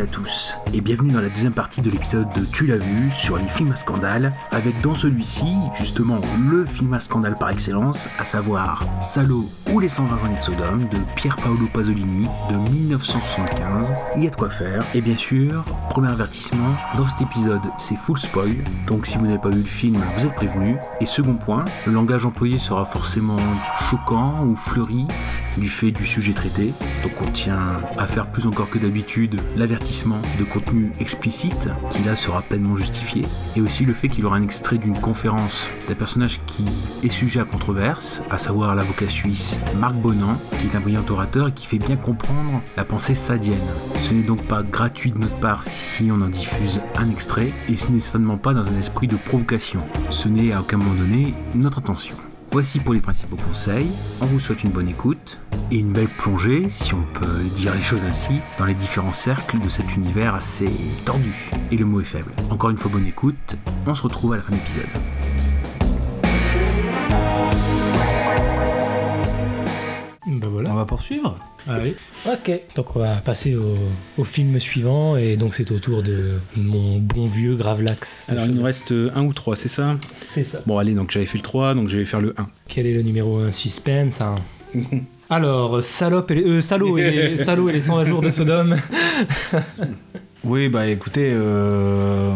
[0.00, 3.38] à tous, et bienvenue dans la deuxième partie de l'épisode de Tu l'as vu sur
[3.38, 8.26] les films à scandale, avec dans celui-ci, justement, le film à scandale par excellence, à
[8.26, 13.94] savoir Salo ou les 120 années de Sodome de Pier Paolo Pasolini de 1975.
[14.16, 17.96] Il y a de quoi faire, et bien sûr, premier avertissement, dans cet épisode c'est
[17.96, 20.76] full spoil, donc si vous n'avez pas vu le film, vous êtes prévenu.
[21.00, 23.38] Et second point, le langage employé sera forcément
[23.88, 25.06] choquant ou fleuri
[25.56, 27.64] du fait du sujet traité, donc on tient
[27.96, 30.65] à faire plus encore que d'habitude l'avertissement de contenu
[31.00, 33.24] explicite, qui là sera pleinement justifié,
[33.56, 36.64] et aussi le fait qu'il aura un extrait d'une conférence d'un personnage qui
[37.02, 41.48] est sujet à controverse, à savoir l'avocat suisse Marc Bonan, qui est un brillant orateur
[41.48, 43.56] et qui fait bien comprendre la pensée sadienne.
[44.02, 47.76] Ce n'est donc pas gratuit de notre part si on en diffuse un extrait, et
[47.76, 49.80] ce n'est certainement pas dans un esprit de provocation.
[50.10, 52.16] Ce n'est à aucun moment donné notre intention.
[52.56, 53.90] Voici pour les principaux conseils.
[54.22, 55.38] On vous souhaite une bonne écoute
[55.70, 59.58] et une belle plongée, si on peut dire les choses ainsi, dans les différents cercles
[59.60, 60.70] de cet univers assez
[61.04, 61.50] tordu.
[61.70, 62.32] Et le mot est faible.
[62.48, 63.58] Encore une fois, bonne écoute.
[63.86, 64.86] On se retrouve à la fin de l'épisode.
[70.26, 70.70] Bah voilà.
[70.70, 71.38] On va poursuivre
[71.68, 71.96] Allez.
[72.26, 72.50] Ok.
[72.74, 73.76] Donc on va passer au,
[74.18, 78.28] au film suivant et donc c'est au tour de mon bon vieux Gravelax.
[78.30, 79.96] Alors il nous reste un ou trois, c'est ça?
[80.14, 80.60] C'est ça.
[80.66, 82.48] Bon allez, donc j'avais fait le 3, donc je vais faire le 1.
[82.68, 84.34] Quel est le numéro 1 suspense hein
[85.30, 88.76] Alors, salope et les, euh, salaud et les, salaud et les 120 jours de Sodome.
[90.44, 92.32] Oui, bah écoutez, euh,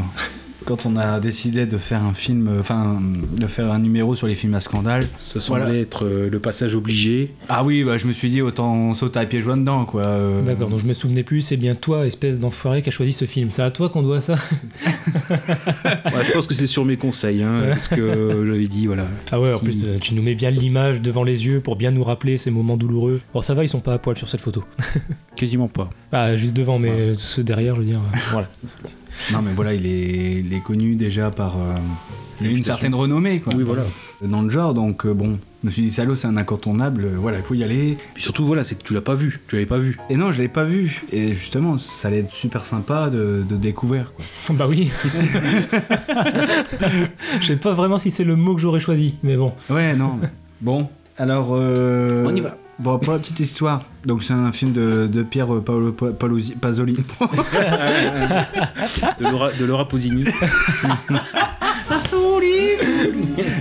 [0.71, 3.01] quand on a décidé de faire un film, euh, enfin,
[3.37, 5.79] de faire un numéro sur les films à scandale, Ce semblait Voilà.
[5.81, 7.33] être euh, le passage obligé.
[7.49, 10.07] ah oui, bah je me suis dit autant sauter à pieds joints dedans, quoi.
[10.07, 10.43] euh.
[10.43, 13.25] D'accord, donc je me souvenais plus, c'est bien toi, espèce d'enfoiré, qui a choisi ce
[13.25, 13.51] film.
[13.51, 14.35] C'est à toi qu'on doit ça
[15.31, 19.07] Ouais, je pense que c'est sur mes conseils, hein, parce que j'avais dit, voilà.
[19.33, 22.05] Ah ouais, en plus, tu nous mets bien l'image devant les yeux pour bien nous
[22.05, 23.21] rappeler ces moments douloureux.
[23.35, 24.63] Bon, ça va, ils sont pas à poil sur cette photo.
[25.35, 25.91] Quasiment pas.
[26.13, 27.99] Ah, juste devant, mais ceux derrière, je veux dire.
[28.15, 28.49] euh, voilà.
[29.33, 31.75] Non, mais voilà, il est, il est connu déjà par euh,
[32.41, 33.55] il a une certaine renommée, quoi.
[33.57, 33.85] Oui, voilà.
[34.23, 37.17] Dans le genre, donc euh, bon, je me suis dit, salaud, c'est un incontournable, euh,
[37.19, 37.97] voilà, il faut y aller.
[38.15, 39.41] Puis surtout, voilà, c'est que tu l'as pas vu.
[39.49, 39.99] Tu l'avais pas vu.
[40.11, 41.03] Et non, je l'ai pas vu.
[41.13, 44.25] Et justement, ça allait être super sympa de, de découvrir, quoi.
[44.57, 44.91] Bah oui.
[47.41, 49.53] Je sais pas vraiment si c'est le mot que j'aurais choisi, mais bon.
[49.71, 50.19] Ouais, non.
[50.21, 50.29] mais-
[50.61, 50.89] bon,
[51.19, 51.51] alors.
[51.53, 52.57] euh, On y va.
[52.81, 55.93] Bon, pour la petite histoire, donc c'est un film de, de Pierre Paolo
[56.61, 57.03] Pasolini.
[59.19, 60.25] De Laura, de Laura Posini.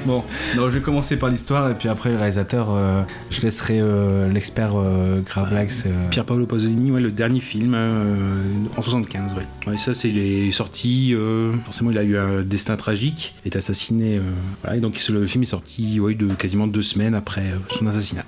[0.06, 0.24] bon,
[0.56, 4.32] donc je vais commencer par l'histoire et puis après le réalisateur, euh, je laisserai euh,
[4.32, 5.84] l'expert euh, Gravelax.
[5.86, 8.46] euh, Pierre Paolo Pasolini, ouais, le dernier film euh,
[8.78, 9.36] en 75.
[9.36, 9.72] Ouais.
[9.72, 11.14] Ouais, ça, c'est les sorties.
[11.14, 14.18] euh, forcément, il a eu un destin tragique, est assassiné.
[14.18, 14.22] euh,
[14.62, 17.88] voilà, et donc le film est sorti ouais, de quasiment deux semaines après euh, son
[17.88, 18.24] assassinat.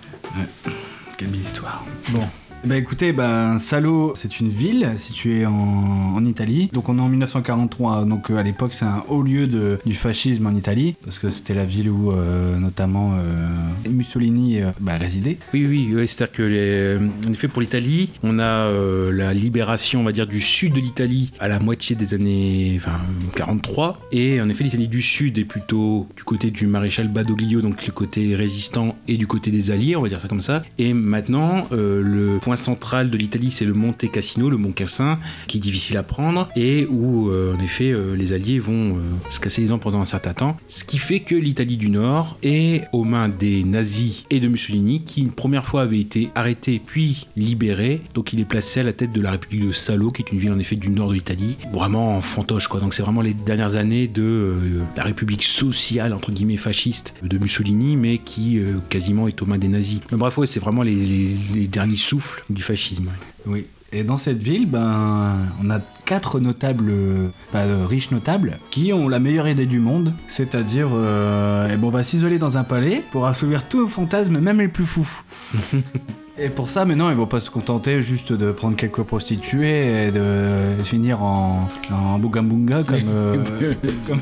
[1.18, 1.84] Quelle belle histoire.
[2.10, 2.28] Bon.
[2.64, 6.70] Bah écoutez, bah, Salo, c'est une ville située en, en Italie.
[6.72, 9.48] Donc on est en 1943, donc euh, à l'époque c'est un haut lieu
[9.84, 14.98] du fascisme en Italie, parce que c'était la ville où euh, notamment euh, Mussolini bah,
[15.00, 15.38] résidait.
[15.56, 18.72] Oui, oui, c'est-à-dire que en effet pour l'Italie, on a
[19.12, 23.00] la libération, on va dire, du sud de l'Italie à la moitié des années enfin,
[23.36, 27.88] 43, et en effet l'Italie du sud est plutôt du côté du maréchal Badoglio, donc
[27.88, 30.62] le côté résistant, et du côté des Alliés, on va dire ça comme ça.
[30.78, 35.58] Et maintenant, le point central de l'Italie, c'est le Monte Cassino, le Mont Cassin, qui
[35.58, 39.40] est difficile à prendre et où, euh, en effet, euh, les Alliés vont euh, se
[39.40, 40.58] casser les dents pendant un certain temps.
[40.68, 45.04] Ce qui fait que l'Italie du Nord est aux mains des nazis et de Mussolini,
[45.04, 48.02] qui une première fois avait été arrêté puis libéré.
[48.14, 50.40] Donc il est placé à la tête de la République de Salo, qui est une
[50.40, 52.80] ville en effet du nord de l'Italie, vraiment en fantoche quoi.
[52.80, 57.96] Donc c'est vraiment les dernières années de la République sociale entre guillemets fasciste de Mussolini,
[57.96, 58.60] mais qui
[58.90, 60.00] quasiment est aux mains des nazis.
[60.12, 63.12] Mais bref, ouais, c'est vraiment les derniers souffles du fascisme.
[63.46, 63.66] Oui.
[63.94, 66.94] Et dans cette ville, ben, on a quatre notables,
[67.52, 71.88] bah, euh, riches notables, qui ont la meilleure idée du monde, c'est-à-dire, euh, eh ben,
[71.88, 75.10] on va s'isoler dans un palais pour assouvir tous nos fantasmes, même les plus fous.
[76.38, 80.12] et pour ça, maintenant, ils vont pas se contenter juste de prendre quelques prostituées et
[80.12, 83.38] de finir en, en bunga comme, euh,
[84.08, 84.20] comme,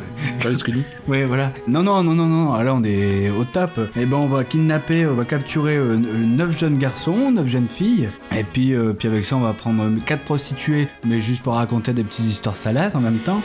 [1.08, 1.52] oui, voilà.
[1.68, 2.54] Non, non, non, non, non.
[2.62, 3.72] Là, on est au top.
[3.96, 8.10] Et ben, on va kidnapper, on va capturer euh, neuf jeunes garçons, neuf jeunes filles.
[8.36, 11.54] Et puis, euh, puis avec ça, on va prendre euh, quatre prostituées, mais juste pour
[11.54, 13.42] raconter des petites histoires salades en même temps.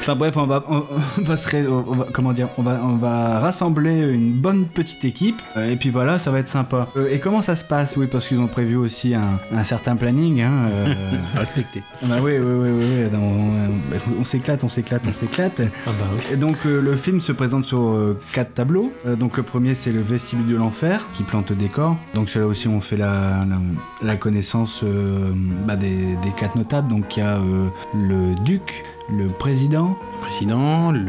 [0.00, 0.84] Enfin bref, on va, on,
[1.18, 4.66] on va se, ré- on va- comment dire, on va, on va rassembler une bonne
[4.66, 5.40] petite équipe.
[5.56, 6.88] Euh, et puis voilà, ça va être sympa.
[6.96, 9.94] Euh, et comment ça se passe Oui, parce qu'ils ont prévu aussi un, un certain
[9.94, 10.40] planning.
[10.42, 10.94] Hein, euh,
[11.36, 11.82] Respecté.
[12.02, 13.16] bah oui, oui, oui, oui, oui.
[13.16, 15.62] On, on s'éclate, on s'éclate, on s'éclate.
[15.86, 16.20] Ah bah oui.
[16.32, 18.92] Et donc euh, le film se présente sur euh, quatre tableaux.
[19.06, 21.96] Euh, donc le premier c'est le vestibule de l'enfer qui plante le décor.
[22.14, 23.58] Donc c'est là aussi on fait la, la,
[24.02, 24.82] la connaissance
[25.64, 26.88] bah, des, des quatre notables.
[26.88, 27.38] Donc il y a
[27.94, 28.84] le duc,
[29.16, 31.00] le président, Président, le.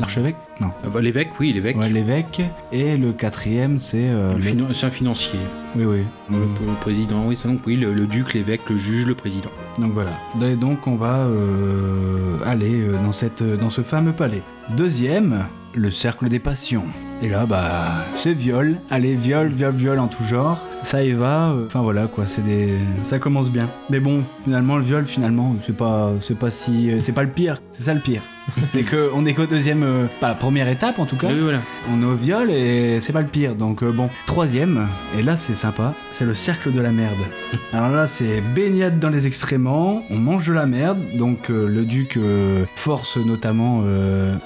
[0.00, 0.36] l'archevêque,
[0.84, 1.76] Ah bah, L'évêque, oui, l'évêque.
[1.78, 2.42] ouais, l'évêque.
[2.72, 5.38] Et le quatrième c'est euh, Le C'est un financier.
[5.76, 5.98] oui oui.
[6.30, 9.50] Le, le président, oui, c'est donc oui, le, le duc, l'évêque, le juge, le président.
[9.78, 10.10] Donc voilà.
[10.46, 14.42] Et donc on va euh, aller euh, dans, cette, dans ce fameux palais.
[14.76, 15.44] Deuxième,
[15.74, 16.84] le cercle des passions.
[17.22, 18.78] Et là, bah, c'est viol.
[18.90, 20.60] Allez, viol, viol, viol en tout genre.
[20.82, 21.50] Ça y va.
[21.50, 23.68] euh, Enfin voilà quoi, c'est des, ça commence bien.
[23.90, 27.28] Mais bon, finalement le viol, finalement, c'est pas, c'est pas si, euh, c'est pas le
[27.30, 27.60] pire.
[27.72, 28.22] C'est ça le pire.
[28.68, 31.28] c'est que on est qu'au deuxième, euh, pas la première étape en tout cas.
[31.28, 31.60] Oui, voilà.
[31.92, 33.54] On est au viol et c'est pas le pire.
[33.54, 37.18] Donc euh, bon, troisième, et là c'est sympa, c'est le cercle de la merde.
[37.72, 40.98] Alors là c'est baignade dans les excréments, on mange de la merde.
[41.14, 43.84] Donc euh, le duc euh, force notamment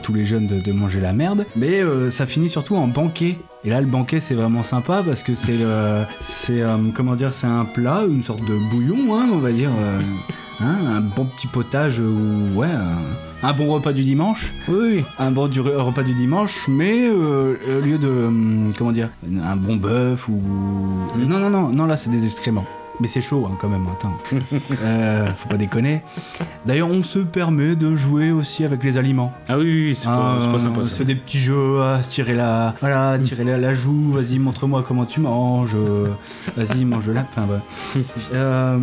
[0.03, 1.47] tous les jeunes de, de manger la merde.
[1.57, 3.39] Mais ça finit surtout en banquet.
[3.65, 5.59] Et là le banquet c'est vraiment sympa parce que c'est
[6.95, 9.71] comment dire, c'est un plat, une sorte de bouillon, hein, on va dire.
[10.61, 14.77] euh, hein, un bon petit potage ou ouais, un, un bon repas du dimanche Oui,
[14.97, 15.05] oui.
[15.19, 19.09] un bon du repas du dimanche, mais euh, au lieu de hum, comment dire,
[19.45, 20.41] un bon bœuf ou
[21.19, 22.65] non non non non là c'est des excréments.
[22.99, 24.17] Mais c'est chaud hein, quand même, attends.
[24.83, 26.01] Euh, faut pas déconner.
[26.65, 29.33] D'ailleurs, on se permet de jouer aussi avec les aliments.
[29.51, 31.39] Ah oui, oui, oui, c'est pas, c'est pas Euh, sympa on se fait des petits
[31.39, 34.13] jeux à se tirer la, voilà, tirer la, la joue.
[34.13, 35.75] Vas-y, montre-moi comment tu manges.
[35.75, 36.07] euh,
[36.57, 37.21] Vas-y, mange la.
[37.21, 37.61] Enfin, bah.
[38.33, 38.79] Euh,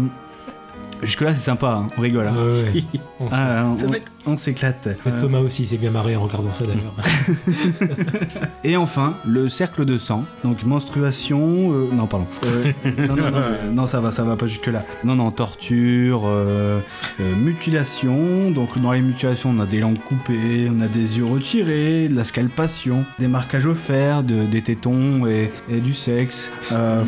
[1.05, 2.27] Jusque-là, c'est sympa, hein, on rigole.
[2.27, 2.35] hein.
[2.35, 2.83] Ouais, ouais.
[3.19, 4.87] On se- Ah, on Ça va être- on s'éclate.
[4.87, 6.93] Euh, L'estomac aussi s'est bien marré en regardant ça d'ailleurs.
[8.63, 10.25] Et enfin, le cercle de sang.
[10.43, 11.71] Donc menstruation.
[11.73, 12.27] euh, non, pardon.
[12.45, 12.71] Euh,
[13.07, 13.41] non, non, non,
[13.73, 14.83] non, ça va, ça va pas jusque-là.
[15.03, 16.79] Non, non, torture, euh,
[17.19, 18.51] euh, mutilation.
[18.51, 22.15] Donc dans les mutilations, on a des langues coupées, on a des yeux retirés, de
[22.15, 26.51] la scalpation, des marquages au fer, de, des tétons et, et du sexe.
[26.71, 27.03] Euh,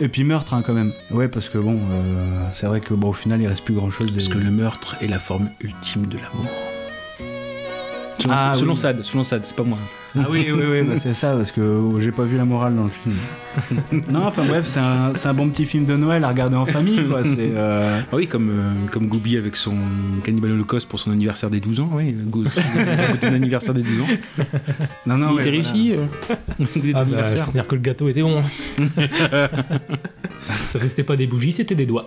[0.00, 0.92] et puis meurtre hein, quand même.
[1.10, 4.10] Ouais, parce que bon, euh, c'est vrai que bon, au final, il reste plus grand-chose.
[4.12, 6.77] Parce que le meurtre est la forme ultime de l'amour.
[8.20, 8.78] Selon, Ah, selon oui.
[8.78, 9.78] Sade, selon Sade, c'est pas moi.
[10.18, 12.74] Ah oui, oui, oui, bah c'est ça, parce que euh, j'ai pas vu la morale
[12.74, 13.14] dans le film.
[14.10, 16.66] non, enfin bref, c'est un, c'est un bon petit film de Noël à regarder en
[16.66, 17.22] famille, quoi.
[17.22, 19.74] C'est, euh, Ah oui, comme, euh, comme Gooby avec son
[20.24, 22.12] Cannibal Holocaust pour son anniversaire des 12 ans, oui.
[22.12, 24.04] Go- son côté d'anniversaire des 12 ans.
[25.06, 26.04] Non, non, Il était réussi, euh,
[26.58, 28.42] le goûter Ah bah, que le gâteau était bon.
[30.68, 32.06] ça c'était pas des bougies, c'était des doigts.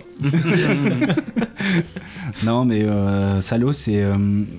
[2.44, 4.02] Non, mais euh, Salo, c'est.
[4.02, 4.16] euh,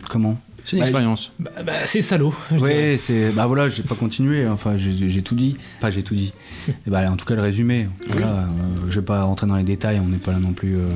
[0.10, 0.39] comment?
[0.65, 1.32] C'est une Bah, expérience.
[1.39, 2.34] Bah, bah, c'est salaud.
[2.51, 3.32] Ouais, c'est.
[3.32, 5.58] Bah voilà, j'ai pas continué, enfin, j'ai tout dit.
[5.77, 6.34] Enfin, j'ai tout dit.
[6.88, 7.88] Et bah, en tout cas, le résumé.
[8.08, 8.46] Voilà, euh,
[8.89, 10.75] je vais pas rentrer dans les détails, on n'est pas là non plus.
[10.77, 10.88] euh,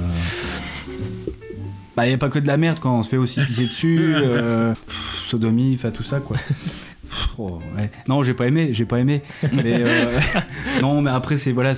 [1.95, 4.13] Bah, y a pas que de la merde quand on se fait aussi pisser dessus,
[4.15, 6.37] euh, pff, sodomie, enfin tout ça quoi.
[6.37, 7.89] Pff, oh, ouais.
[8.07, 9.21] Non, j'ai pas aimé, j'ai pas aimé.
[9.53, 10.19] Mais euh,
[10.81, 11.73] non, mais après c'est voilà,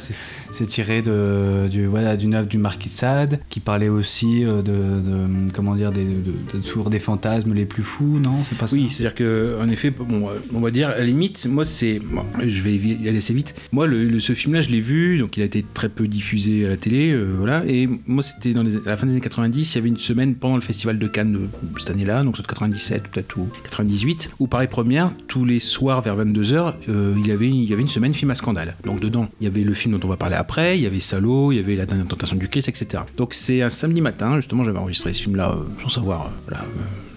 [0.51, 4.61] c'est tiré de du voilà d'une œuvre du Marquis de Sade qui parlait aussi euh,
[4.61, 8.19] de, de- comment dire des de, de- de- toujours des fantasmes les plus fous.
[8.23, 8.75] Non, c'est pas ça?
[8.75, 11.99] Oui, c'est-à-dire que en effet, bon, euh, on va dire à la limite, moi c'est,
[11.99, 13.55] bon, je vais y aller assez vite.
[13.71, 16.65] Moi, le, le- ce film-là, je l'ai vu, donc il a été très peu diffusé
[16.65, 17.63] à la télé, euh, voilà.
[17.67, 19.97] Et moi, c'était dans les, à la fin des années 90, il y avait une
[19.97, 24.31] semaine pendant le festival de Cannes euh, cette année-là, donc c'est 97 peut-être ou 98,
[24.39, 27.87] où pareil première, tous les soirs vers 22h, il, y avait, il y avait une
[27.87, 28.75] semaine film à scandale.
[28.85, 31.01] Donc dedans, il y avait le film dont on va parler après, il y avait
[31.01, 33.03] Salaud, il y avait La dernière tentation du Christ, etc.
[33.17, 36.63] Donc c'est un samedi matin, justement, j'avais enregistré ce film-là sans savoir voilà,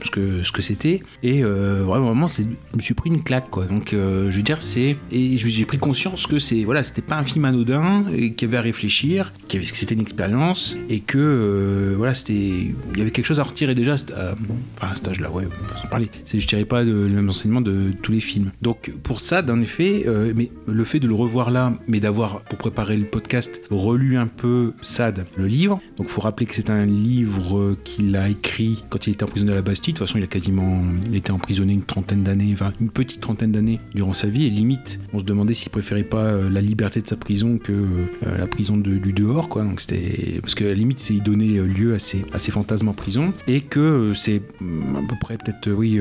[0.04, 1.02] ce que ce que c'était.
[1.22, 3.66] Et euh, vraiment c'est je me suis pris une claque quoi.
[3.66, 7.16] Donc euh, je veux dire c'est et j'ai pris conscience que c'est voilà c'était pas
[7.16, 11.18] un film anodin et qu'il y avait à réfléchir que c'était une expérience et que
[11.18, 14.34] euh, voilà c'était il y avait quelque chose à retirer déjà à,
[14.76, 15.44] enfin à cet âge là ouais
[15.82, 16.08] sans parler.
[16.32, 18.52] Je tirais pas de, le même enseignement de tous les films.
[18.62, 20.04] Donc pour ça d'un effet
[20.34, 24.26] mais le fait de le revoir là mais d'avoir pour préparer le podcast relu un
[24.26, 25.80] peu Sade le livre.
[25.96, 29.56] Donc faut rappeler que c'est un livre qu'il a écrit quand il était emprisonné à
[29.56, 30.82] la Bastille de toute façon, il a quasiment
[31.12, 34.46] il emprisonné une trentaine d'années, enfin une petite trentaine d'années durant sa vie.
[34.46, 37.72] Et limite, on se demandait s'il préférait pas euh, la liberté de sa prison que
[37.72, 39.62] euh, la prison du dehors, quoi.
[39.62, 42.88] Donc c'était parce que limite, c'est y donner euh, lieu à ses, à ses fantasmes
[42.88, 46.00] en prison et que c'est mm, à peu près peut-être oui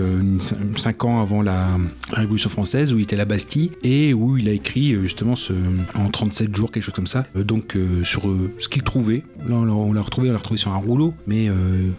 [0.76, 1.78] 5 ans avant la,
[2.12, 5.54] Révolution française où il était à la Bastille et où il a écrit justement ce,
[5.96, 7.26] en 37 jours quelque chose comme ça.
[7.36, 8.24] donc sur
[8.60, 9.24] ce qu'il trouvait.
[9.48, 11.50] Là, on l'a retrouvé, on l'a retrouvé sur un rouleau, mais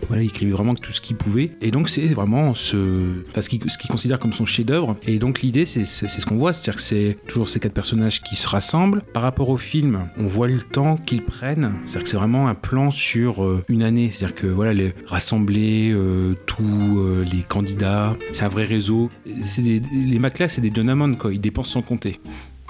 [0.08, 1.52] voilà, il écrivait vraiment tout ce qu'il pouvait.
[1.60, 4.96] Et donc c'est vraiment ce, ce qu'il considère comme son chef-d'œuvre.
[5.04, 8.36] Et donc l'idée, c'est ce qu'on voit, c'est-à-dire que c'est toujours ces quatre personnages qui
[8.36, 9.02] se rassemblent.
[9.12, 11.74] Par rapport au film, on voit le temps qu'ils prennent.
[11.86, 14.10] C'est-à-dire que c'est vraiment un plan sur euh, une année.
[14.10, 16.62] C'est-à-dire que voilà, les rassembler euh, tous
[16.98, 19.10] euh, les candidats, c'est un vrai réseau.
[19.26, 21.32] les Maclas, c'est des John Hammond, quoi.
[21.32, 22.20] Ils dépensent sans compter.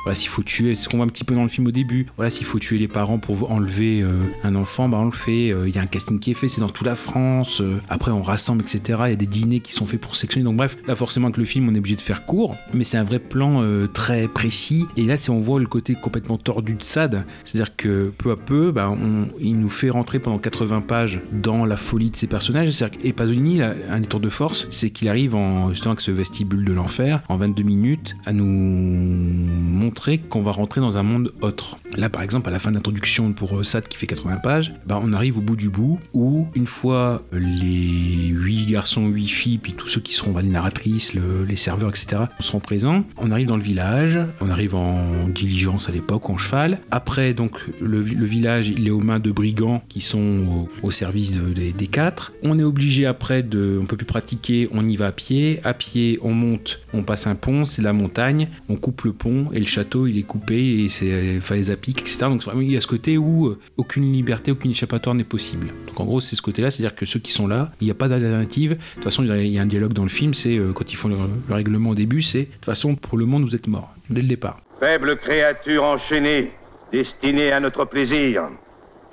[0.05, 1.71] Voilà, s'il faut tuer, c'est ce qu'on voit un petit peu dans le film au
[1.71, 2.07] début.
[2.17, 5.53] Voilà, s'il faut tuer les parents pour enlever euh, un enfant, bah on le fait.
[5.53, 7.61] Euh, il y a un casting qui est fait, c'est dans toute la France.
[7.61, 9.03] Euh, après, on rassemble, etc.
[9.07, 10.45] Il y a des dîners qui sont faits pour sectionner.
[10.45, 12.99] Donc bref, là forcément avec le film, on est obligé de faire court, mais c'est
[12.99, 14.87] un vrai plan très précis.
[14.97, 18.37] Et là, si on voit le côté complètement tordu de Sade, c'est-à-dire que peu à
[18.37, 18.93] peu, bah,
[19.41, 22.83] il nous fait rentrer pendant 80 pages dans la folie de ses personnages.
[23.05, 26.65] Et Pasolini, un des tours de force, c'est qu'il arrive en justement avec ce vestibule
[26.65, 29.92] de l'enfer en 22 minutes à nous montrer
[30.29, 31.79] qu'on va rentrer dans un monde autre.
[31.97, 34.75] Là, par exemple, à la fin de l'introduction pour euh, Sat qui fait 80 pages,
[34.87, 39.59] bah, on arrive au bout du bout où, une fois les 8 garçons, 8 filles,
[39.59, 43.57] puis tous ceux qui seront les narratrices, les serveurs, etc., seront présents, on arrive dans
[43.57, 46.81] le village, on arrive en diligence à l'époque, en cheval.
[46.91, 51.87] Après, donc, le, village, il est aux mains de brigands qui sont au, service des,
[51.87, 52.33] quatre.
[52.43, 53.79] On est obligé après de.
[53.81, 55.61] On peut plus pratiquer, on y va à pied.
[55.65, 59.47] À pied, on monte, on passe un pont, c'est la montagne, on coupe le pont
[59.53, 59.67] et le
[60.07, 62.19] il est coupé et c'est falaise à pic, etc.
[62.23, 65.69] Donc il y a ce côté où euh, aucune liberté, aucune échappatoire n'est possible.
[65.87, 67.95] Donc en gros, c'est ce côté-là, c'est-à-dire que ceux qui sont là, il n'y a
[67.95, 68.71] pas d'alternative.
[68.73, 70.97] De toute façon, il y a un dialogue dans le film, c'est euh, quand ils
[70.97, 71.17] font le,
[71.55, 74.29] règlement au début, c'est de toute façon, pour le monde, vous êtes mort, dès le
[74.29, 74.59] départ.
[74.81, 76.53] Faible créature enchaînée,
[76.93, 78.45] destinée à notre plaisir.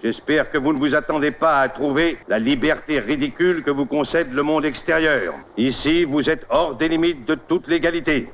[0.01, 4.31] J'espère que vous ne vous attendez pas à trouver la liberté ridicule que vous concède
[4.31, 5.33] le monde extérieur.
[5.57, 8.29] Ici, vous êtes hors des limites de toute légalité.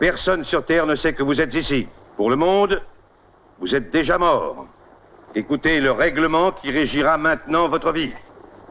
[0.00, 1.86] Personne sur Terre ne sait que vous êtes ici.
[2.16, 2.80] Pour le monde,
[3.58, 4.66] vous êtes déjà mort.
[5.34, 8.10] Écoutez le règlement qui régira maintenant votre vie.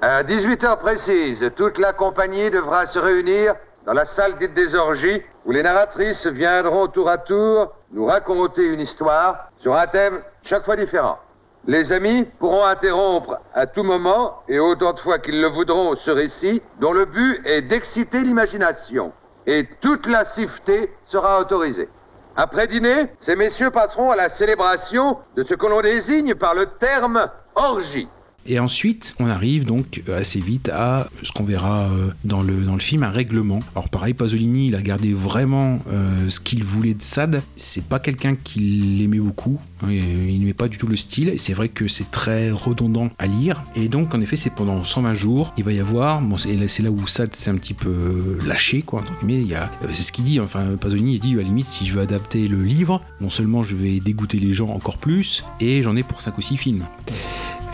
[0.02, 3.54] À 18h précises, toute la compagnie devra se réunir
[3.86, 8.66] dans la salle dite des orgies, où les narratrices viendront tour à tour nous raconter
[8.66, 11.20] une histoire sur un thème chaque fois différent.
[11.68, 16.10] Les amis pourront interrompre à tout moment et autant de fois qu'ils le voudront ce
[16.10, 19.14] récit, dont le but est d'exciter l'imagination
[19.50, 21.90] et toute la siffeté sera autorisée.
[22.36, 26.68] Après dîner, ces messieurs passeront à la célébration de ce que l'on désigne par le
[26.68, 28.08] terme orgie.
[28.52, 32.56] Et ensuite, on arrive donc euh, assez vite à ce qu'on verra euh, dans le,
[32.56, 33.60] dans le film, un règlement.
[33.76, 37.44] Alors pareil, Pasolini, il a gardé vraiment euh, ce qu'il voulait de Sade.
[37.58, 39.60] C'est pas quelqu'un qui l'aimait beaucoup.
[39.84, 41.36] Hein, il n'aimait pas du tout le style.
[41.38, 43.62] C'est vrai que c'est très redondant à lire.
[43.76, 45.54] Et donc, en effet, c'est pendant 120 jours.
[45.56, 49.04] Il va y avoir, bon, c'est là où Sade s'est un petit peu lâché, quoi.
[49.22, 49.44] Mais
[49.92, 50.40] c'est ce qu'il dit.
[50.40, 53.62] Enfin, Pasolini, il dit à la limite, si je veux adapter le livre, non seulement
[53.62, 56.86] je vais dégoûter les gens encore plus, et j'en ai pour 5 ou 6 films.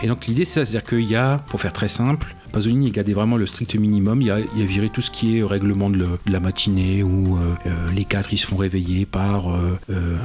[0.02, 3.36] Et donc l'idée c'est-à-dire qu'il y a, pour faire très simple, Pasolini a gardé vraiment
[3.36, 4.22] le strict minimum.
[4.22, 7.70] Il a, il viré tout ce qui est règlement de, la matinée où euh, euh,
[7.94, 9.76] les quatre ils se font réveiller par euh,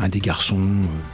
[0.02, 0.66] un des garçons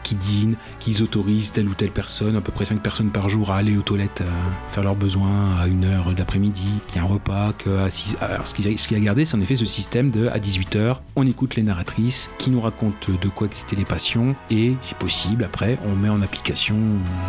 [0.04, 3.50] qui dîne, qu'ils autorisent telle ou telle personne, à peu près cinq personnes par jour,
[3.50, 6.68] à aller aux toilettes, à faire leurs besoins à une heure d'après-midi.
[6.90, 9.56] Il y a un repas qu'à 6 Alors ce qu'il a, gardé, c'est en effet
[9.56, 13.76] ce système de à 18h, on écoute les narratrices qui nous racontent de quoi exciter
[13.76, 16.76] les passions et, si possible, après, on met en application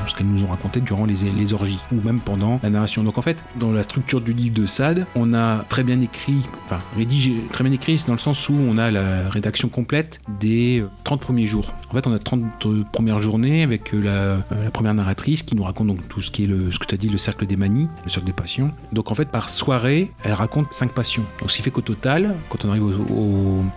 [0.09, 3.03] ce qu'elles nous ont raconté durant les, orgies ou même pendant la narration.
[3.03, 6.43] Donc en fait, dans la structure du livre de Sade, on a très bien écrit,
[6.65, 10.21] enfin rédigé, très bien écrit, c'est dans le sens où on a la rédaction complète
[10.41, 11.75] des 30 premiers jours.
[11.91, 12.43] En fait, on a 30
[12.91, 16.47] premières journées avec la, la première narratrice qui nous raconte donc tout ce qui est
[16.49, 18.73] le, ce que tu as dit, le cercle des manies, le cercle des passions.
[18.93, 21.25] Donc en fait, par soirée, elle raconte 5 passions.
[21.39, 22.83] Donc ce qui fait qu'au total, quand on arrive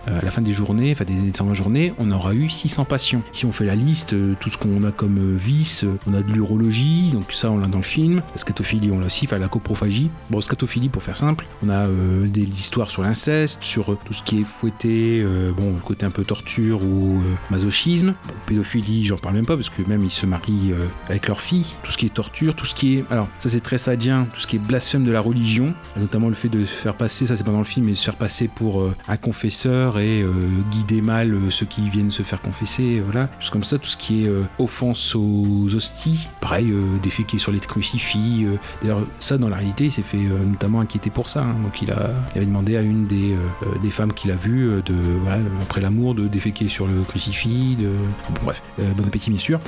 [0.08, 3.22] à la fin des journées, enfin des 120 journées, on aura eu 600 passions.
[3.32, 7.10] Si on fait la liste, tout ce qu'on a comme vice, on a de l'urologie,
[7.12, 9.91] donc ça on l'a dans le film, la scatophilie on l'a aussi, enfin la coprophagie.
[10.30, 14.22] Bon, scatophilie pour faire simple, on a euh, des histoires sur l'inceste, sur tout ce
[14.22, 18.14] qui est fouetté, euh, bon, le côté un peu torture ou euh, masochisme.
[18.46, 21.74] Pédophilie, j'en parle même pas parce que même ils se marient euh, avec leur fille.
[21.82, 23.04] Tout ce qui est torture, tout ce qui est.
[23.10, 26.34] Alors, ça c'est très sadien, tout ce qui est blasphème de la religion, notamment le
[26.34, 28.16] fait de se faire passer, ça c'est pas dans le film, mais de se faire
[28.16, 30.32] passer pour euh, un confesseur et euh,
[30.70, 33.28] guider mal euh, ceux qui viennent se faire confesser, voilà.
[33.40, 37.52] Juste comme ça, tout ce qui est euh, offense aux hosties, pareil, euh, déféquer sur
[37.52, 38.44] les crucifix.
[38.44, 38.56] euh.
[38.80, 41.42] D'ailleurs, ça dans la il s'est fait euh, notamment inquiéter pour ça.
[41.42, 41.54] hein.
[41.62, 44.82] Donc il, a, avait demandé à une des, euh, des femmes qu'il a vues euh,
[44.82, 44.94] de,
[45.62, 47.76] après l'amour, de déféquer sur le crucifix.
[47.78, 49.60] Bon, bref, euh, bon appétit bien sûr.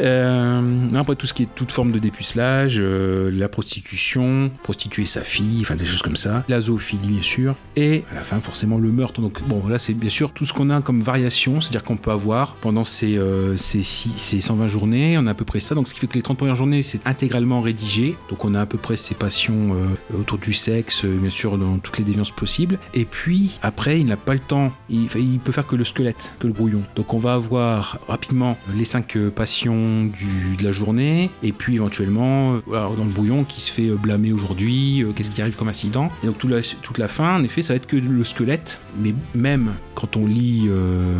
[0.00, 5.22] Euh, après tout ce qui est toute forme de dépucelage, euh, la prostitution, prostituer sa
[5.22, 8.78] fille, enfin des choses comme ça, la zoophilie bien sûr, et à la fin forcément
[8.78, 9.20] le meurtre.
[9.20, 12.10] Donc bon là c'est bien sûr tout ce qu'on a comme variation, c'est-à-dire qu'on peut
[12.10, 15.94] avoir pendant ces, euh, ces 120 journées, on a à peu près ça, donc ce
[15.94, 18.78] qui fait que les 30 premières journées c'est intégralement rédigé, donc on a à peu
[18.78, 22.78] près ces passions euh, autour du sexe, euh, bien sûr dans toutes les déviances possibles,
[22.94, 26.32] et puis après il n'a pas le temps, il, il peut faire que le squelette,
[26.38, 26.82] que le brouillon.
[26.96, 32.54] Donc on va avoir rapidement les 5 passions du, de la journée, et puis éventuellement,
[32.54, 32.60] euh,
[32.96, 36.10] dans le brouillon, qui se fait euh, blâmer aujourd'hui, euh, qu'est-ce qui arrive comme incident.
[36.22, 38.80] Et donc tout la- toute la fin, en effet, ça va être que le squelette,
[39.00, 41.14] mais même quand on lit euh,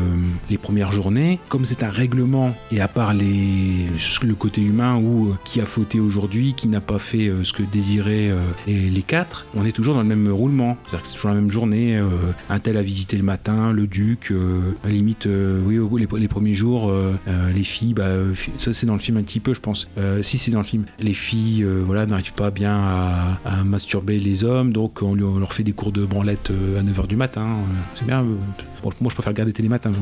[0.49, 5.61] les premières journées, comme c'est un règlement, et à part le côté humain euh, qui
[5.61, 9.65] a fauté aujourd'hui, qui n'a pas fait euh, ce que désiraient euh, les, quatre, on
[9.65, 10.77] est toujours dans le même roulement.
[11.03, 11.97] C'est toujours la même journée.
[11.97, 12.09] euh,
[12.49, 16.29] un tel a visité le matin, le duc, euh, à limite, oui, au- les, les
[16.29, 16.93] premiers jours,
[17.55, 18.09] les filles, bah,
[18.59, 19.89] ça c'est dans le film un petit peu, je pense.
[20.23, 24.45] Si c'est dans le film, les filles, voilà, n'arrivent pas bien à, à masturber les
[24.45, 27.47] hommes, donc on, leur fait des cours de branlette à 9h du matin.
[27.99, 28.25] c'est bien.
[28.83, 29.93] Bon, moi, je préfère regarder télé matin.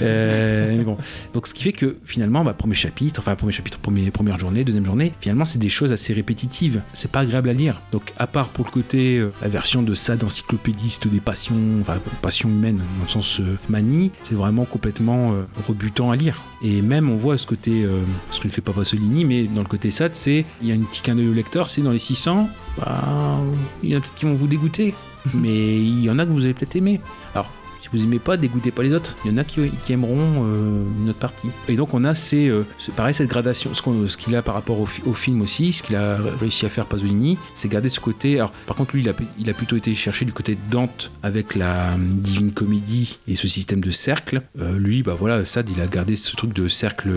[0.00, 0.96] Euh, mais bon.
[1.32, 4.64] Donc, ce qui fait que finalement, bah, premier chapitre, enfin, premier chapitre, premier, première journée,
[4.64, 6.82] deuxième journée, finalement, c'est des choses assez répétitives.
[6.92, 7.82] C'est pas agréable à lire.
[7.92, 11.98] Donc, à part pour le côté, euh, la version de ça d'encyclopédiste des passions, enfin,
[12.20, 15.34] passions humaines, dans le sens euh, manie, c'est vraiment complètement
[15.66, 16.42] rebutant à lire.
[16.62, 17.86] Et même, on voit ce côté,
[18.30, 20.74] ce que ne fait pas Pasolini, mais dans le côté SAD, c'est, il y a
[20.74, 22.48] un petit clin d'œil au lecteur, c'est dans les 600,
[22.78, 23.38] bah,
[23.82, 24.94] il y en a peut-être qui vont vous dégoûter.
[25.34, 27.00] mais il y en a que vous allez peut-être aimer.
[27.34, 27.50] Alors,
[27.92, 29.16] vous aimez pas, dégoûtez pas les autres.
[29.24, 31.48] Il y en a qui, qui aimeront euh, une autre partie.
[31.68, 32.64] Et donc on a ces, euh,
[32.96, 35.96] pareil cette gradation, ce qu'il a par rapport au, fi- au film aussi, ce qu'il
[35.96, 38.36] a réussi à faire Pasolini, c'est garder ce côté.
[38.36, 41.10] Alors par contre lui, il a, il a plutôt été chercher du côté de Dante
[41.22, 44.42] avec la euh, Divine Comédie et ce système de cercle.
[44.76, 47.10] Lui, bah voilà, il a gardé ce truc de cercle,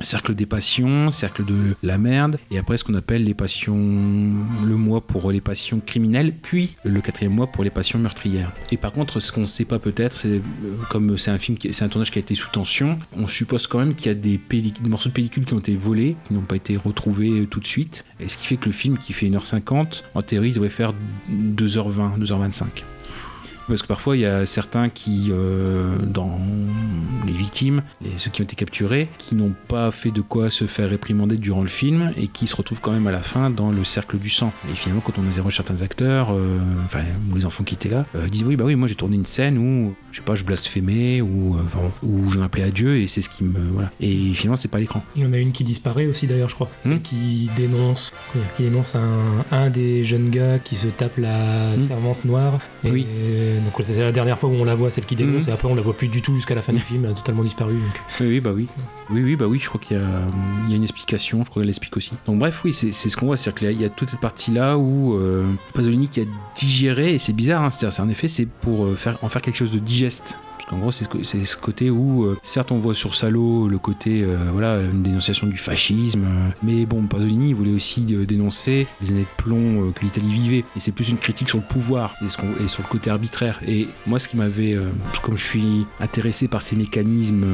[0.00, 4.76] cercle des passions, cercle de la merde, et après ce qu'on appelle les passions, le
[4.76, 8.50] mois pour les passions criminelles, puis le quatrième mois pour les passions meurtrières.
[8.72, 10.40] Et par contre, ce qu'on ne sait pas peut-être, c'est euh,
[10.90, 13.78] comme c'est un film, c'est un tournage qui a été sous tension, on suppose quand
[13.78, 14.40] même qu'il y a des
[14.88, 17.66] morceaux de pellicule qui ont été volés, qui n'ont pas été retrouvés euh, tout de
[17.66, 18.04] suite.
[18.20, 20.94] Et ce qui fait que le film qui fait 1h50, en théorie, il devrait faire
[21.30, 22.64] 2h20, 2h25.
[23.68, 26.38] Parce que parfois, il y a certains qui, euh, dans
[27.26, 30.66] les victimes, les, ceux qui ont été capturés, qui n'ont pas fait de quoi se
[30.66, 33.70] faire réprimander durant le film et qui se retrouvent quand même à la fin dans
[33.72, 34.52] le cercle du sang.
[34.70, 37.00] Et finalement, quand on interroge certains acteurs, euh, enfin,
[37.32, 39.26] ou les enfants qui étaient là, euh, disent Oui, bah oui, moi j'ai tourné une
[39.26, 42.98] scène où, je sais pas, je blasphémais ou, euh, enfin, où j'en appelais à Dieu
[42.98, 43.58] et c'est ce qui me.
[43.72, 43.90] Voilà.
[44.00, 45.02] Et finalement, c'est pas l'écran.
[45.16, 46.68] Il y en a une qui disparaît aussi d'ailleurs, je crois.
[46.82, 47.00] Celle Hmm.
[47.00, 48.12] qui dénonce,
[48.56, 51.82] qui dénonce un, un des jeunes gars qui se tape la Hmm.
[51.82, 52.58] servante noire.
[52.84, 53.06] Et Oui.
[53.64, 55.50] Donc c'est la dernière fois où on la voit, celle qui dénonce, Hmm.
[55.50, 57.14] et après on la voit plus du tout jusqu'à la fin du film, elle a
[57.14, 57.74] totalement disparu.
[57.74, 58.02] donc.
[58.20, 58.66] Oui, oui, bah oui.
[59.10, 60.04] Oui, oui, bah oui, je crois qu'il y a,
[60.66, 62.12] il y a une explication, je crois qu'elle l'explique aussi.
[62.26, 64.10] Donc bref, oui, c'est ce qu'on voit, c'est-à-dire qu'il y a- il y a toute
[64.10, 68.08] cette partie-là où euh, Pasolini qui a digéré, et c'est bizarre, hein, c'est-à-dire c'est en
[68.08, 70.36] effet, c'est pour euh, faire, en faire quelque chose de digeste.
[70.66, 74.22] Parce qu'en gros, c'est ce, côté où, euh, certes, on voit sur Salo le côté,
[74.24, 79.20] euh, voilà, une dénonciation du fascisme, euh, mais bon, Pasolini, voulait aussi dénoncer les années
[79.20, 80.64] de plomb que l'Italie vivait.
[80.74, 83.60] Et c'est plus une critique sur le pouvoir et, ce sur le côté arbitraire.
[83.66, 84.76] Et moi, ce qui m'avait,
[85.22, 87.46] comme je suis intéressé par ces mécanismes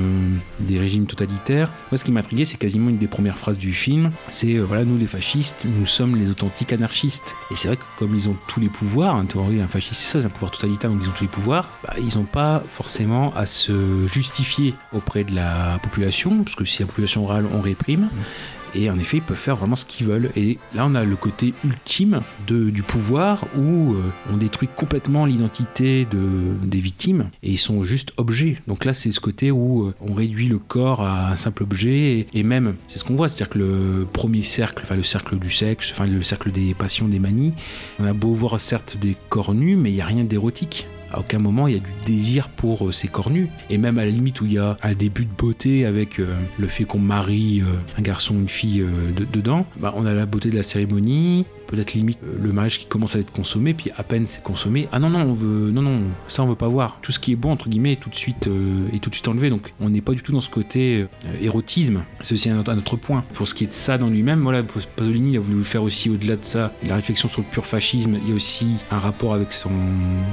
[0.60, 4.10] des régimes totalitaires, moi, ce qui m'intriguait, c'est quasiment une des premières phrases du film.
[4.30, 7.36] C'est, voilà, nous les fascistes, nous sommes les authentiques anarchistes.
[7.50, 10.12] Et c'est vrai que comme ils ont tous les pouvoirs, en théorie, un fasciste, c'est
[10.12, 12.62] ça, c'est un pouvoir totalitaire, donc ils ont tous les pouvoirs, bah, ils n'ont pas
[12.70, 13.01] forcément
[13.34, 18.08] à se justifier auprès de la population, parce que si la population râle, on réprime.
[18.74, 20.30] Et en effet, ils peuvent faire vraiment ce qu'ils veulent.
[20.34, 24.00] Et là, on a le côté ultime de, du pouvoir où euh,
[24.32, 28.56] on détruit complètement l'identité de, des victimes et ils sont juste objets.
[28.66, 31.90] Donc là, c'est ce côté où euh, on réduit le corps à un simple objet
[31.90, 35.38] et, et même, c'est ce qu'on voit, c'est-à-dire que le premier cercle, enfin le cercle
[35.38, 37.52] du sexe, enfin le cercle des passions, des manies,
[38.00, 40.86] on a beau voir certes des corps nus, mais il n'y a rien d'érotique.
[41.12, 43.48] À aucun moment il y a du désir pour euh, ces corps nus.
[43.70, 46.34] Et même à la limite où il y a un début de beauté avec euh,
[46.58, 48.84] le fait qu'on marie euh, un garçon, une fille
[49.16, 52.78] de- dedans, bah, on a la beauté de la cérémonie, peut-être limite euh, le mariage
[52.78, 55.70] qui commence à être consommé, puis à peine c'est consommé, ah non non on veut
[55.70, 56.98] non non ça on veut pas voir.
[57.02, 59.14] Tout ce qui est bon entre guillemets est tout de suite euh, est tout de
[59.14, 59.48] suite enlevé.
[59.50, 62.04] Donc on n'est pas du tout dans ce côté euh, érotisme.
[62.20, 63.24] C'est aussi un, autre- point.
[63.32, 66.10] Pour ce qui est de ça dans lui-même, voilà Pasolini il a voulu faire aussi
[66.10, 68.18] au-delà de ça la réflexion sur le pur fascisme.
[68.22, 69.70] Il y a aussi un rapport avec son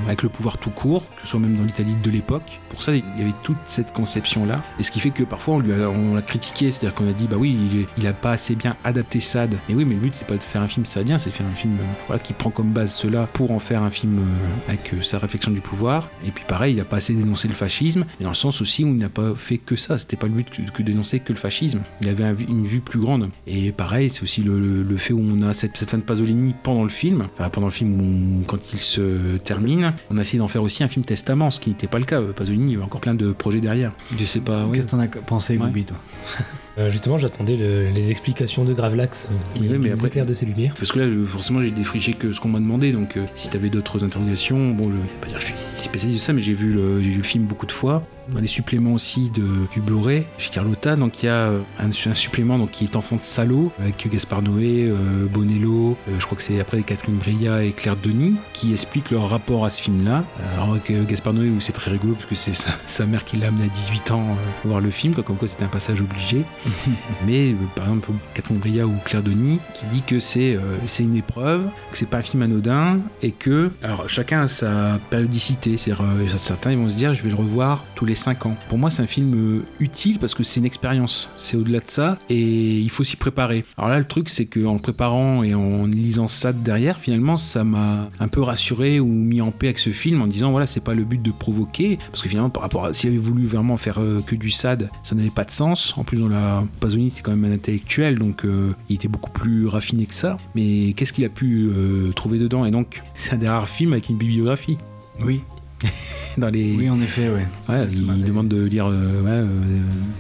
[0.06, 2.60] avec le pouvoir tout court, que ce soit même dans l'Italie de l'époque.
[2.70, 4.62] Pour ça il y avait toute cette conception là.
[4.78, 7.58] Et ce qui fait que parfois on l'a critiqué, c'est-à-dire qu'on a dit bah oui
[7.74, 9.56] il, il a pas assez bien adapté Sade.
[9.70, 11.46] Et oui mais le but c'est pas de faire un film sadien, c'est de faire
[11.48, 14.70] un film euh, voilà, qui prend comme base cela pour en faire un film euh,
[14.70, 16.10] avec euh, sa réflexion du pouvoir.
[16.26, 18.84] Et puis pareil, il a pas assez dénoncé le fascisme, et dans le sens aussi
[18.84, 19.98] où il n'a pas fait que ça.
[19.98, 21.82] C'était pas le but que, que dénoncer que le fascisme.
[22.02, 23.30] Il avait un- une vue plus grande.
[23.48, 26.04] Et pareil, c'est aussi le, le- le fait où on a cette, cette fin de
[26.04, 30.22] Pasolini pendant le film, enfin, pendant le film où quand il se termine, on a
[30.22, 32.22] essayé d'en faire aussi un film testament, ce qui n'était pas le cas.
[32.22, 33.92] Pasolini, il y avait encore plein de projets derrière.
[34.18, 34.66] Je sais pas.
[34.66, 34.74] oui.
[34.78, 35.68] Qu'est-ce que t'en as pensé, Ouais.
[35.68, 35.98] Goubi, toi?
[36.78, 40.34] Euh, justement, j'attendais le- les explications de Gravelax, euh, qui Oui, oui, mais après- de
[40.34, 40.74] ses lumières.
[40.78, 42.92] Parce que là, euh, forcément, j'ai défriché que ce qu'on m'a demandé.
[42.92, 46.20] Donc, euh, si t'avais d'autres interrogations, bon, je vais pas dire que je suis spécialiste
[46.20, 48.04] de ça, mais j'ai vu, le- j'ai vu le film beaucoup de fois.
[48.34, 51.90] Dans les suppléments aussi de, du Blu-ray chez Carlotta, donc il y a euh, un,
[51.90, 56.26] un supplément donc, qui est Enfant de salaud avec Gaspard Noé, euh, Bonello, euh, je
[56.26, 59.82] crois que c'est après Catherine Breillat et Claire Denis qui expliquent leur rapport à ce
[59.82, 60.24] film-là.
[60.54, 63.38] Alors avec Gaspard Noé, où c'est très rigolo parce que c'est sa, sa mère qui
[63.38, 66.02] l'a amené à 18 ans euh, voir le film, quoi, comme quoi c'était un passage
[66.02, 66.44] obligé.
[67.26, 71.66] Mais par exemple, Catherine Breillat ou Claire Denis qui dit que c'est c'est une épreuve,
[71.92, 75.78] que c'est pas un film anodin et que alors chacun a sa périodicité.
[75.78, 78.56] C'est-à-dire euh, certains ils vont se dire je vais le revoir tous les 5 ans.
[78.68, 81.30] Pour moi, c'est un film euh, utile parce que c'est une expérience.
[81.38, 83.66] C'est au-delà de ça et il faut s'y préparer.
[83.78, 87.38] Alors là, le truc c'est que en le préparant et en lisant ça derrière, finalement,
[87.38, 90.68] ça m'a un peu rassuré ou mis en paix avec ce film en disant voilà,
[90.68, 93.48] c'est pas le but de provoquer parce que finalement par rapport à s'il avait voulu
[93.48, 95.94] vraiment faire euh, que du sad, ça n'avait pas de sens.
[95.98, 99.32] En plus, dans la Pasolini, c'est quand même un intellectuel, donc euh, il était beaucoup
[99.32, 100.38] plus raffiné que ça.
[100.56, 101.70] Mais qu'est-ce qu'il a pu
[102.16, 102.66] trouver dedans?
[102.66, 104.78] Et donc, c'est un des rares films avec une bibliographie.
[105.22, 105.42] Oui.
[106.38, 106.74] Dans les...
[106.76, 107.46] Oui, en effet, ouais.
[107.68, 109.48] Ouais, Ça il demande de lire euh, ouais, euh,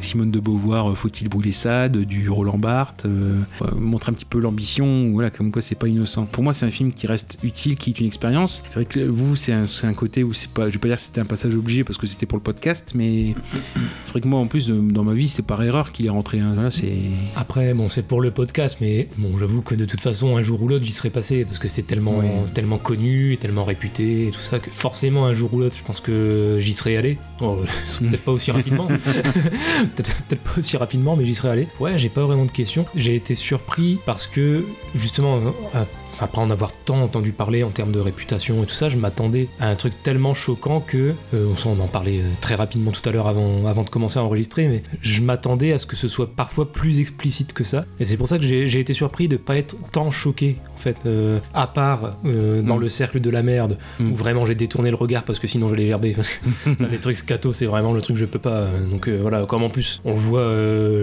[0.02, 3.38] Simone de Beauvoir, euh, Faut-il brûler Sade, du Roland Barthes, euh,
[3.78, 6.26] montre un petit peu l'ambition, voilà, comme quoi c'est pas innocent.
[6.26, 8.64] Pour moi, c'est un film qui reste utile, qui est une expérience.
[8.68, 11.04] C'est vrai que vous, c'est un, côté où c'est pas, je vais pas dire que
[11.04, 13.36] c'était un passage obligé parce que c'était pour le podcast, mais
[14.04, 16.10] c'est vrai que moi, en plus, de- dans ma vie, c'est par erreur qu'il est
[16.12, 16.40] rentré.
[16.40, 16.52] hein.
[16.54, 16.94] Voilà, c'est
[17.36, 20.62] Après, bon, c'est pour le podcast, mais bon, j'avoue que de toute façon, un jour
[20.64, 22.22] ou l'autre, j'y serais passé parce que c'est tellement,
[22.54, 25.84] tellement connu, et tellement réputé et tout ça que forcément, un jour ou l'autre, je
[25.84, 27.18] pense que j'y serais allé.
[27.40, 27.58] Bon,
[28.00, 28.88] peut-être pas aussi rapidement,
[29.96, 31.68] peut-être pas aussi rapidement, mais j'y serais allé.
[31.80, 32.86] Ouais, j'ai pas vraiment de questions.
[32.96, 35.40] J'ai été surpris parce que justement,
[35.74, 35.86] à-
[36.22, 39.48] après en avoir tant entendu parler en termes de réputation et tout ça, je m'attendais
[39.60, 43.12] à un truc tellement choquant que, euh, on en parlait euh, très rapidement tout à
[43.12, 46.34] l'heure avant, avant de commencer à enregistrer, mais je m'attendais à ce que ce soit
[46.36, 47.86] parfois plus explicite que ça.
[48.00, 50.98] Et c'est pour ça que j'ai été surpris de pas être tant choqué, en fait,
[51.06, 52.82] euh, à part euh, dans Mm.
[52.82, 54.12] le cercle de la merde, Mm.
[54.12, 56.14] où vraiment j'ai détourné le regard parce que sinon je l'ai gerbé.
[56.16, 58.66] Parce que ça, les trucs scato, c'est vraiment le truc que je peux pas.
[58.90, 60.48] Donc voilà, comme en plus, on le voit,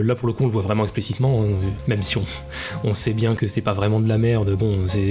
[0.02, 1.52] là pour le coup, on le voit vraiment explicitement, hein,
[1.86, 2.24] même si on,
[2.84, 4.50] on sait bien que c'est pas vraiment de la merde.
[4.56, 5.05] Bon, c'est.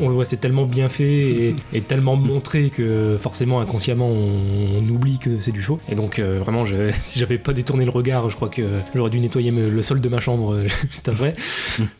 [0.00, 4.08] On, on le voit, c'est tellement bien fait et, et tellement montré que forcément, inconsciemment,
[4.08, 5.78] on, on oublie que c'est du faux.
[5.90, 8.62] Et donc, euh, vraiment, je- si j'avais pas détourné le regard, je crois que
[8.94, 11.34] j'aurais dû nettoyer me- le sol de ma chambre euh, juste après.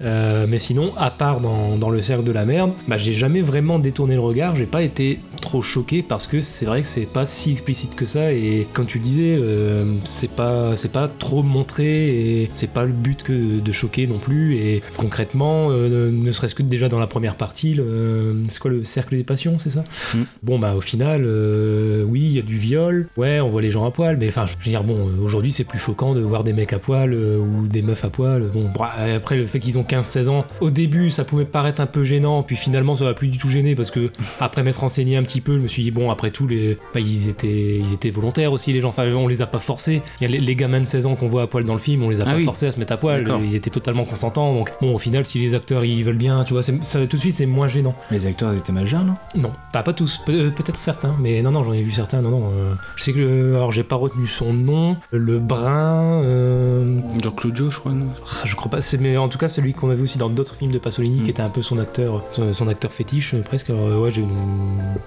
[0.03, 3.41] Euh, mais sinon, à part dans, dans le cercle de la merde, bah, j'ai jamais
[3.43, 4.57] vraiment détourné le regard.
[4.57, 8.07] J'ai pas été trop choqué parce que c'est vrai que c'est pas si explicite que
[8.07, 8.33] ça.
[8.33, 12.93] Et comme tu disais, euh, c'est pas c'est pas trop montré et c'est pas le
[12.93, 14.57] but que de choquer non plus.
[14.57, 19.17] Et concrètement, ne serait-ce que déjà dans la première partie, le- c'est quoi le cercle
[19.17, 20.19] des passions, c'est ça Mm.
[20.43, 23.09] Bon bah au final, euh, oui, il y a du viol.
[23.17, 25.53] Ouais, on voit les gens à poil, mais enfin, je veux dire bon, euh, aujourd'hui
[25.53, 28.43] c'est plus choquant de voir des mecs à poil euh, ou des meufs à poil.
[28.53, 31.87] Bon, bra- après le fait qu'ils ont 15-16 ans, au début ça pouvait paraître un
[31.87, 35.17] peu gênant, puis finalement ça va plus du tout gêner parce que après m'être renseigné
[35.17, 37.93] un petit peu, je me suis dit bon, après tout les, bah, ils étaient, ils
[37.93, 38.89] étaient volontaires aussi les gens.
[38.89, 40.03] Enfin, on les a pas forcés.
[40.21, 41.81] Il y a les, les gamins de 16 ans qu'on voit à poil dans le
[41.81, 42.45] film, on les a Ah pas oui.
[42.45, 43.27] forcés à se mettre à poil.
[43.45, 44.53] Ils étaient totalement consentants.
[44.53, 47.17] Donc bon, au final, si les acteurs ils veulent bien, tu vois, c'est ça, tout
[47.17, 47.95] de suite, c'est moins gênant.
[48.11, 49.15] Les acteurs ils étaient majeurs, non?
[49.35, 52.21] Non, pas, pas tous, Pe- euh, peut-être certains, mais non, non, j'en ai vu certains,
[52.23, 52.51] non, non.
[52.55, 57.35] euh, je sais que, euh, alors j'ai pas retenu son nom, le brun, euh, Genre
[57.35, 58.07] Claudio, je crois, non?
[58.27, 60.29] Ah, je crois pas, c'est, mais en tout cas celui qu'on a vu aussi dans
[60.31, 63.41] d'autres films de Pasolini, qui était un peu son acteur, son, son acteur fétiche euh,
[63.43, 63.71] presque.
[63.71, 64.25] Alors, euh, ouais, j'ai,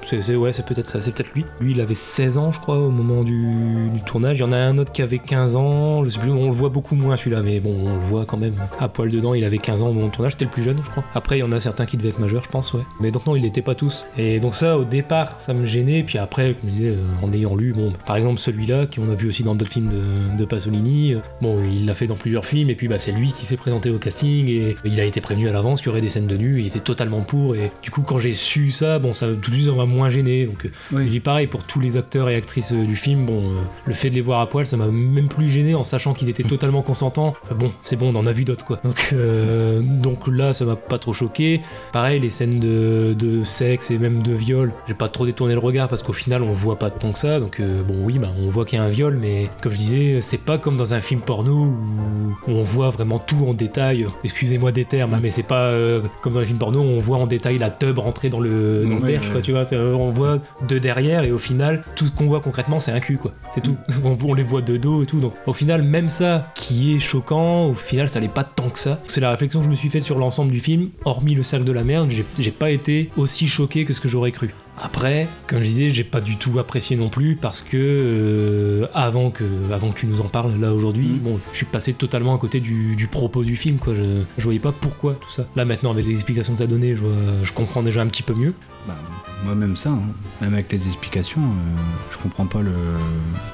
[0.05, 1.45] c'est, c'est- ouais, c'est peut-être ça, c'est peut-être lui.
[1.61, 4.37] Lui, il avait 16 ans, je crois, au moment du, du tournage.
[4.39, 6.51] Il y en a un autre qui avait 15 ans, je sais plus, on le
[6.55, 9.33] voit beaucoup moins celui-là, mais bon, on le voit quand même à poil dedans.
[9.33, 11.03] Il avait 15 ans au moment du tournage, c'était le plus jeune, je crois.
[11.15, 12.81] Après, il y en a certains qui devaient être majeurs, je pense, ouais.
[12.99, 14.05] Mais donc non, il n'était pas tous.
[14.17, 16.03] Et donc ça, au départ, ça me gênait.
[16.03, 19.15] Puis après, comme je disais, euh, en ayant lu, bon, par exemple celui-là, qu'on a
[19.15, 22.45] vu aussi dans d'autres films de, de Pasolini, euh, bon, il l'a fait dans plusieurs
[22.45, 22.69] films.
[22.69, 25.47] Et puis bah, c'est lui qui s'est présenté au casting et il a été prévenu
[25.49, 26.59] à l'avance qu'il y aurait des scènes de nu.
[26.61, 27.55] Il était totalement pour.
[27.55, 30.09] Et du coup, quand j'ai su ça, bon, ça tout de suite, ça m'a moins
[30.09, 30.45] gêné.
[30.45, 31.05] Donc euh, Oui.
[31.05, 33.25] je dis pareil pour tous les acteurs et actrices euh, du film.
[33.25, 35.83] Bon, euh, le fait de les voir à poil, ça m'a même plus gêné en
[35.83, 37.33] sachant qu'ils étaient totalement consentants.
[37.51, 38.79] Euh, Bon, c'est bon, on en a vu d'autres quoi.
[38.83, 41.46] Donc, euh, donc là, ça m'a pas trop choqué.
[41.91, 45.59] Pareil, les scènes de, de sexe et même de viol, j'ai pas trop détourné le
[45.59, 47.39] regard parce qu'au final, on voit pas tant que ça.
[47.39, 49.77] Donc, euh, bon, oui, bah, on voit qu'il y a un viol, mais comme je
[49.77, 54.07] disais, c'est pas comme dans un film porno où, on voit vraiment tout en détail.
[54.23, 56.99] Excusez-moi des termes, hein, mais c'est pas euh, comme dans les films porno où on
[56.99, 59.19] voit en détail la tub rentrer dans le, dans le ouais.
[59.31, 59.71] quoi, tu vois.
[59.73, 62.99] Euh, On voit de derrière et au final, tout ce qu'on voit concrètement, c'est un
[62.99, 63.33] cul, quoi.
[63.53, 63.77] C'est tout.
[64.03, 65.19] On, on les voit de dos et tout.
[65.19, 68.79] Donc, au final, même ça qui est choquant, au final, ça n'est pas tant que
[68.79, 68.99] ça.
[69.07, 70.89] C'est la réflexion que je me suis faite sur l'ensemble du film.
[71.05, 74.31] Hormis le cercle de la merde, j'ai, pas été aussi choqué que ce que j'aurais
[74.31, 74.53] cru.
[74.79, 79.31] Après, comme je disais, j'ai pas du tout apprécié non plus parce que euh, avant
[79.31, 81.19] que avant que tu nous en parles là aujourd'hui, Mhm.
[81.19, 83.93] bon, je suis passé totalement à côté du, du propos du film quoi.
[83.95, 84.03] Je,
[84.37, 85.47] je voyais pas pourquoi tout ça.
[85.55, 88.33] Là maintenant avec les explications que tu as données, je comprends déjà un petit peu
[88.33, 88.53] mieux.
[88.87, 88.95] Bah,
[89.43, 89.99] moi même ça, hein.
[90.41, 91.79] même avec les explications, euh,
[92.11, 92.71] je comprends pas le.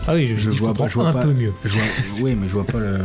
[0.07, 1.53] Ah oui, je, Je je vois comprends pas- je vois un pas- peu mieux.
[1.65, 1.83] Je vois,
[2.21, 2.99] oui, mais je vois pas le,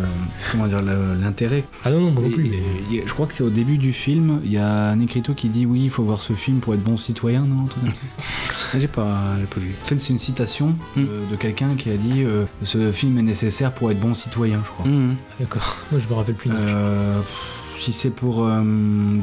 [0.52, 1.64] comment dire l'intérêt.
[1.84, 2.46] Ah non non moi non plus.
[2.46, 2.50] Et-
[2.90, 5.32] mais- et je crois que c'est au début du film, il y a un écriteau
[5.34, 7.64] qui dit oui, il faut voir ce film pour être bon citoyen, non
[8.78, 9.74] J'ai pas, pas vu.
[9.82, 11.00] En fait, c'est une citation Mm.
[11.04, 14.60] de, de quelqu'un qui a dit euh, ce film est nécessaire pour être bon citoyen,
[14.64, 14.86] je crois.
[14.86, 15.16] Mhm.
[15.40, 15.76] D'accord.
[15.90, 16.50] Moi je me rappelle plus.
[16.52, 17.20] Euh,
[17.78, 18.62] si c'est pour euh,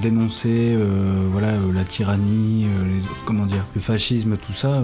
[0.01, 4.83] dénoncer euh, voilà euh, la tyrannie, les, comment dire, le fascisme, tout ça,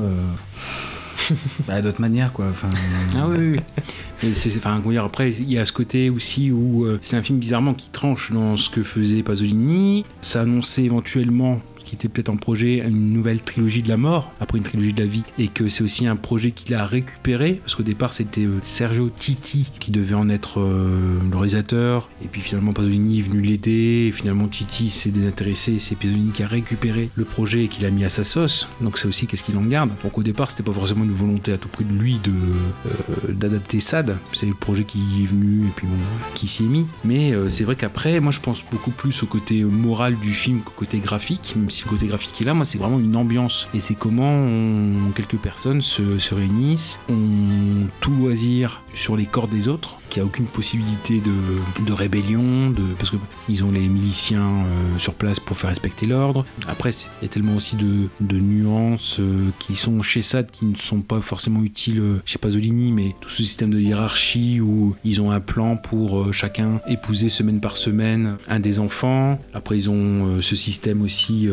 [1.67, 2.47] bah, d'autres manières quoi.
[2.49, 2.69] Enfin,
[3.17, 3.84] Ah oui, oui, oui.
[4.29, 7.23] Et c'est, enfin, comment dire, après, il y a ce côté aussi où c'est un
[7.23, 10.05] film bizarrement qui tranche dans ce que faisait Pasolini.
[10.21, 11.60] Ça annonçait éventuellement
[11.91, 15.01] qui était peut-être en projet une nouvelle trilogie de la mort après une trilogie de
[15.01, 18.45] la vie et que c'est aussi un projet qu'il a récupéré parce qu'au départ c'était
[18.45, 23.23] euh, Sergio Titi qui devait en être euh, le réalisateur et puis finalement Pasolini est
[23.23, 27.67] venu l'aider et finalement Titi s'est désintéressé c'est Pasolini qui a récupéré le projet et
[27.67, 28.69] qui l'a mis à sa sauce.
[28.80, 29.91] Donc c'est aussi qu'est-ce qu'il en garde.
[30.01, 33.34] Donc au départ c'était pas forcément une volonté à tout prix de lui de euh,
[33.34, 35.97] d'adapter Sade c'est le projet qui est venu et puis bon
[36.36, 36.88] qui s'y est mis.
[37.04, 40.71] Mais c'est vrai qu'après moi je pense beaucoup plus au côté moral du film qu'au
[40.71, 42.54] côté graphique même si côté graphique est là.
[42.54, 43.67] Moi c'est vraiment une ambiance.
[43.74, 49.48] Et c'est comment on- quelques personnes se, se réunissent ont tout loisir sur les corps
[49.48, 53.17] des autres qu'il n'y a aucune possibilité de, rébellion de, parce que
[53.50, 56.46] ils ont les miliciens euh, sur place pour faire respecter l'ordre.
[56.67, 60.76] Après il y a tellement aussi de, nuances euh, qui sont chez Sade qui ne
[60.76, 65.22] sont pas forcément utiles euh, chez Pasolini mais tout ce système de hiérarchie où ils
[65.22, 69.39] ont un plan pour chacun épouser semaine par semaine un des enfants.
[69.54, 71.48] Après ils ont ce système aussi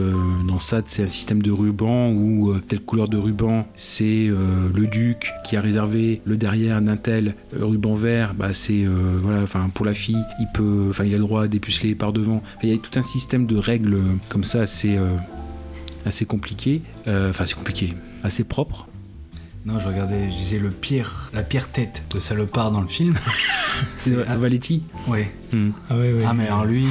[0.47, 4.69] dans Sade c'est un système de ruban où euh, telle couleur de ruban c'est euh,
[4.75, 9.19] le duc qui a réservé le derrière d'un tel euh, ruban vert bah c'est euh,
[9.23, 12.13] voilà enfin pour la fille il peut enfin il a le droit à dépuceler par
[12.13, 15.15] devant il y a tout un système de règles euh, comme ça assez euh,
[16.07, 18.87] assez compliqué Euh, enfin c'est compliqué assez propre
[19.67, 23.15] non, je regardais, je disais le pire, la pire tête de salopard dans le film.
[23.99, 25.31] c'est Valetti ouais.
[25.53, 25.71] Hmm.
[25.91, 26.25] Ah ouais ouais.
[26.27, 26.87] Ah mais alors lui,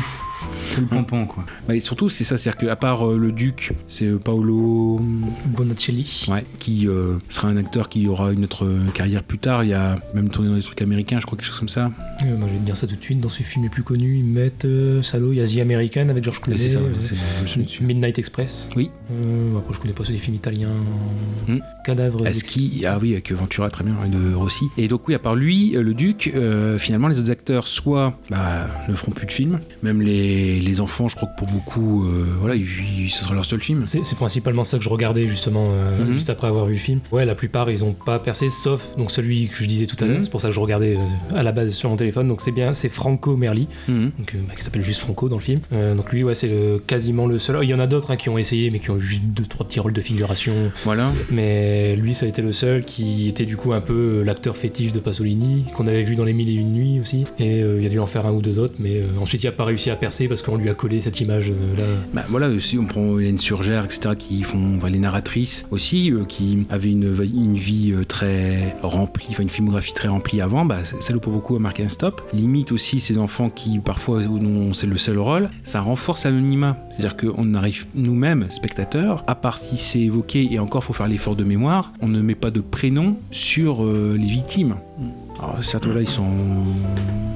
[0.74, 1.46] c'est le pompon quoi.
[1.68, 4.18] Bah, et surtout c'est ça c'est à dire qu'à part euh, le duc c'est euh,
[4.18, 5.00] Paolo
[5.46, 6.26] Bonacelli.
[6.30, 9.64] Ouais, qui euh, sera un acteur qui aura une autre carrière plus tard.
[9.64, 11.92] Il y a même tourné dans des trucs américains, je crois, quelque chose comme ça.
[12.24, 13.20] Euh, moi je vais te dire ça tout de suite.
[13.20, 16.10] Dans ses films les plus connus, ils mettent euh, Salaud, il y a The American
[16.10, 16.58] avec George Clooney.
[16.60, 17.60] c'est ça.
[17.82, 18.70] Midnight Express.
[18.76, 18.90] Oui.
[19.12, 20.70] Euh, après je connais pas ceux des films italiens.
[21.48, 21.60] Hmm.
[21.86, 22.26] Cadavre.
[22.28, 24.66] Est-ce qu'il- Ah oui, avec Ventura, très bien, de Rossi.
[24.78, 28.68] Et donc, oui, à part lui, le Duc, euh, finalement, les autres acteurs, soit bah,
[28.90, 32.26] ne feront plus de films, même les, les enfants, je crois que pour beaucoup, euh,
[32.40, 32.66] voilà, ils-
[33.06, 33.86] ils- ce sera leur seul film.
[33.86, 36.12] C'est principalement ça que je regardais justement euh, Mhm.
[36.12, 37.00] juste après avoir vu le film.
[37.12, 40.08] Ouais, la plupart ils ont pas percé, sauf donc celui que je disais tout à
[40.08, 40.18] l'heure.
[40.18, 40.24] Mhm.
[40.24, 42.28] C'est pour ça que je regardais euh, à la base sur mon téléphone.
[42.28, 44.12] Donc c'est bien, c'est Franco Merli, Mhm.
[44.18, 45.60] donc, bah, qui s'appelle juste Franco dans le film.
[45.96, 46.52] Donc lui, ouais, c'est
[46.88, 47.58] quasiment le seul.
[47.64, 49.68] Il y en a d'autres hein, qui ont essayé, mais qui ont juste deux trois
[49.68, 50.54] petits rôles de figuration.
[50.86, 51.12] Voilà.
[51.32, 54.92] Mais lui, ça a été le seul qui était du coup un peu l'acteur fétiche
[54.92, 57.26] de Pasolini, qu'on avait vu dans Les Mille et Une Nuits aussi.
[57.40, 59.66] Et il a dû en faire un ou deux autres, mais ensuite il a pas
[59.66, 61.84] réussi à percer parce qu'on lui a collé cette image euh, là.
[62.14, 66.26] Bah voilà, aussi on prend Hélène Surgère, etc., qui font enfin, les narratrices aussi, euh,
[66.26, 70.80] qui avaient une, une vie euh, très remplie, enfin une filmographie très remplie avant, bah,
[71.00, 72.22] celle pour beaucoup a marqué un stop.
[72.34, 76.78] Limite aussi ces enfants qui parfois dont c'est le seul rôle, ça renforce l'anonymat.
[76.90, 81.36] C'est-à-dire qu'on arrive nous-mêmes, spectateurs, à part si c'est évoqué, et encore faut faire l'effort
[81.36, 84.76] de mémoire, on ne met pas de prénom sur euh, les victimes.
[85.40, 86.30] Alors, certes, là, ils sont,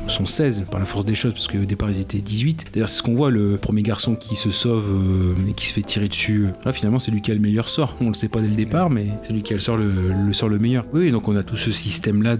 [0.08, 2.68] sont 16 par la force des choses, parce qu'au départ, ils étaient 18.
[2.74, 5.74] D'ailleurs, c'est ce qu'on voit, le premier garçon qui se sauve euh, et qui se
[5.74, 6.48] fait tirer dessus.
[6.66, 7.96] Là, finalement, c'est lui qui a le meilleur sort.
[8.02, 10.60] On le sait pas dès le départ, mais c'est lui qui a le sort le,
[10.60, 10.86] meilleur.
[10.94, 12.38] Oui, donc on a tout ce système-là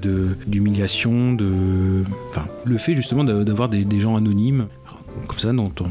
[0.48, 2.04] d'humiliation, de...
[2.30, 4.68] Enfin, le fait justement d'a- d'avoir des gens anonymes,
[5.28, 5.86] comme ça, dont on...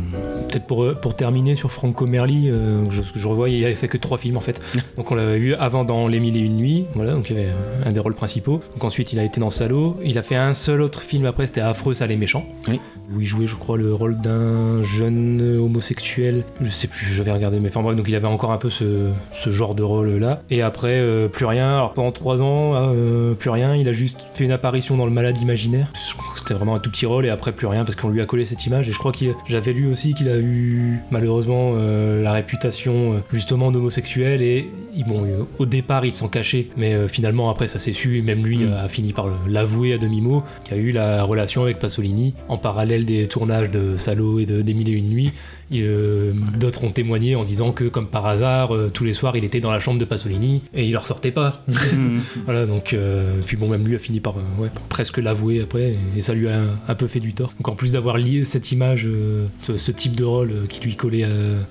[0.49, 3.89] Peut-être pour, euh, pour terminer sur Franco Merli, euh, je, je revois, il avait fait
[3.89, 4.61] que trois films en fait.
[4.97, 7.39] Donc on l'avait vu avant dans Les Mille et Une Nuits, voilà, donc il y
[7.39, 7.49] avait
[7.87, 8.61] un des rôles principaux.
[8.75, 11.47] Donc ensuite il a été dans Salo, il a fait un seul autre film après,
[11.47, 12.45] c'était Affreux, Sale et Méchant.
[12.69, 12.81] Oui.
[13.13, 16.45] Où il jouait, je crois, le rôle d'un jeune homosexuel.
[16.61, 19.09] Je sais plus, j'avais regardé, mais enfin bref, donc il avait encore un peu ce,
[19.35, 20.43] ce genre de rôle là.
[20.51, 21.75] Et après, euh, plus rien.
[21.75, 23.75] Alors pendant trois ans, euh, plus rien.
[23.75, 25.93] Il a juste fait une apparition dans Le Malade Imaginaire.
[26.37, 28.45] C'était vraiment un tout petit rôle et après plus rien parce qu'on lui a collé
[28.45, 28.89] cette image.
[28.89, 29.10] Et je crois
[29.47, 34.69] j'avais lu aussi qu'il a eu malheureusement euh, la réputation euh, justement d'homosexuel et
[35.07, 35.27] bon,
[35.59, 38.61] au départ il s'en cachait, mais euh, finalement après ça s'est su et même lui
[38.61, 38.73] Mm.
[38.73, 43.05] a fini par l'avouer à demi-mot qu'il a eu la relation avec Pasolini en parallèle
[43.05, 45.33] des tournages de Salo et de Des Mille et Une Nuits.
[45.73, 49.45] Euh, D'autres ont témoigné en disant que comme par hasard, euh, tous les soirs il
[49.45, 51.65] était dans la chambre de Pasolini et il ne ressortait pas.
[52.45, 54.35] voilà donc euh, puis bon même lui a fini par
[54.89, 57.53] presque l'avouer après et, et ça lui a un, un peu fait du tort.
[57.59, 59.09] Donc en plus d'avoir lié cette image,
[59.63, 61.27] ce, ce type de rôle qui lui collait,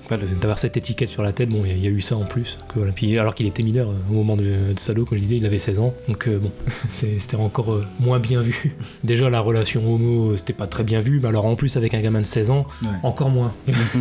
[0.06, 2.00] enfin, d'avoir cette étiquette sur la tête, bon il y, a- il y a eu
[2.00, 2.58] ça en plus.
[2.74, 2.92] Voilà.
[2.92, 5.58] Puis alors qu'il était mineur au moment de, de Salo, comme je disais, il avait
[5.58, 6.50] 16 ans, donc bon
[6.88, 8.74] c'était encore moins bien vu.
[9.04, 12.00] Déjà la relation homo c'était pas très bien vu, mais alors en plus avec un
[12.00, 12.88] gamin de 16 ans, Ouais.
[13.02, 13.52] encore moins.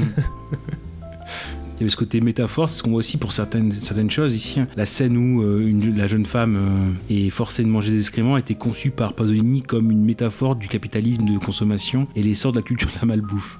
[1.79, 4.35] Il y avait ce côté métaphore, c'est ce qu'on voit aussi pour certaines, certaines choses
[4.35, 4.59] ici.
[4.59, 4.67] hein.
[4.75, 8.39] La scène où euh, la jeune femme euh, est forcée de manger des excréments a
[8.39, 12.63] été conçue par Pasolini comme une métaphore du capitalisme de consommation et l'essor de la
[12.63, 13.59] culture de la malbouffe.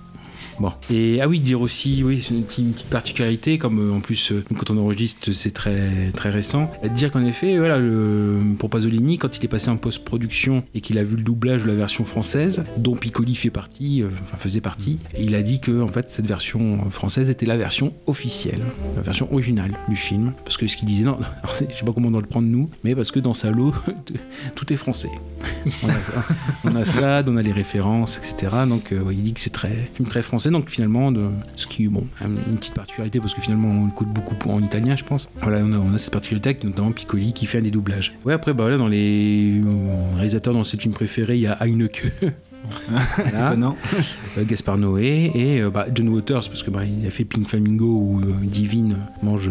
[0.60, 0.74] Bon.
[0.92, 4.44] Et ah oui, dire aussi, oui, c'est une petite, particularité, comme euh, en plus, euh,
[4.58, 6.70] quand on enregistre, c'est très, très récent.
[6.96, 7.80] Dire qu'en effet, voilà,
[8.58, 11.68] pour Pasolini, quand il est passé en post-production et qu'il a vu le doublage de
[11.68, 15.82] la version française, dont Piccoli fait partie, euh, enfin faisait partie, il a dit que
[15.82, 18.62] en fait cette version française était la version officielle,
[18.96, 20.34] la version originale du film.
[20.44, 21.20] Parce que ce qu'il disait, non,
[21.54, 23.74] c'est- je sais pas comment on doit le prendre nous, mais parce que dans Salo,
[24.56, 25.12] tout est français.
[25.84, 25.90] On
[26.76, 28.54] a ça, on a, les références, etc.
[28.68, 30.49] Donc il dit que c'est très film très français.
[30.52, 34.36] Donc finalement, de, ce qui bon, une petite particularité parce que finalement on écoute beaucoup
[34.36, 35.30] pour- en italien, je pense.
[35.42, 38.14] Voilà, on a, on a cette particularité avec notamment Piccoli qui fait des doublages.
[38.26, 41.54] Ouais, après bah voilà, dans les euh, réalisateurs dans ses films préférés, il y a
[41.62, 42.12] Heineke.
[43.18, 43.48] Voilà.
[43.48, 43.76] Étonnant.
[44.38, 47.48] Euh, Gaspard Noé et euh, bah, John Waters parce que bah, il a fait Pink
[47.48, 49.50] Flamingo où euh, Divine mange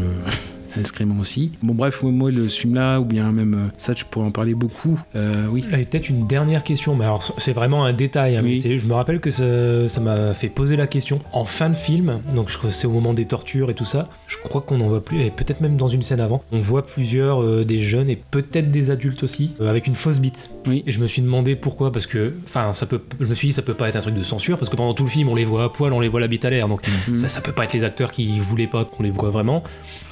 [0.76, 1.52] euh, excrément aussi.
[1.62, 4.54] Bon bref, moi le film là ou bien même euh, ça je pourrais en parler
[4.54, 4.98] beaucoup.
[5.16, 5.62] Euh, oui.
[5.68, 8.36] Peut-être une dernière question, mais alors c'est vraiment un détail.
[8.36, 8.60] hein, Oui.
[8.78, 12.20] je me rappelle que ça m'a fait poser la question en fin de film.
[12.34, 14.08] Donc c'est au moment des tortures et tout ça.
[14.26, 16.42] Je crois qu'on en voit plus, et peut-être même dans une scène avant.
[16.52, 20.18] On voit plusieurs euh, des jeunes et peut-être des adultes aussi euh, avec une fausse
[20.20, 20.50] bite.
[20.66, 20.82] Oui.
[20.86, 23.00] Et je me suis demandé pourquoi, parce que, enfin, ça peut.
[23.20, 24.94] Je me suis dit ça peut pas être un truc de censure, parce que pendant
[24.94, 26.68] tout le film on les voit à poil, on les voit la bite à l'air,
[26.68, 27.14] donc Mhm.
[27.14, 29.62] ça, ça peut pas être les acteurs qui voulaient pas qu'on les voit vraiment.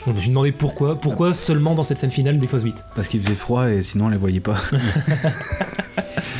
[0.07, 2.85] Je me suis demandé pourquoi, pourquoi seulement dans cette scène finale des fausses bites.
[2.95, 4.57] Parce qu'il faisait froid et sinon on les voyait pas.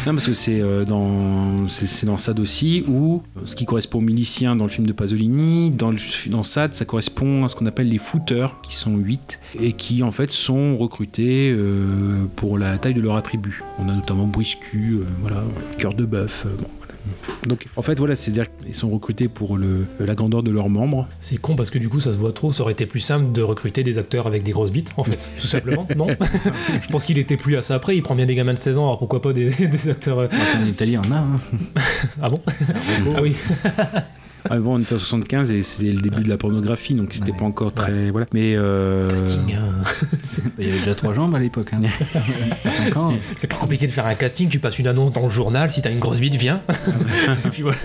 [0.07, 3.98] Non, parce que c'est euh, dans c'est dans Sade aussi où euh, ce qui correspond
[3.98, 5.98] aux miliciens dans le film de Pasolini, dans le,
[6.29, 10.05] dans Sade, ça correspond à ce qu'on appelle les footers, qui sont 8 et qui
[10.05, 13.64] en fait sont recrutés euh, pour la taille de leur attribut.
[13.81, 15.42] On a notamment Briscu, euh, voilà,
[15.79, 16.44] cœur de bœuf.
[16.46, 16.86] euh, bon, voilà.
[17.47, 21.07] Donc en fait voilà, c'est-à-dire qu'ils sont recrutés pour le, la grandeur de leurs membres.
[21.21, 22.53] C'est con parce que du coup ça se voit trop.
[22.53, 25.29] Ça aurait été plus simple de recruter des acteurs avec des grosses bites, en fait,
[25.40, 25.87] tout simplement.
[25.97, 26.09] Non
[26.83, 27.97] Je pense qu'il était plus à ça après.
[27.97, 30.19] Il prend bien des gamins de 16 ans, alors pourquoi pas des, des acteurs.
[30.19, 30.29] euh,
[30.62, 31.16] en Italie, on a.
[31.16, 31.40] hein.
[32.21, 32.40] Ah bon
[33.16, 33.35] Ah oui.
[34.50, 37.32] Ah, bon, on était en 75 et c'était le début de la pornographie, donc c'était
[37.32, 37.38] Ouais.
[37.38, 38.26] pas encore très voilà.
[38.32, 39.54] Mais euh, Casting.
[39.54, 39.72] hein.
[40.59, 41.68] Il y avait déjà trois jambes à l'époque.
[41.72, 41.80] Hein.
[42.64, 43.12] À 5 ans.
[43.37, 44.48] C'est pas compliqué de faire un casting.
[44.48, 45.70] Tu passes une annonce dans le journal.
[45.70, 46.61] Si t'as une grosse bite, viens.
[47.44, 47.78] Et puis voilà.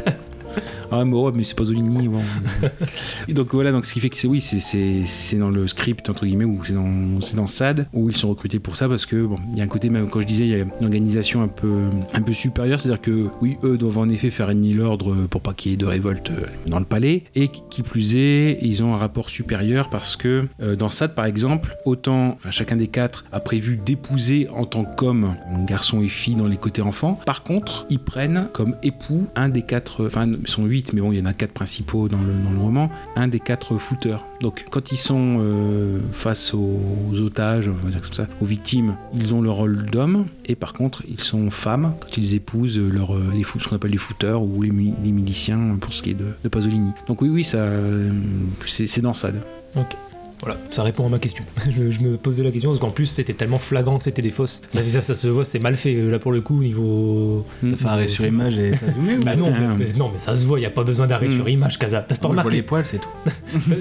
[0.91, 2.07] Ah, mais, ouais, mais c'est Pasolini.
[2.07, 2.19] Bon.
[3.27, 6.25] Et donc voilà, donc ce qui fait que c'est oui, c'est- dans le script entre
[6.25, 9.25] guillemets ou c'est dans c'est dans SAD où ils sont recrutés pour ça parce que
[9.25, 11.41] bon, il y a un côté même quand je disais il y a une organisation
[11.41, 15.15] un peu un peu supérieure, c'est-à-dire que oui, eux doivent en effet faire régner l'ordre
[15.29, 18.59] pour pas qu'il y ait de révolte euh, dans le palais et qui plus est,
[18.61, 22.75] ils ont un rapport supérieur parce que euh, dans SAD par exemple, autant enfin, chacun
[22.75, 27.19] des quatre a prévu d'épouser en tant qu'homme garçon et fille dans les côtés enfants.
[27.25, 31.11] Par contre, ils prennent comme époux un des quatre, enfin ils sont huit, mais bon,
[31.11, 34.25] il y en a quatre principaux dans le, roman, un des quatre footeurs.
[34.41, 36.79] Donc quand ils sont euh, face aux,
[37.21, 40.73] otages, on va dire comme ça, aux victimes, ils ont le rôle d'homme, et par
[40.73, 44.41] contre, ils sont femmes quand ils épousent leur, euh, les ce qu'on appelle les footeurs
[44.43, 46.91] ou les, mi- les miliciens pour ce qui est de, de Pasolini.
[47.07, 48.11] Donc oui, oui, ça, euh,
[48.65, 49.35] c'est dans SAD.
[49.75, 49.95] Ok.
[50.41, 51.43] Voilà, ça répond à ma question.
[51.69, 54.31] je, je me posais la question parce qu'en plus c'était tellement flagrant que c'était des
[54.31, 54.61] fausses.
[54.69, 57.45] Ça, ça, ça se voit, c'est mal fait là pour le coup niveau.
[57.61, 57.73] Mm.
[57.73, 60.59] Enfin, arrêt sur image et zoomé Bah non, mais, mais- non, mais ça se voit,
[60.59, 61.35] il y a pas besoin d'arrêt Mm.
[61.35, 62.01] sur image, Kaza.
[62.01, 63.09] T'as pas Moi, je vois remarqué les poils, c'est tout.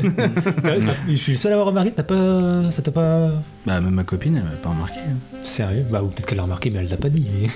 [0.62, 2.70] Vrai, Je suis le seul à avoir remarqué, t'as pas.
[2.70, 3.30] Ça t'a pas.
[3.66, 4.98] Bah, même ma copine, elle m'a pas remarqué.
[5.00, 5.16] hein.
[5.42, 5.84] Sérieux?
[5.90, 7.26] Bah, ou peut-être qu'elle l'a remarqué, mais elle l'a pas dit.
[7.40, 7.48] mais-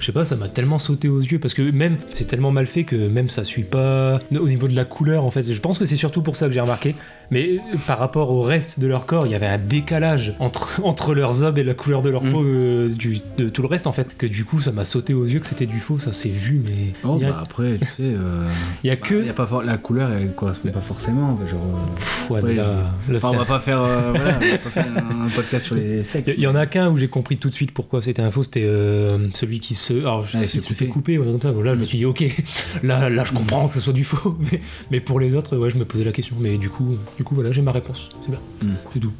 [0.00, 2.66] Je sais pas, ça m'a tellement sauté aux yeux parce que même c'est tellement mal
[2.66, 5.52] fait que même ça suit pas au niveau de la couleur en fait.
[5.52, 6.94] Je pense que c'est surtout pour ça que j'ai remarqué.
[7.32, 10.80] Mais euh, par rapport au reste de leur corps, il y avait un décalage entre,
[10.84, 12.30] entre leurs obs et la couleur de leur Mm.
[12.32, 14.08] peau euh, du, de tout le reste en fait.
[14.18, 15.98] Que du coup, ça m'a sauté aux yeux que c'était du faux.
[15.98, 18.02] Ça s'est vu, mais Oh, a, bah après, tu sais.
[18.02, 18.44] Euh...
[18.84, 19.24] il y a bah, que.
[19.24, 21.38] y a pas for- La couleur, elle correspond pas forcément.
[21.48, 21.58] Genre.
[21.58, 22.66] euh, Pff, ouais, là,
[23.14, 26.04] Enfin, on va pas faire, euh, voilà, on va pas faire un podcast sur les
[26.04, 26.30] sexes.
[26.36, 28.30] Il y, y en a qu'un où j'ai compris tout de suite pourquoi c'était un
[28.30, 28.68] faux, c'était
[29.34, 31.16] celui qui se, alors, Ah, il qui se se fait couper.
[31.16, 31.18] couper.
[31.18, 31.52] ouais, comme ça.
[31.52, 32.24] Bon, là, je me suis dit, ok,
[32.82, 34.60] là, là, je comprends que ce soit du faux, mais,
[34.90, 36.36] mais pour les autres, ouais, je me posais la question.
[36.40, 38.09] Mais du coup, du coup, voilà, j'ai ma réponse.
[38.22, 38.40] C'est bien.
[38.62, 38.74] Mm.
[38.92, 39.12] C'est tout.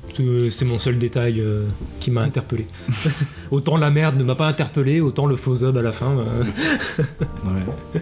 [0.50, 1.64] C'est- mon seul détail euh,
[2.00, 2.66] qui m'a interpellé.
[3.50, 6.10] autant la merde ne m'a pas interpellé, autant le faux ob à la fin.
[6.18, 6.44] euh,
[7.44, 8.00] Ouais.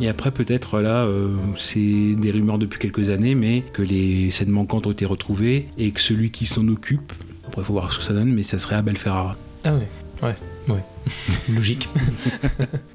[0.00, 1.28] Et après, peut-être, là, euh,
[1.58, 5.90] c'est des rumeurs depuis quelques années, mais que les scènes manquantes ont été retrouvées et
[5.92, 7.12] que celui qui s'en occupe,
[7.46, 9.36] après, il faut voir ce que ça donne, mais ça serait Abel Ferrara.
[9.64, 9.88] Ah ouais,
[10.22, 10.34] ouais,
[10.68, 10.84] ouais.
[11.54, 11.88] Logique.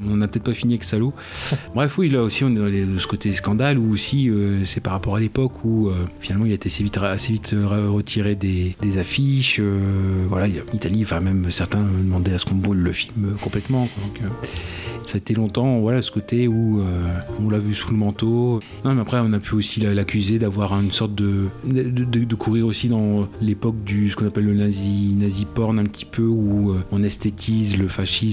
[0.06, 1.14] On n'a peut-être pas fini avec Salo.
[1.76, 4.94] Bref, oui, là aussi, on est de ce côté scandale, ou aussi, euh, c'est par
[4.94, 8.36] rapport à l'époque où, euh, finalement, il a été assez vite, assez vite euh, retiré
[8.36, 9.60] des, des affiches.
[9.60, 9.80] euh,
[10.28, 13.36] voilà, il y a- Italie, enfin, même certains demandaient à ce qu'on brûle le film
[13.42, 13.88] complètement.
[15.06, 16.82] ça a été longtemps, voilà, ce côté où
[17.40, 18.60] on l'a vu sous le manteau.
[18.86, 22.68] Non, mais après, on a pu aussi la- l'accuser d'avoir une sorte de de, courir
[22.68, 26.76] aussi dans l'époque du ce qu'on appelle le nazi, nazi porn un petit peu, où
[26.92, 27.88] on esthétise le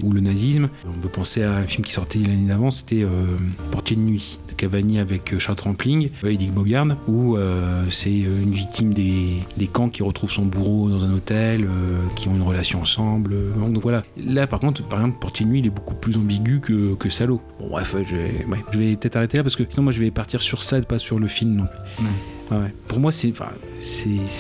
[0.04, 0.68] ou le nazisme.
[0.86, 3.36] On peut penser à un film qui sortait l'année d'avant, c'était euh,
[3.70, 8.52] Portier de nuit Cavani avec euh, Charles Trampling, euh, Edith Bogard, où euh, c'est une
[8.52, 9.42] victime des,
[9.72, 11.68] camps qui retrouve son bourreau dans un hôtel,
[12.14, 13.34] qui ont une relation ensemble.
[13.56, 14.04] donc voilà.
[14.16, 17.10] Là, par contre, par exemple, Portier de nuit, il est beaucoup plus ambigu que, que
[17.10, 17.40] Salaud.
[17.58, 20.62] Bon, bref, je vais, peut-être arrêter là parce que sinon, moi, je vais partir sur
[20.62, 21.64] ça, pas sur le film non.
[21.98, 22.35] Ouais.
[22.50, 22.74] Ouais, ouais.
[22.86, 23.48] Pour moi, c'est enfin,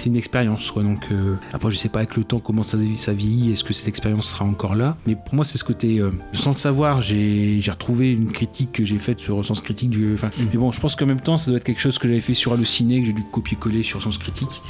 [0.06, 0.70] une expérience.
[0.70, 0.82] Quoi.
[0.82, 3.72] Donc, euh, après, je sais pas avec le temps comment ça, ça vieillit, est-ce que
[3.72, 4.96] cette expérience sera encore là?
[5.06, 5.98] Mais pour moi, c'est ce côté.
[5.98, 9.90] euh, sans le savoir, j'ai retrouvé une critique que j'ai faite sur Sens Critique.
[9.90, 12.06] Du, enfin, Mais bon, je pense qu'en même temps, ça doit être quelque chose que
[12.08, 14.60] j'avais fait sur Allociné, que j'ai dû copier-coller sur Sens Critique.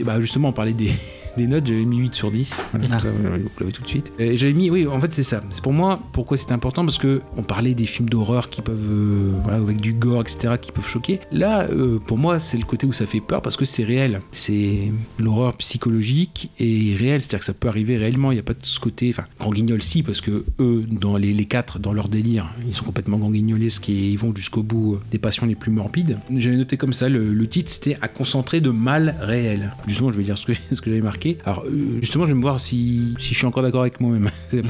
[0.00, 0.90] Et bah, justement, on parlait des.
[1.36, 2.64] Des notes, j'avais mis 8 sur 10.
[2.72, 3.22] Voilà, ça, vous
[3.60, 4.12] l'avez tout de suite.
[4.18, 5.42] Et j'avais mis, oui, en fait, c'est ça.
[5.50, 8.78] C'est pour moi, pourquoi c'est important Parce que on parlait des films d'horreur qui peuvent,
[8.78, 11.20] euh, voilà, avec du gore, etc., qui peuvent choquer.
[11.32, 14.20] Là, euh, pour moi, c'est le côté où ça fait peur parce que c'est réel.
[14.30, 18.30] C'est l'horreur psychologique et réel, c'est-à-dire que ça peut arriver réellement.
[18.30, 21.16] Il n'y a pas de ce côté, enfin, grand guignol si, parce que eux, dans
[21.16, 24.62] les, les quatre, dans leur délire, ils sont complètement grand guignolesques et ils vont jusqu'au
[24.62, 26.18] bout euh, des passions les plus morbides.
[26.36, 29.72] J'avais noté comme ça, le, le titre, c'était à concentrer de mal réel.
[29.86, 31.23] Justement, je vais dire ce que, ce que j'avais marqué.
[31.44, 34.30] Alors, euh, justement, je vais me voir si, si je suis encore d'accord avec moi-même.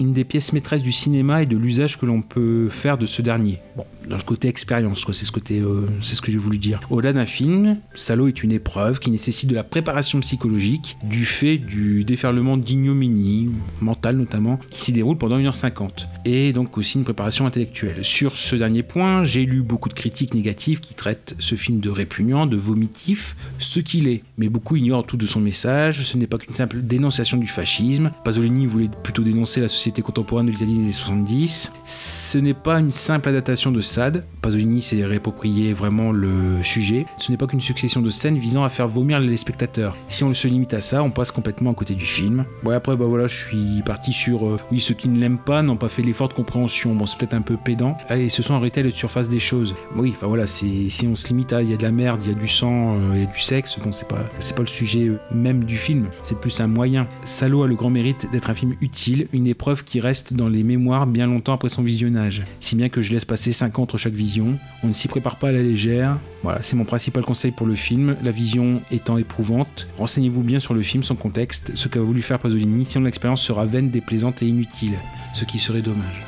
[0.00, 3.22] Une des pièces maîtresses du cinéma et de l'usage que l'on peut faire de ce
[3.22, 3.58] dernier.
[3.76, 6.58] Bon, dans le côté expérience, quoi, c'est ce côté, euh, c'est ce que j'ai voulu
[6.58, 6.80] dire.
[6.90, 11.58] Au-delà d'un film, Salo est une épreuve qui nécessite de la préparation psychologique, du fait
[11.58, 13.50] du déferlement d'ignominie,
[13.80, 16.06] mentale notamment, qui s'y déroule pendant 1h50.
[16.24, 18.04] Et donc aussi une préparation intellectuelle.
[18.04, 21.90] Sur ce dernier point, j'ai lu beaucoup de critiques négatives qui traitent ce film de
[21.90, 24.22] répugnant, de vomitif, ce qu'il est.
[24.38, 28.10] Mais beaucoup ignorent tout de son message, ce n'est pas qu'une simple dénonciation du fascisme.
[28.24, 31.72] Pasolini voulait plutôt dénoncer la société contemporaine de l'Italie des années 70.
[31.84, 34.24] Ce n'est pas une simple adaptation de Sade.
[34.42, 37.06] Pasolini s'est réapproprié vraiment le sujet.
[37.16, 39.96] Ce n'est pas qu'une succession de scènes visant à faire vomir les spectateurs.
[40.08, 42.44] Si on se limite à ça, on passe complètement à côté du film.
[42.62, 45.62] Bon, après, bah voilà, je suis parti sur euh, oui, ceux qui ne l'aiment pas
[45.62, 46.94] n'ont pas fait l'effort de compréhension.
[46.94, 47.96] Bon, c'est peut-être un peu pédant.
[48.10, 49.74] Et se sont arrêtés à la surface des choses.
[49.94, 52.32] Oui, enfin voilà, si on se limite à il y a de la merde, il
[52.32, 54.24] y a du sang, euh, il y a du sexe, bon, c'est pas
[54.56, 55.20] pas le sujet euh,
[55.54, 56.08] du film.
[56.22, 57.06] C'est plus un moyen.
[57.24, 60.62] Salo a le grand mérite d'être un film utile, une épreuve qui reste dans les
[60.62, 62.44] mémoires bien longtemps après son visionnage.
[62.60, 64.58] Si bien que je laisse passer 50 entre chaque vision.
[64.82, 66.18] On ne s'y prépare pas à la légère.
[66.42, 68.16] Voilà, c'est mon principal conseil pour le film.
[68.24, 72.40] La vision étant éprouvante, renseignez-vous bien sur le film, son contexte, ce qu'a voulu faire
[72.40, 74.94] Pasolini, sinon l'expérience sera vaine, déplaisante et inutile,
[75.34, 76.22] ce qui serait dommage.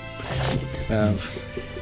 [0.93, 1.11] Euh,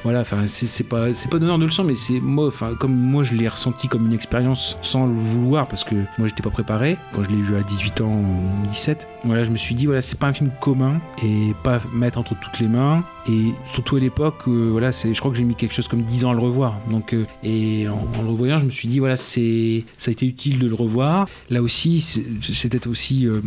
[0.06, 3.34] voilà, enfin, c'est pas, pas donneur de leçon, mais c'est moi, enfin, comme moi je
[3.34, 7.24] l'ai ressenti comme une expérience sans le vouloir, parce que moi j'étais pas préparé quand
[7.24, 9.08] je l'ai vu à 18 ans ou 17.
[9.24, 12.38] Voilà, je me suis dit, voilà, c'est pas un film commun et pas mettre entre
[12.38, 13.02] toutes les mains.
[13.28, 16.02] Et surtout à l'époque, euh, voilà, c'est, je crois que j'ai mis quelque chose comme
[16.02, 16.78] 10 ans à le revoir.
[16.88, 20.26] Donc, euh, et en, le revoyant, je me suis dit, voilà, c'est, ça a été
[20.26, 21.28] utile de le revoir.
[21.50, 22.22] Là aussi, c'est,
[22.68, 23.40] peut-être aussi euh,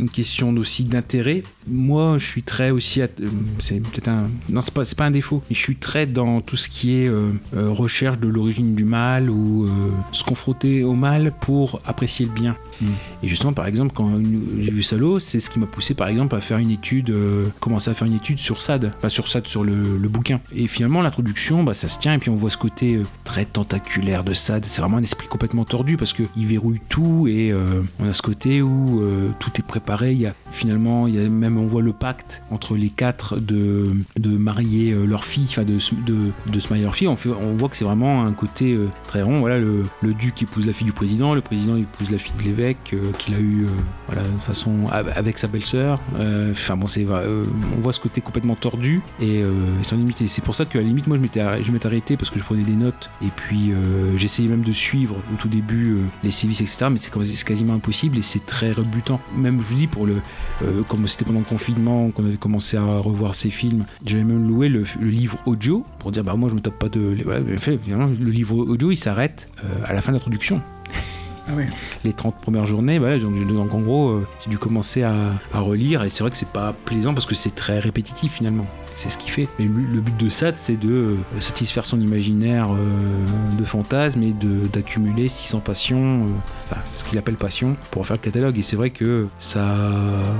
[0.00, 1.42] une question aussi d'intérêt.
[1.68, 3.02] Moi, je suis très aussi,
[3.58, 6.40] c'est peut-être un, non, c'est pas, c'est pas un défaut, mais je suis très dans
[6.40, 10.84] tout ce qui est euh, euh, recherche de l'origine du mal ou euh, se confronter
[10.84, 12.56] au mal pour apprécier le bien.
[13.22, 14.10] Et justement, par exemple, quand
[14.60, 17.46] j'ai vu Salo, c'est ce qui m'a poussé, par exemple, à faire une étude, euh,
[17.60, 19.74] commencer à faire une étude sur Sade, enfin sur Sade, sur le,
[20.06, 20.40] bouquin.
[20.54, 23.44] Et finalement, l'introduction, bah, ça se tient, et puis on voit ce côté euh, très
[23.44, 24.64] tentaculaire de Sade.
[24.64, 28.22] C'est vraiment un esprit complètement tordu parce qu'il verrouille tout, et euh, on a ce
[28.22, 29.02] côté où
[29.40, 30.14] tout est préparé.
[30.14, 34.36] Y a finalement, y a même, on voit le pacte entre les quatre de, de
[34.36, 37.08] marier leur fille, enfin de, de, de se marier leur fille.
[37.08, 39.40] On, on voit que c'est vraiment un côté très rond.
[39.40, 42.44] Voilà, le, le duc épouse la fille du président, le président épouse la fille de
[42.44, 43.68] l'évêque euh, qu'il a eu, euh,
[44.06, 46.00] voilà, de façon av- avec sa belle-sœur.
[46.18, 49.42] Euh, Enfin bon, c'est on voit ce côté complètement tordu et
[49.82, 50.26] sans limite.
[50.26, 52.38] C'est pour ça qu'à la limite, moi, je m'étais arr- je m'étais arrêté parce que
[52.38, 53.72] je prenais des notes et puis
[54.16, 56.86] j'essayais même de suivre au tout début les sévices, etc.
[56.90, 57.10] Mais c'est
[57.44, 59.20] quasiment impossible et c'est très rebutant.
[59.36, 60.16] Même, je vous dis, pour le,
[60.88, 64.68] comme c'était pendant le confinement qu'on avait commencé à revoir ces films, j'avais même loué
[64.68, 67.16] le, livre audio pour dire, bah moi, je me tape pas de.
[67.24, 69.48] Voilà, fait, le livre audio, il s'arrête
[69.84, 70.18] à la fin de
[71.48, 72.98] l'introduction les 30 premières journées,
[73.54, 75.14] donc en gros, euh, j'ai dû commencer à,
[75.52, 78.66] à relire et c'est vrai que c'est pas plaisant parce que c'est très répétitif finalement.
[78.96, 79.46] C'est ce qu'il fait.
[79.58, 82.78] Mais le, but de Sade, c'est de euh, satisfaire son imaginaire euh,
[83.58, 84.34] de fantasme et
[84.72, 86.28] d'accumuler 600 passions, euh,
[86.64, 88.58] enfin, ce qu'il appelle passion, pour faire le catalogue.
[88.58, 89.76] Et c'est vrai que ça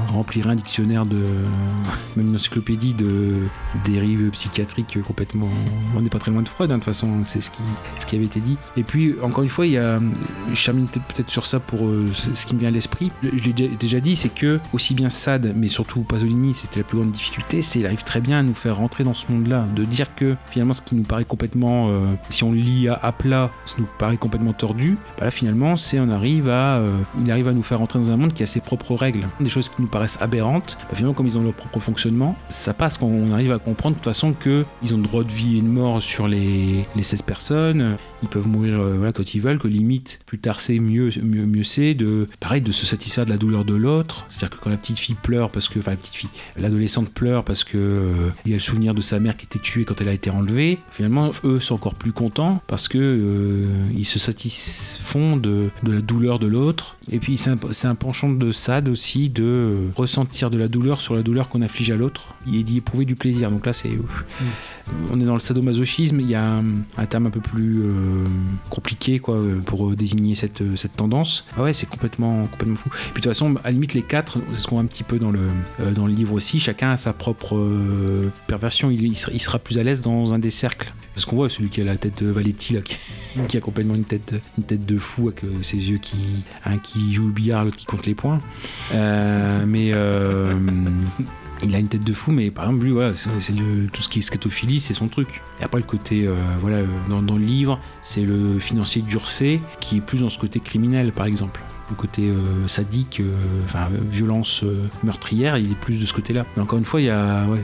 [0.09, 1.17] remplirait un dictionnaire de.
[2.17, 3.35] même une encyclopédie de
[3.85, 5.51] dérives psychiatriques complètement.
[5.95, 7.63] On n'est pas très loin de Freud, hein, de toute façon, c'est ce qui,
[7.99, 8.57] ce qui avait été dit.
[8.79, 10.01] Et puis, encore une fois, il y a.
[10.55, 13.13] Je termine peut-être sur ça pour ce qui me vient à l'esprit.
[13.23, 16.99] Je l'ai déjà- dit, c'est que, aussi bien Sade, mais surtout Pasolini, c'était la plus
[16.99, 19.67] grande difficulté, c'est qu'il arrive très bien nous faire rentrer dans ce monde-là.
[19.75, 21.89] De dire que, finalement, ce qui nous paraît complètement.
[21.89, 26.01] euh, si on lit à, plat, ça nous paraît complètement tordu, bah là, finalement, c'est
[26.01, 26.77] on arrive à.
[26.77, 29.27] euh, il arrive à nous faire rentrer dans un monde qui a ses propres règles.
[29.41, 32.75] Des choses qui nous paraissent aberrantes, bah, finalement, comme ils ont leur propre fonctionnement, ça
[32.75, 35.59] passe quand on arrive à comprendre de toute façon que ils ont droit de vie
[35.59, 39.59] et de mort sur les, les 16 personnes, ils peuvent mourir euh, quand ils veulent,
[39.59, 43.31] que limite, plus tard c'est, mieux, mieux, mieux c'est, de, pareil, de se satisfaire de
[43.31, 44.27] la douleur de l'autre.
[44.31, 47.45] C'est-à-dire que quand la petite fille pleure parce que, enfin la petite fille, l'adolescente pleure
[47.45, 50.01] parce que euh, il y a le souvenir de sa mère qui était tuée quand
[50.01, 53.67] elle a été enlevée, finalement, eux sont encore plus contents parce que euh,
[53.97, 56.97] ils se satisfont de, de la douleur de l'autre.
[57.11, 57.51] Et puis c'est
[57.87, 61.63] un, penchant de Sade aussi de euh, ressentir de la douleur sur la douleur qu'on
[61.63, 63.51] afflige à l'autre et d'y éprouver du plaisir.
[63.51, 64.25] Donc là, c'est ouf.
[65.11, 66.65] On est dans le sadomasochisme, il y a un,
[66.97, 68.25] un terme un peu plus euh,
[68.71, 71.45] compliqué quoi, pour désigner cette, cette tendance.
[71.57, 72.91] Ah ouais, c'est complètement, complètement fou.
[72.91, 75.03] Puis de toute façon, à la limite, les quatre, c'est ce qu'on voit un petit
[75.03, 75.41] peu dans le,
[75.81, 78.91] euh, dans le livre aussi, chacun a sa propre euh, perversion.
[78.91, 80.93] Il, il sera, il sera plus à l'aise dans un des cercles.
[81.15, 82.99] C'est ce qu'on voit, celui qui a la tête de Valetti, là, qui,
[83.49, 86.19] qui a complètement une tête, une tête de fou avec euh, ses yeux qui,
[86.65, 88.41] un qui joue au billard, l'autre qui compte les points.
[88.95, 90.53] Euh, mais euh,
[91.63, 93.55] il a une tête de fou, mais par exemple, lui, voilà, c'est
[93.93, 95.43] tout ce qui est scatophilie, c'est son truc.
[95.61, 100.01] Et après, le côté, euh, voilà, dans, le livre, c'est le financier d'Ursay qui est
[100.01, 101.61] plus dans ce côté criminel, par exemple.
[101.89, 104.65] Le côté euh, sadique, euh, enfin, violence
[105.05, 106.45] meurtrière, il est plus de ce côté-là.
[106.57, 107.01] Mais encore une fois,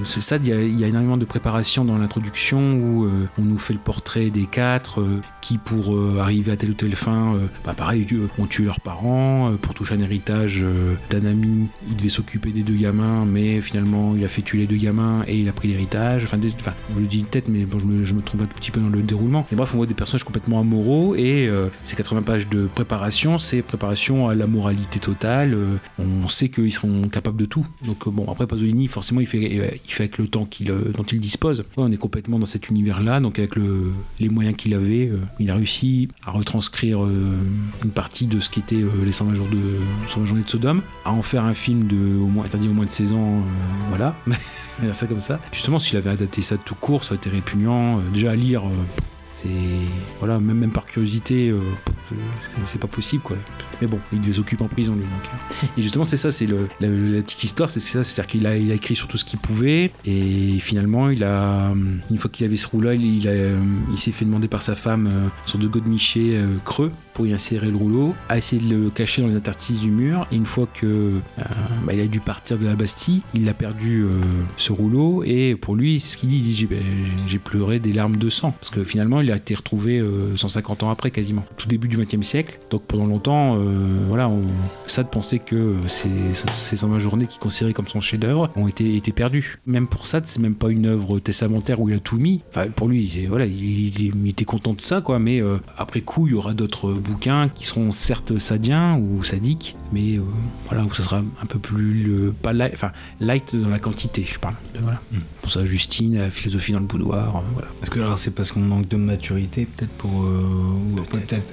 [0.05, 3.81] c'est ça, il y, a, énormément de préparation dans l'introduction où on nous fait le
[3.81, 5.05] portrait des quatre
[5.41, 7.35] qui, pour arriver à telle ou telle fin,
[7.65, 8.07] bah, pareil,
[8.39, 9.53] ont tué leurs parents.
[9.61, 10.65] pour toucher un héritage
[11.11, 14.67] d'un ami, il devait s'occuper des deux gamins, mais finalement, il a fait tuer les
[14.67, 16.25] deux gamins et il a pris l'héritage.
[16.25, 16.39] Enfin,
[16.95, 18.89] je le dis de tête, mais bon, je, me, trompe un tout petit peu dans
[18.89, 19.47] le déroulement.
[19.53, 23.39] Et bref, on voit des personnages complètement amoraux et euh, ces 80 pages de préparation,
[23.39, 25.55] c'est préparation à la moralité totale.
[25.55, 27.67] euh, on sait qu'ils seront capables de tout.
[27.85, 31.21] Donc euh, bon, après Pasolini, forcément, il fait, il fait avec le temps dont il
[31.21, 31.65] dispose.
[31.77, 35.55] On est complètement dans cet univers-là, donc avec le, les moyens qu'il avait, il a
[35.55, 39.61] réussi à retranscrire une partie de ce euh, les 120 jours de
[40.09, 43.13] 120 journées de Sodome, à en faire un film de interdit au moins de 16
[43.13, 43.43] ans,
[43.89, 44.15] voilà.
[44.93, 45.39] Ça comme ça.
[45.53, 47.72] Justement, s'il avait adapté ça tout court, ça aurait été répugnant.
[47.99, 48.65] Euh, déjà à lire.
[48.67, 48.71] euh,
[49.35, 49.49] C'est
[50.19, 51.59] voilà, même, même par curiosité, euh,
[52.41, 53.37] c'est- c'est pas possible quoi.
[53.81, 55.01] Mais bon, il les occupe en prison lui.
[55.03, 55.25] Donc.
[55.25, 55.67] euh.
[55.79, 58.75] Et justement, c'est ça, c'est la, petite histoire, c'est ça, c'est-à-dire qu'il a, il a
[58.75, 61.73] écrit sur tout ce qu'il pouvait et finalement, il a,
[62.11, 63.27] une fois qu'il avait ce rouleau, il, il
[63.91, 65.09] il s'est fait demander par sa femme
[65.47, 65.71] sur deux
[66.35, 69.81] euh, creux pour y insérer le rouleau, a essayé de le cacher dans les interstices
[69.81, 70.27] du mur.
[70.33, 71.21] Et une fois que euh,
[71.85, 74.09] bah, il a dû partir de la Bastille, il a perdu euh,
[74.57, 76.83] ce rouleau et pour lui, c'est ce qu'il dit, il dit j'ai, ben,
[77.27, 80.83] j'ai pleuré des larmes de sang parce que finalement, il a été retrouvé euh, 150
[80.83, 82.59] ans après quasiment, tout début du XXe siècle.
[82.71, 83.61] Donc pendant longtemps, euh,
[84.09, 84.43] voilà, on,
[85.11, 86.09] pensait que ces,
[86.53, 89.59] ces 120 journées qu'il considérait comme son chef-d'œuvre ont été, été perdues.
[89.67, 92.43] Même pour Sade, c'est même pas une œuvre testamentaire où il a tout mis.
[92.51, 95.19] Enfin, pour lui, voilà, il, il- était content de ça, quoi.
[95.19, 99.77] Mais euh, après coup, il y aura d'autres bouquins qui seront certes sadiens ou sadiques,
[99.93, 100.23] mais euh,
[100.69, 104.25] voilà, où ça sera un peu plus le, pas light, enfin light dans la quantité,
[104.27, 104.55] je parle.
[104.75, 105.01] De, voilà.
[105.43, 107.69] Pour ça, Justine, la philosophie dans le boudoir, euh, voilà.
[107.83, 110.41] Est-ce que alors c'est parce qu'on manque de maturité peut-être pour euh,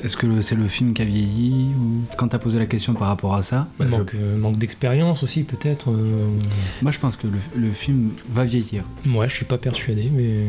[0.04, 2.94] est-ce que le- c'est le film qui a vieilli ou quand t'as posé la question
[2.94, 5.92] par rapport à ça bah, je- manque, euh, manque d'expérience aussi, peut-être.
[5.92, 6.30] euh.
[6.82, 8.84] moi je pense que le, le film va vieillir.
[9.08, 10.46] Ouais, je suis pas persuadé, mais.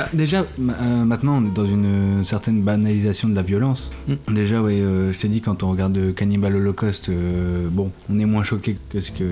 [0.00, 3.90] Bah, déjà euh, maintenant on est dans une certaine banalisation de la violence.
[4.08, 4.34] Mm.
[4.34, 8.24] Déjà ouais, euh, je t'ai dit quand on regarde Cannibal Holocaust, euh, bon on est
[8.24, 9.24] moins choqué que ce que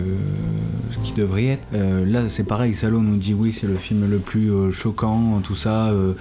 [1.02, 1.66] qui devrait être.
[1.74, 5.40] Euh, là c'est pareil, Salo nous dit oui c'est le film le plus euh, choquant,
[5.42, 6.14] tout ça, euh,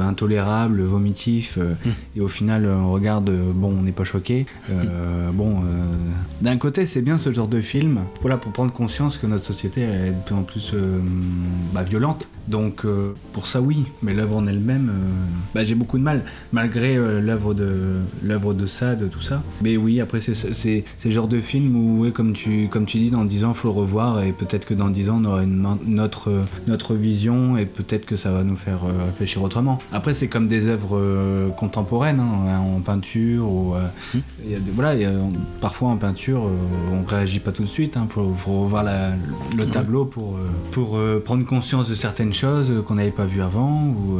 [0.00, 1.56] intolérable, vomitif.
[1.58, 1.90] euh, Mm.
[2.16, 4.44] Et au final, on regarde, bon, on n'est pas choqué.
[4.70, 5.60] Euh, Bon,
[6.42, 9.82] d'un côté, c'est bien ce genre de film, voilà, pour prendre conscience que notre société
[9.82, 10.72] elle est de plus en plus
[11.72, 12.28] bah, violente.
[12.48, 12.84] Donc,
[13.32, 13.84] pour ça, oui.
[14.02, 14.90] Mais l'œuvre en elle-même,
[15.54, 16.22] bah, j'ai beaucoup de mal,
[16.52, 19.42] malgré l'œuvre de l'œuvre de Sade, tout ça.
[19.62, 23.10] Mais oui, après, c'est le genre de film où, ouais, comme tu comme tu dis,
[23.10, 25.66] dans 10 ans, faut le revoir et peut-être que dans 10 ans, on aura une,
[25.86, 26.30] notre
[26.66, 29.78] notre vision et peut-être que ça va nous faire euh, réfléchir autrement.
[29.92, 33.80] Après, c'est comme des œuvres euh, contemporaines, hein, en peinture ou euh,
[34.44, 35.12] il y a des- voilà, il y a-
[35.60, 36.42] parfois en peinture,
[36.92, 37.96] on réagit pas tout de suite.
[38.00, 39.12] Il faut, faut revoir la-
[39.56, 40.38] le tableau pour
[40.70, 44.18] pour prendre conscience de certaines choses qu'on n'avait pas vues avant ou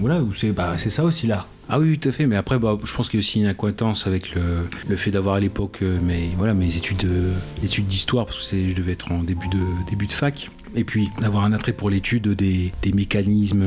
[0.00, 1.48] voilà, ou c'est bah, c'est ça aussi l'art.
[1.68, 2.26] Ah oui, tout à fait.
[2.26, 4.40] Mais après, bah, je pense qu'il y a aussi une acquaintance avec le,
[4.88, 8.68] le fait d'avoir à l'époque euh, mes, voilà, mes études, euh, études d'histoire, parce que
[8.68, 9.58] je devais être en début de,
[9.90, 10.50] début de fac.
[10.74, 13.62] Et puis d'avoir un attrait pour l'étude des, des mécanismes.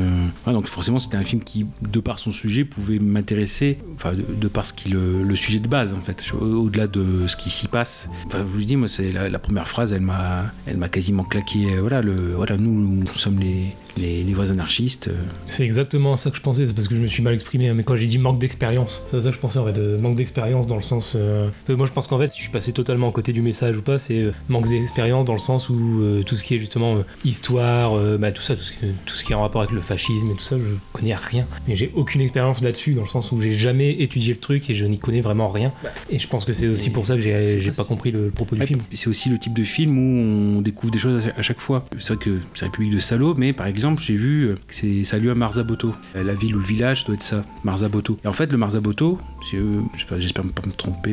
[0.46, 4.48] euh, donc forcément, c'était un film qui, de par son sujet, pouvait m'intéresser, enfin, de,
[4.48, 7.66] par ce qui le, sujet de base, en fait, au- au-delà de ce qui s'y
[7.66, 8.08] passe.
[8.26, 11.66] Enfin, je vous dis, moi, c'est la, première phrase, elle m'a, elle m'a quasiment claqué.
[11.80, 15.08] Voilà, le, voilà, nous, nous sommes les, les, les anarchistes.
[15.08, 15.12] euh,
[15.48, 17.68] C'est exactement ça que je pensais, c'est parce que je me suis mal exprimé.
[17.68, 19.96] hein, Mais quand j'ai dit manque d'expérience, c'est ça que je pensais en fait, de
[19.96, 21.14] manque d'expérience dans le sens.
[21.16, 23.42] euh, euh, moi je pense qu'en fait, si je suis passé totalement à côté du
[23.42, 26.58] message ou pas, c'est manque d'expérience dans le sens où euh, tout ce qui est
[26.58, 29.42] justement euh, histoire, euh, bah, tout ça, tout ce, que- tout ce qui est en
[29.42, 31.46] rapport avec le fascisme et tout ça, je connais rien.
[31.68, 34.74] Mais j'ai aucune expérience là-dessus, dans le sens où j'ai jamais étudié le truc et
[34.74, 35.72] je n'y connais vraiment rien.
[36.10, 38.60] Et je pense que c'est aussi pour ça que j'ai pas compris le propos du
[38.62, 38.80] Ouais, film.
[38.92, 41.84] C'est aussi le type de film où on découvre des choses à chaque fois.
[41.98, 45.04] C'est vrai que c'est République de Salo, mais par exemple, j'ai vu euh, que c'est
[45.04, 45.94] ça a à Marzaboto.
[46.16, 48.18] Euh, La ville ou le village doit être ça, Marzaboto.
[48.24, 49.18] Et en fait, le Marzaboto,
[49.54, 51.12] euh, j'espère pas me tromper,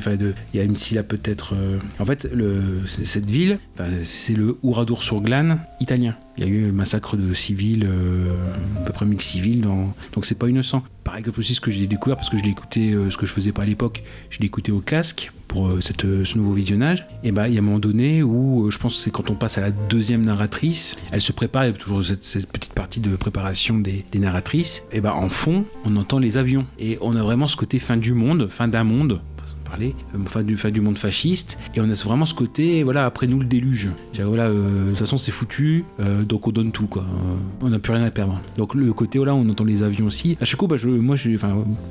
[0.54, 1.54] il y a une syllabe peut-être.
[2.00, 2.28] En fait,
[3.04, 3.60] cette ville,
[4.04, 6.16] c'est le Ouradour-sur-Glane italien.
[6.38, 7.88] Il y a eu un massacre de civils,
[8.82, 9.94] à peu près 1000 civils, dans...
[10.14, 10.84] donc c'est pas innocent.
[11.04, 12.44] Par exemple aussi, ce que j'ai découvert, parce que je
[12.94, 16.24] euh, ce que je faisais pas à l'époque, je écouté au casque pour euh, euh,
[16.24, 17.06] ce nouveau visionnage.
[17.26, 19.30] Et bah, il y a un moment donné où, euh, je pense que c'est quand
[19.30, 22.74] on passe à la deuxième narratrice, elle se prépare, il y a toujours cette, petite
[22.74, 24.86] partie de préparation des, narratrices.
[24.94, 26.66] Et bah, en fond, on entend les avions.
[26.78, 29.20] Et on a vraiment ce côté fin du monde, fin d'un monde,
[29.70, 31.58] parler, euh, du, monde fasciste.
[31.76, 33.90] Et on a vraiment ce côté, voilà, après nous le déluge.
[34.20, 37.06] Voilà, euh, de toute façon, c'est foutu, euh, donc on donne tout, quoi.
[37.62, 38.42] On n'a plus rien à perdre.
[38.58, 40.38] Donc le côté, voilà, on entend les avions aussi.
[40.42, 41.30] À chaque coup, bah, je, moi, je,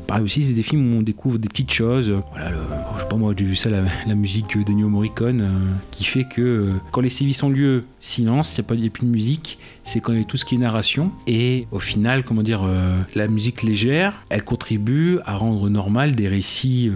[0.07, 2.13] pareil aussi, c'est des films où on découvre des petites choses.
[2.33, 2.57] Voilà, le-
[2.97, 5.49] je sais pas moi, j'ai vu ça, la, musique d'Ennio Morricone,
[5.91, 9.07] qui fait que quand les sévices ont lieu, silence, il n'y a, pas- a plus
[9.07, 11.11] de musique, c'est quand il y a tout ce qui est narration.
[11.27, 12.63] Et au final, comment dire,
[13.15, 16.91] la musique légère, elle contribue à rendre normal des récits,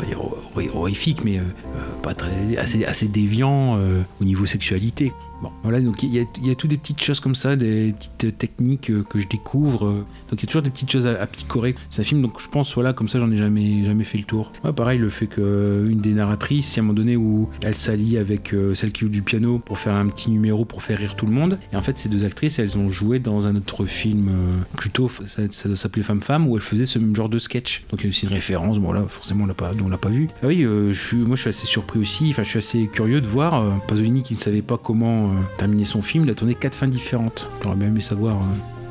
[0.00, 0.38] pas dire hor-
[0.74, 5.12] horrifiques, mais euh, euh, pas très, assez, assez déviants euh, au niveau sexualité.
[5.42, 8.24] Bon, voilà, donc il y, a, y toutes des petites choses comme ça, des petites
[8.24, 9.86] euh, techniques euh, que je découvre.
[9.86, 10.04] euh.
[10.30, 11.74] Donc il y a toujours des petites choses à, à picorer.
[11.88, 14.24] C'est un film, donc je pense, voilà, comme ça, j'en ai jamais, jamais fait le
[14.24, 14.52] tour.
[14.64, 18.54] Ouais, pareil, le fait qu'une des narratrices, a un moment donné où elle s'allie avec
[18.74, 21.32] celle qui joue du piano pour faire un petit numéro pour faire rire tout le
[21.32, 21.58] monde.
[21.72, 24.30] Et en fait, ces deux actrices, elles ont joué dans un autre film
[24.76, 27.84] plutôt, ça, ça s'appeler Femme Femme, où elles faisaient ce même genre de sketch.
[27.90, 30.08] Donc il y a aussi une référence, bon là, forcément, on l'a pas, l'a pas
[30.08, 30.28] vu.
[30.42, 33.26] Ah oui, je moi je suis assez surpris aussi, enfin je suis assez curieux de
[33.26, 36.54] voir euh, Pasolini qui ne savait pas comment euh, terminer son film, il a tourné
[36.54, 37.48] quatre fins différentes.
[37.62, 38.36] J'aurais bien aimé savoir.
[38.36, 38.40] euh,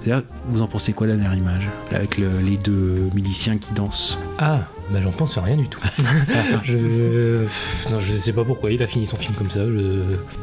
[0.06, 3.74] D'ailleurs, vous en pensez quoi la dernière image Là, Avec le- les deux miliciens qui
[3.74, 4.18] dansent?
[4.38, 4.60] Ah,
[4.92, 5.82] bah j'en pense rien du tout.
[6.64, 7.44] je...
[7.92, 10.02] Non, je sais pas pourquoi il a fini son film comme ça, je...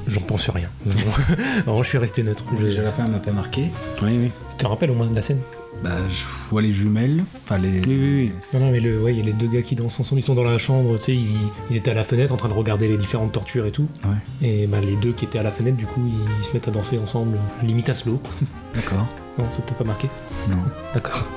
[0.09, 0.69] j'en pense rien.
[1.67, 2.45] Non, je suis resté neutre.
[2.61, 3.71] Déjà la fin m'a pas marqué.
[4.03, 4.31] Oui, oui.
[4.59, 5.41] Tu te rappelles au moins de la scène?
[5.83, 7.68] Bah je vois les jumelles, enfin les.
[7.68, 8.33] Oui, oui, oui.
[8.53, 10.24] Non, non, mais le, ouais, il y a les deux gars qui dansent ensemble, ils
[10.24, 11.37] sont dans la chambre, tu sais, ils,
[11.70, 13.87] ils étaient à la fenêtre en train de regarder les différentes tortures et tout.
[14.05, 14.47] Ouais.
[14.49, 16.03] Et bah, les deux qui étaient à la fenêtre, du coup,
[16.41, 18.20] ils, se mettent à danser ensemble, limite à slow.
[18.74, 19.07] D'accord.
[19.39, 20.09] Non, ça t'a pas marqué?
[20.49, 20.57] Non.
[20.95, 21.27] D'accord.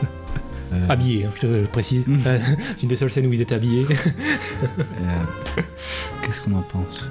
[0.71, 2.05] Euh, Habillés, hein, je te précise.
[2.75, 3.87] C'est une des seules scènes où ils étaient habillés.
[3.89, 5.61] euh,
[6.21, 7.03] Qu'est-ce qu'on en pense?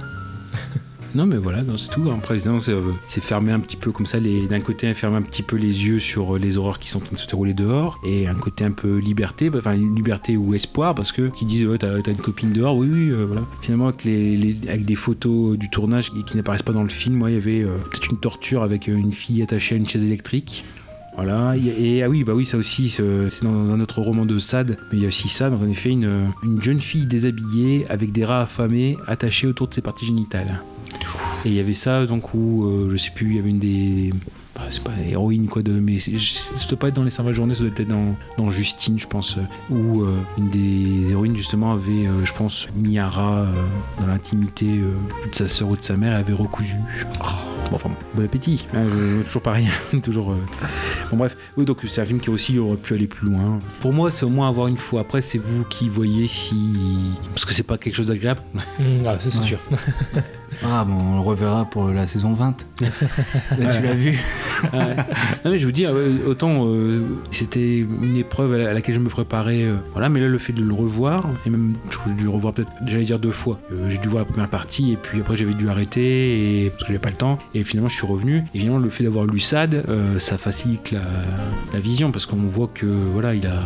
[1.15, 2.11] Non, mais voilà, c'est tout.
[2.11, 5.43] Après, évidemment, c'est euh, fermer un petit peu comme ça, d'un côté, fermer un petit
[5.43, 7.99] peu les yeux sur euh, les horreurs qui sont en train de se dérouler dehors,
[8.05, 11.67] et un côté un peu liberté, bah, enfin, liberté ou espoir, parce que qui disent,
[11.67, 13.43] ouais, t'as une copine dehors, oui, oui, euh, voilà.
[13.63, 17.37] Finalement, avec, des photos du tournage qui, n'apparaissent pas dans le film, moi, il y
[17.37, 20.65] avait peut-être une torture avec une fille attachée à une chaise électrique.
[21.17, 24.79] Voilà, et ah oui, bah oui, ça aussi, c'est dans un autre roman de Sade,
[24.93, 28.43] mais il y a aussi Sade, en effet, une jeune fille déshabillée avec des rats
[28.43, 30.61] affamés attachés autour de ses parties génitales.
[31.45, 33.59] Et il y avait ça, donc, où, euh, je sais plus, il y avait une
[33.59, 34.13] des.
[34.55, 37.55] bah, c'est pas héroïne quoi de mais ça doit pas être dans les 120 journées
[37.55, 41.73] ça doit être dans, dans Justine je pense euh, où euh, une des héroïnes justement
[41.73, 43.45] avait euh, je pense euh,
[44.01, 46.75] dans l'intimité de sa sœur ou de sa mère et avait recousu
[47.21, 47.25] Oh,
[47.71, 48.83] bon enfin bon, appétit hein,
[49.27, 49.69] toujours pareil
[50.03, 50.35] toujours
[51.13, 53.93] bon bref oui donc c'est un film qui aussi aurait pu aller plus loin pour
[53.93, 56.57] moi c'est au moins avoir une fois après c'est vous qui voyez si
[57.31, 58.41] parce que c'est pas quelque chose d'agréable
[58.81, 59.45] Mm, ah, c'est Ouais.
[59.47, 59.59] sûr.
[60.49, 62.65] C'est pas grave, on le reverra pour la saison 20.
[62.79, 62.85] tu
[63.59, 64.19] l'as vu
[64.73, 64.97] Ouais.
[65.45, 68.95] Non mais je vous dis, euh, autant euh, c'était une épreuve à la- à laquelle
[68.97, 71.97] je me préparais, euh, voilà, mais là le fait de le revoir, et même je
[71.97, 73.61] crois que j'ai dû le revoir peut-être, j'allais dire deux fois.
[73.73, 76.83] Euh, j'ai dû voir la première partie, et puis après j'avais dû arrêter, et, parce
[76.83, 78.43] que j'avais pas le temps, et finalement je suis revenu.
[78.55, 81.03] Et finalement le fait d'avoir lu euh, ça facilite la,
[81.73, 83.61] la vision, parce qu'on voit que voilà, il a,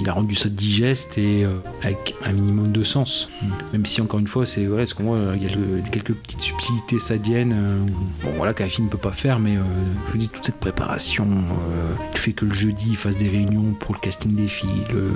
[0.00, 1.46] il a rendu ça digeste et
[1.82, 3.28] avec un minimum de sens.
[3.72, 6.13] Même si encore une fois, c'est voilà, ce qu'on voit, il y a le- quelques
[6.14, 7.78] petites subtilités sadiennes, euh,
[8.22, 9.62] bon voilà qu'un film peut pas faire, mais euh,
[10.06, 13.28] je vous dis toute cette préparation, euh, le fait que le jeudi il fasse des
[13.28, 15.10] réunions pour le casting des filles, le...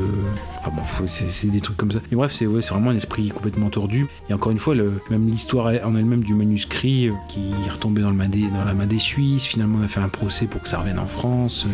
[0.65, 2.01] ah bon, c'est des trucs comme ça.
[2.13, 4.07] Et bref, c'est ouais, vraiment un esprit complètement tordu.
[4.29, 8.11] Et encore une fois, le, même l'histoire en elle-même du manuscrit qui est retombé dans,
[8.11, 9.47] le dans la main des Suisses.
[9.47, 11.67] Finalement, on a fait un procès pour que ça revienne en France.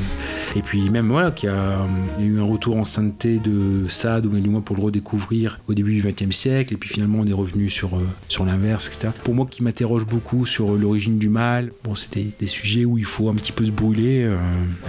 [0.57, 1.79] et puis même voilà, qu'il y a,
[2.21, 6.01] eu un retour en sainteté de Sade, ou du moins pour le redécouvrir au début
[6.01, 6.75] du XXe siècle.
[6.75, 7.99] Et puis finalement, on est revenu sur
[8.45, 9.14] l'inverse, etc.
[9.23, 11.73] Pour moi, qui m'interroge beaucoup sur l'origine du mal.
[11.83, 14.37] Bon, c'est des, des sujets où il faut un petit peu se brûler, euh,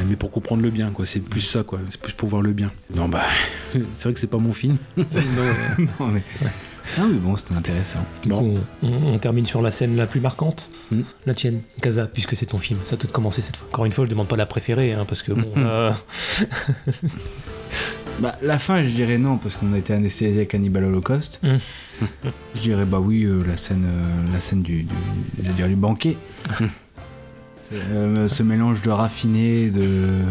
[0.09, 1.05] mais pour comprendre le bien, quoi.
[1.05, 1.79] C'est plus ça, quoi.
[1.89, 2.71] C'est plus pour voir le bien.
[2.93, 3.23] Non, bah,
[3.93, 4.77] c'est vrai que c'est pas mon film.
[4.97, 5.05] Non,
[5.99, 6.23] Non, mais-
[6.97, 8.05] Ah oui, bon, c'était intéressant.
[8.23, 8.55] Du Bon.
[8.55, 11.01] coup, on, on termine sur la scène la plus marquante, Mm.
[11.25, 12.79] la tienne, Kaza, puisque c'est ton film.
[12.85, 13.67] Ça peut te commencer cette fois.
[13.71, 15.91] Encore une fois, je demande pas la préférée, hein, parce que bon, euh,
[18.19, 21.39] Bah, la fin, je dirais non, parce qu'on a été anesthésié avec Cannibal Holocaust.
[21.43, 21.57] Mm.
[22.55, 24.93] je dirais bah oui, euh, la scène, euh, la scène du, du,
[25.43, 26.17] je veux dire, du banquet.
[27.73, 30.21] Euh, ce mélange de raffiné, de.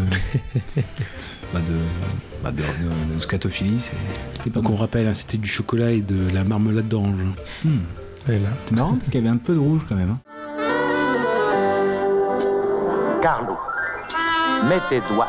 [1.53, 1.75] bah, de.
[2.41, 3.77] Bah, de, de- de scatophilie.
[3.81, 4.79] C'était pas Donc on bon.
[4.79, 7.17] rappelle, hein, c'était du chocolat et de la marmelade d'orange.
[7.65, 7.79] Hmm.
[8.25, 10.11] C'est marrant parce qu'il y avait un peu de rouge quand même.
[10.11, 10.19] hein.
[13.21, 13.57] Carlo,
[14.69, 15.27] mets tes doigts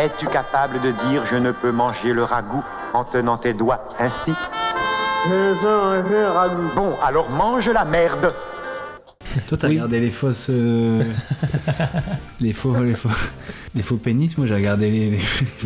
[0.00, 4.34] Es-tu capable de dire je ne peux manger le ragoût en tenant tes doigts ainsi?
[6.74, 8.34] Bon, alors mange la merde.
[9.48, 9.74] Toi, t'as Oui.
[9.74, 10.46] regardé les fausses.
[10.50, 11.02] euh,
[12.40, 12.74] les faux.
[12.82, 13.08] Les faux.
[13.76, 15.18] Les faux pénis, moi j'ai regardé les, les, les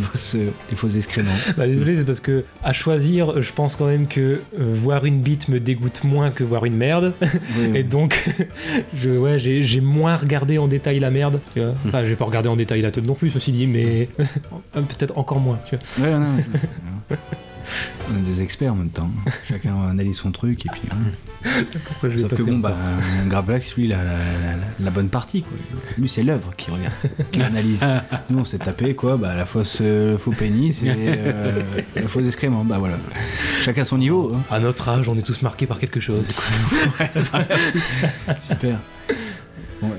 [0.02, 1.30] fausses, euh, les faux excréments.
[1.56, 5.20] Bah, désolé, c'est parce que à choisir, je pense quand même que euh, voir une
[5.20, 7.14] bite me dégoûte moins que voir une merde.
[7.22, 7.78] Oui, oui.
[7.78, 8.22] Et donc,
[8.94, 11.40] je, ouais, j'ai, moins regardé en détail la merde.
[11.54, 11.72] Tu vois.
[11.86, 14.24] Enfin, j'ai pas regardé en détail la teub non plus, ceci dit, mais euh,
[14.74, 15.58] peut-être encore moins.
[15.68, 16.06] Tu vois.
[16.06, 17.16] Ouais, non, non.
[18.12, 19.10] On est des experts en même temps.
[19.48, 20.82] Chacun analyse son truc et puis.
[20.90, 20.96] hein.
[21.86, 22.74] Pourquoi je vais Sauf que bon, bah,
[23.28, 25.42] Gravelax, lui, il a la, la- la- la bonne partie.
[25.42, 25.56] Quoi.
[25.98, 26.94] Lui, c'est l'œuvre qu'il regarde,
[27.32, 27.84] qu'il analyse.
[28.30, 31.60] Nous, on s'est tapé quoi bah, La fausse, euh, le faux pénis et euh,
[31.96, 32.64] le faux excrément.
[32.64, 32.96] Bah voilà.
[33.62, 34.32] Chacun son niveau.
[34.34, 34.42] hein.
[34.50, 36.28] À notre âge, on est tous marqués par quelque chose.
[38.40, 38.78] Super.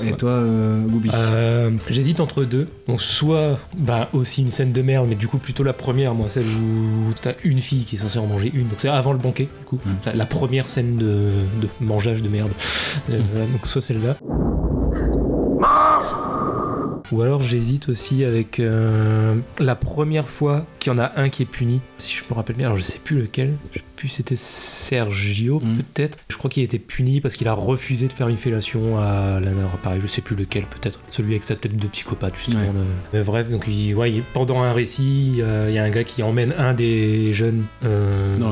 [0.06, 0.84] Et toi, euh,
[1.14, 2.68] Euh, J'hésite entre deux.
[2.88, 6.28] Donc, soit bah, aussi une scène de merde, mais du coup, plutôt la première, moi,
[6.30, 8.68] celle où t'as une fille qui est censée en manger une.
[8.68, 9.80] Donc, c'est avant le banquet, du coup.
[9.84, 9.90] Mm.
[10.06, 11.30] La, la première scène de,
[11.62, 12.52] de mangeage de merde.
[13.10, 14.16] Euh, voilà, donc, soit celle-là.
[17.12, 21.42] Ou alors, j'hésite aussi avec euh, la première fois qu'il y en a un qui
[21.44, 21.82] est puni.
[21.98, 23.54] Si je me rappelle bien, alors je sais plus lequel.
[23.74, 25.78] Je- plus c'était Sergio, Mhm.
[25.78, 26.18] peut-être.
[26.30, 29.40] Je crois qu'il a été puni parce qu'il a refusé de faire une fellation à
[29.40, 31.00] la pareil, je sais plus lequel, peut-être.
[31.10, 32.60] Celui avec sa tête de psychopathe, justement.
[32.60, 32.70] Ouais.
[33.14, 36.04] Mais bref, donc il- ouais, il- pendant un récit, euh, il y a un gars
[36.04, 38.50] qui emmène un des jeunes euh, Dans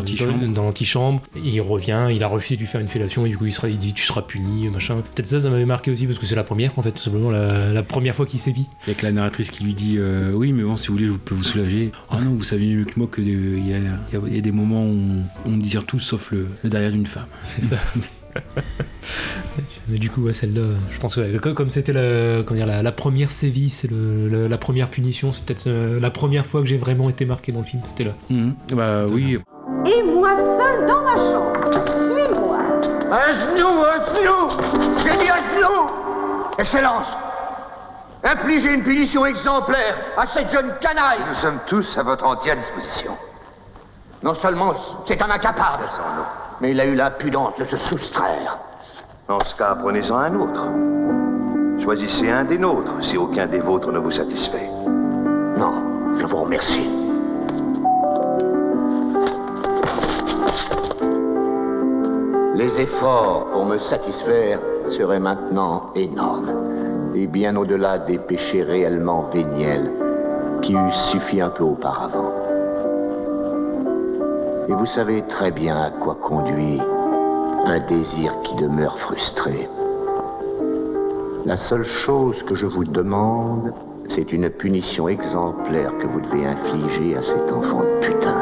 [0.63, 1.21] l'antichambre.
[1.35, 3.67] Il revient, il a refusé de lui faire une fellation et du coup il, sera,
[3.67, 4.95] il dit tu seras puni, machin.
[5.13, 7.29] Peut-être ça, ça m'avait marqué aussi parce que c'est la première, en fait, tout simplement
[7.31, 8.67] la, la première fois qu'il sévit.
[8.87, 10.93] Il y a que la narratrice qui lui dit euh, Oui, mais bon, si vous
[10.93, 11.91] voulez, je peux vous soulager.
[12.09, 13.77] Ah non, vous savez mieux que moi qu'il y, a-
[14.13, 14.97] il y y a des moments où
[15.45, 17.25] on, on désire tout sauf le, le derrière d'une femme.
[17.41, 17.75] C'est ça.
[19.89, 20.61] Mais du coup, ouais, celle-là,
[20.91, 22.41] je pense que ouais, comme c'était la,
[22.91, 26.77] première sévice, le- le- la première punition, c'est peut-être euh, la première fois que j'ai
[26.77, 28.13] vraiment été marqué dans le film, c'était là.
[28.29, 28.55] Mhm.
[28.73, 29.37] Bah oui,
[29.85, 31.53] Et moi seul dans ma chambre.
[31.73, 32.59] Suis-moi.
[33.11, 35.89] Un genou, un genou J'ai dit un genou
[36.57, 37.07] Excellence
[38.23, 43.17] Infligez une punition exemplaire à cette jeune canaille Nous sommes tous à votre entière disposition.
[44.23, 44.73] Non seulement
[45.05, 45.83] c'est un incapable,
[46.61, 48.57] mais il a eu l'impudence de se soustraire.
[49.27, 50.65] En ce cas, prenez-en un autre.
[51.83, 54.69] Choisissez un des nôtres si aucun des vôtres ne vous satisfait.
[55.57, 55.83] Non,
[56.17, 56.89] je vous remercie.
[62.55, 64.59] Les efforts pour me satisfaire
[64.91, 66.51] seraient maintenant énormes
[67.15, 69.91] et bien au-delà des péchés réellement véniels
[70.61, 72.31] qui eussent suffi un peu auparavant.
[74.69, 76.81] Et vous savez très bien à quoi conduit
[77.65, 79.69] un désir qui demeure frustré.
[81.45, 83.73] La seule chose que je vous demande,
[84.07, 88.37] c'est une punition exemplaire que vous devez infliger à cet enfant de putain.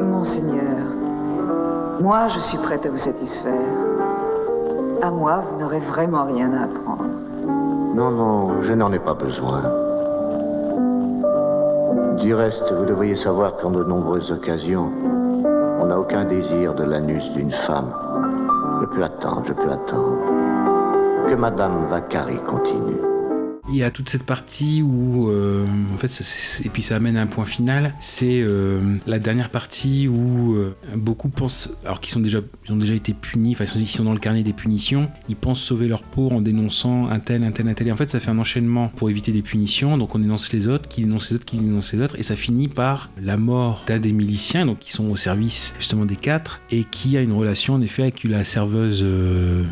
[0.00, 0.86] Monseigneur,
[2.00, 3.95] moi je suis prête à vous satisfaire.
[5.02, 7.04] À moi, vous n'aurez vraiment rien à apprendre.
[7.94, 9.62] Non, non, je n'en ai pas besoin.
[12.18, 14.90] Du reste, vous devriez savoir qu'en de nombreuses occasions,
[15.80, 17.90] on n'a aucun désir de l'anus d'une femme.
[18.80, 20.16] Je peux attendre, je peux attendre.
[21.28, 23.15] Que Madame Vacari continue.
[23.68, 26.20] Il y a toute cette partie où, euh, en fait,
[26.64, 30.74] et puis ça amène à un point final, c'est euh, la dernière partie où euh,
[30.94, 33.88] beaucoup pensent, alors qu'ils sont déjà, ils ont déjà été punis, enfin ils sont, ils
[33.88, 37.42] sont dans le carnet des punitions, ils pensent sauver leur peau en dénonçant un tel,
[37.42, 37.88] un tel, un tel.
[37.88, 39.98] Et en fait, ça fait un enchaînement pour éviter des punitions.
[39.98, 42.36] Donc on dénonce les autres, qui dénoncent les autres, qui dénoncent les autres, et ça
[42.36, 46.60] finit par la mort d'un des miliciens, donc qui sont au service justement des quatre,
[46.70, 49.04] et qui a une relation en effet avec la serveuse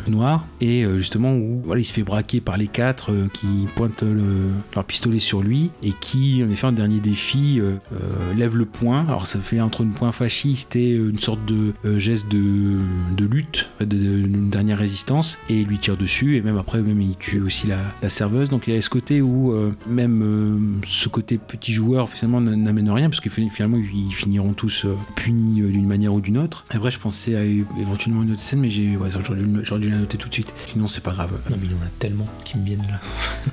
[0.08, 3.46] noire, et justement où voilà, il se fait braquer par les quatre qui
[3.86, 8.34] pointent le- leur pistolet sur lui, et qui en effet en dernier défi euh, euh,
[8.34, 9.04] lève le poing.
[9.06, 12.78] Alors ça fait entre une poing fasciste et euh, une sorte de euh, geste de,
[13.16, 16.56] de lutte, fait, de- de- d'une dernière résistance, et il lui tire dessus, et même
[16.56, 18.48] après même il tue aussi la, la serveuse.
[18.48, 22.90] Donc il y a ce côté où euh, même ce côté petit joueur finalement n'amène
[22.90, 26.64] rien, parce que fi- finalement ils finiront tous punis d'une manière ou d'une autre.
[26.70, 29.44] Après je pensais à éventuellement une autre scène, mais j'ai ouais, j'aurais dû,
[29.80, 30.52] dû la noter tout de suite.
[30.72, 31.32] Sinon c'est pas grave.
[31.50, 33.00] Non, mais il y en a tellement qui me viennent là.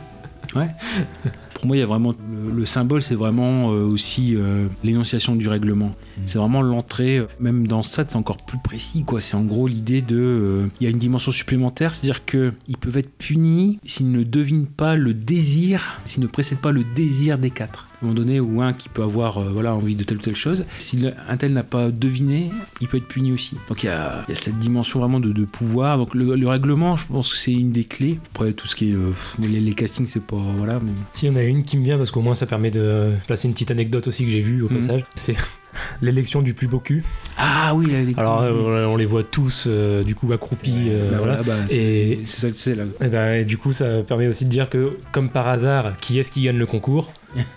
[0.55, 0.69] Ouais.
[1.63, 5.33] Pour moi, il y a vraiment le, le symbole, c'est vraiment euh, aussi euh, l'énonciation
[5.33, 5.93] du règlement.
[6.25, 7.19] C'est vraiment l'entrée.
[7.19, 9.05] euh, Même dans ça, c'est encore plus précis.
[9.05, 9.21] quoi.
[9.21, 10.67] C'est en gros l'idée de.
[10.81, 14.67] Il y a une dimension supplémentaire, c'est-à-dire que ils peuvent être punis s'ils ne devinent
[14.67, 17.87] pas le désir, s'ils ne précèdent pas le désir des quatre.
[18.01, 20.21] À un moment donné, ou un qui peut avoir euh, voilà envie de telle ou
[20.21, 22.49] telle chose, si un tel n'a pas deviné,
[22.81, 23.55] il peut être puni aussi.
[23.69, 25.97] Donc il y a, il y a cette dimension vraiment de, de pouvoir.
[25.97, 28.19] Donc le, le règlement, je pense que c'est une des clés.
[28.35, 30.81] Après tout ce qui est euh, les, les castings, c'est pas voilà.
[30.83, 30.91] Mais...
[31.13, 33.47] S'il y en a une qui me vient, parce qu'au moins ça permet de placer
[33.47, 34.77] une petite anecdote aussi que j'ai vue au Mhm.
[34.79, 35.35] passage, c'est
[36.01, 37.03] l'élection du plus beau cul.
[37.37, 37.85] Ah oui,
[38.17, 40.87] Alors euh, on les voit tous euh, du coup accroupis.
[40.89, 41.43] euh, Bah voilà.
[41.43, 42.85] bah, Et, c'est ça que c'est là.
[43.01, 46.17] et ben, et du coup ça permet aussi de dire que comme par hasard, qui
[46.19, 47.11] est-ce qui gagne le concours?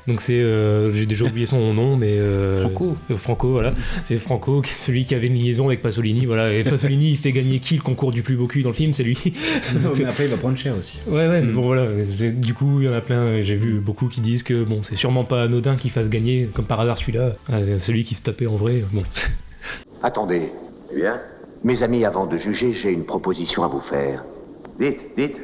[0.06, 2.96] Donc c'est, euh, j'ai déjà oublié son nom, mais euh, Franco.
[3.10, 3.72] euh, Franco, voilà.
[4.04, 6.52] C'est Franco, qui- celui qui avait une liaison avec Pasolini, voilà.
[6.52, 8.92] Et Pasolini, il fait gagner qui le concours du plus beau cul dans le film?
[8.92, 9.16] C'est lui.
[9.82, 10.98] Donc, c'est- mais après, il va prendre cher aussi.
[11.06, 11.86] Ouais, ouais, mais bon, voilà.
[12.34, 13.40] Du coup, il y en a plein.
[13.40, 16.64] J'ai vu beaucoup qui disent que bon, c'est sûrement pas anodin qu'il fasse gagner, comme
[16.64, 17.32] par hasard celui-là.
[17.52, 18.82] Euh, celui qui se tapait en vrai.
[18.92, 19.02] Bon,
[20.02, 20.50] Attendez.
[20.92, 21.20] Eh bien,
[21.64, 24.24] Mes amis, avant de juger, j'ai une proposition à vous faire.
[24.78, 25.36] dites, dites.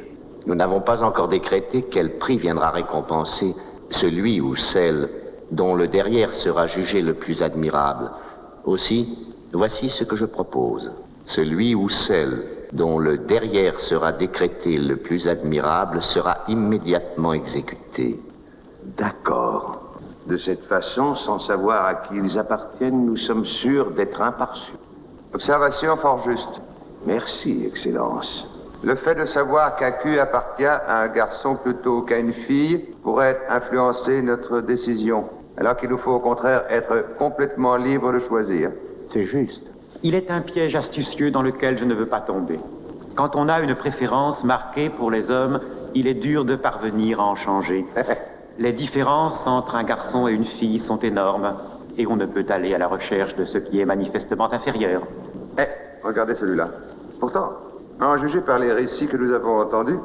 [0.45, 3.53] Nous n'avons pas encore décrété quel prix viendra récompenser
[3.89, 5.09] celui ou celle
[5.51, 8.11] dont le derrière sera jugé le plus admirable.
[8.65, 9.17] Aussi,
[9.51, 10.91] voici ce que je propose.
[11.25, 18.19] Celui ou celle dont le derrière sera décrété le plus admirable sera immédiatement exécuté.
[18.97, 19.79] D'accord.
[20.25, 24.79] De cette façon, sans savoir à qui ils appartiennent, nous sommes sûrs d'être impartiaux.
[25.33, 26.61] Observation fort juste.
[27.05, 28.47] Merci, Excellence.
[28.83, 33.39] Le fait de savoir qu'un cul appartient à un garçon plutôt qu'à une fille pourrait
[33.49, 35.29] influencer notre décision.
[35.57, 38.71] Alors qu'il nous faut au contraire être complètement libre de choisir.
[39.13, 39.61] C'est juste.
[40.03, 42.59] Il est un piège astucieux dans lequel je ne veux pas tomber.
[43.15, 45.61] Quand on a une préférence marquée pour les hommes,
[45.95, 47.85] il est dur de parvenir à en changer.
[48.59, 51.53] les différences entre un garçon et une fille sont énormes,
[51.97, 55.03] et on ne peut aller à la recherche de ce qui est manifestement inférieur.
[55.57, 55.67] Eh,
[56.03, 56.69] regardez celui-là.
[57.19, 57.51] Pourtant,
[58.07, 59.97] en juger par les récits que nous avons entendus,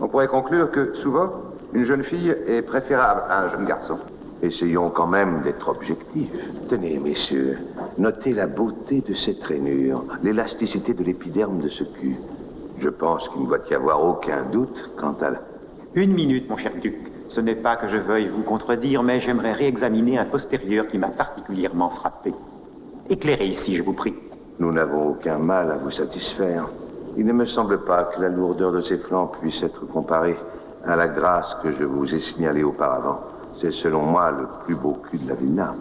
[0.00, 1.30] on pourrait conclure que souvent,
[1.72, 3.98] une jeune fille est préférable à un jeune garçon.
[4.42, 6.30] Essayons quand même d'être objectifs.
[6.68, 7.58] Tenez, messieurs,
[7.98, 12.16] notez la beauté de cette rainure, l'élasticité de l'épiderme de ce cul.
[12.78, 15.38] Je pense qu'il ne doit y avoir aucun doute quant à la...
[15.94, 16.96] Une minute, mon cher Duc.
[17.28, 21.08] Ce n'est pas que je veuille vous contredire, mais j'aimerais réexaminer un postérieur qui m'a
[21.08, 22.34] particulièrement frappé.
[23.08, 24.14] Éclairez ici, je vous prie.
[24.58, 26.66] Nous n'avons aucun mal à vous satisfaire.
[27.16, 30.36] Il ne me semble pas que la lourdeur de ses flancs puisse être comparée
[30.86, 33.20] à la grâce que je vous ai signalée auparavant.
[33.60, 35.74] C'est selon moi le plus beau cul de la Vilna.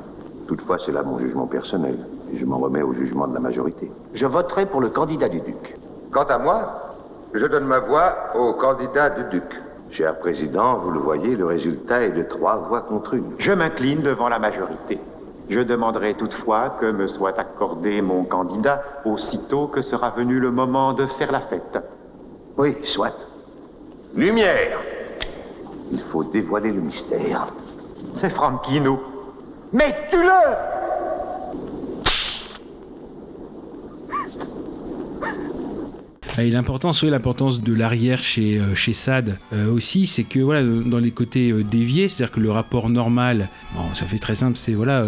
[0.47, 1.97] Toutefois, c'est là mon jugement personnel,
[2.31, 3.91] et je m'en remets au jugement de la majorité.
[4.13, 5.77] Je voterai pour le candidat du duc.
[6.11, 6.93] Quant à moi,
[7.33, 9.61] je donne ma voix au candidat du duc.
[9.89, 13.31] Cher président, vous le voyez, le résultat est de trois voix contre une.
[13.37, 14.99] Je m'incline devant la majorité.
[15.49, 20.93] Je demanderai toutefois que me soit accordé mon candidat aussitôt que sera venu le moment
[20.93, 21.79] de faire la fête.
[22.57, 23.13] Oui, soit.
[24.15, 24.79] Lumière
[25.91, 27.47] Il faut dévoiler le mystère.
[28.13, 28.99] C'est Franquino.
[29.73, 30.73] Mais tue-le
[36.39, 40.63] Et l'importance, oui, l'importance de l'arrière chez, euh, chez Sade euh, aussi, c'est que voilà,
[40.63, 43.49] dans les côtés euh, déviés, c'est-à-dire que le rapport normal,
[43.93, 45.05] ça fait très simple, c'est voilà,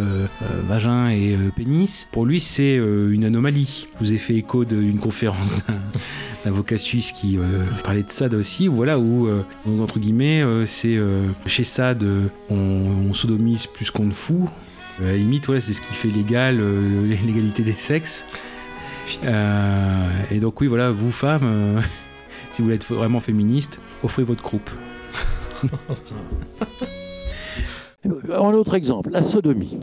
[0.68, 2.08] vagin et pénis.
[2.12, 3.88] Pour lui, c'est une anomalie.
[3.96, 7.38] Je vous ai fait écho d'une conférence d'un avocat suisse qui
[7.84, 9.30] parlait de Sade aussi, voilà, où,
[9.80, 10.98] entre guillemets, c'est
[11.46, 12.06] chez Sade,
[12.50, 14.50] on, sodomise plus qu'on ne fout.
[15.00, 16.60] À la limite, voilà, c'est ce qui fait légal
[17.26, 18.26] l'égalité des sexes.
[19.28, 21.82] Euh, et donc oui, voilà, vous femmes, euh,
[22.52, 24.70] si vous voulez être vraiment féministe, offrez votre croupe.
[28.06, 29.80] Un autre exemple, la sodomie.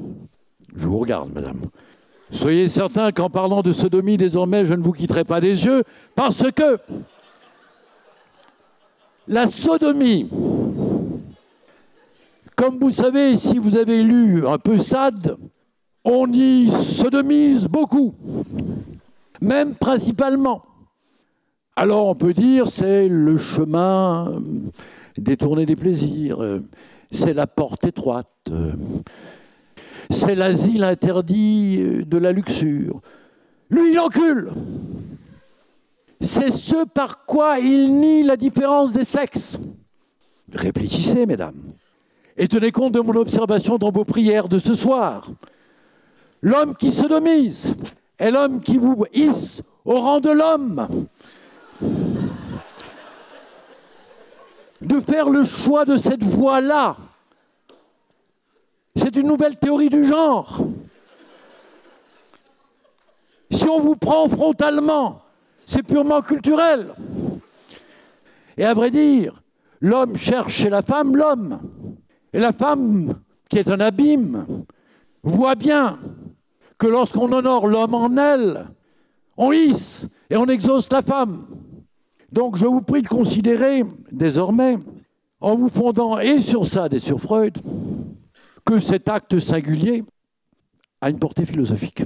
[0.77, 1.61] Je vous regarde, madame.
[2.31, 5.83] Soyez certain qu'en parlant de sodomie, désormais, je ne vous quitterai pas des yeux,
[6.15, 6.79] parce que
[9.29, 10.31] la sodomie,
[12.57, 15.37] comme vous savez, si vous avez lu un peu Sade,
[16.05, 18.15] on y sodomise beaucoup,
[19.43, 20.63] même principalement.
[21.77, 24.41] Alors on peut dire c'est le chemin
[25.19, 26.39] détourné des plaisirs,
[27.11, 28.51] c'est la porte étroite,
[30.11, 33.01] c'est l'asile interdit de la luxure.
[33.71, 34.53] Lui, il encule.
[36.21, 39.59] C'est ce par quoi il nie la différence des sexes.
[40.53, 41.61] Réfléchissez, mesdames,
[42.37, 45.27] et tenez compte de mon observation dans vos prières de ce soir.
[46.43, 47.75] L'homme qui sodomise
[48.23, 50.87] est l'homme qui vous hisse au rang de l'homme.
[54.81, 56.97] De faire le choix de cette voie-là,
[58.95, 60.61] c'est une nouvelle théorie du genre.
[63.51, 65.23] Si on vous prend frontalement,
[65.67, 66.95] c'est purement culturel.
[68.57, 69.43] Et à vrai dire,
[69.81, 71.61] l'homme cherche chez la femme l'homme.
[72.33, 73.15] Et la femme,
[73.49, 74.47] qui est un abîme,
[75.25, 75.99] voit bien
[76.83, 78.67] que lorsqu'on honore l'homme en elle,
[79.37, 81.47] on hisse et on exauce la femme.
[82.33, 84.79] Donc je vous prie de considérer désormais,
[85.41, 87.57] en vous fondant et sur Sade et sur Freud,
[88.65, 90.03] que cet acte singulier
[91.01, 92.03] a une portée philosophique.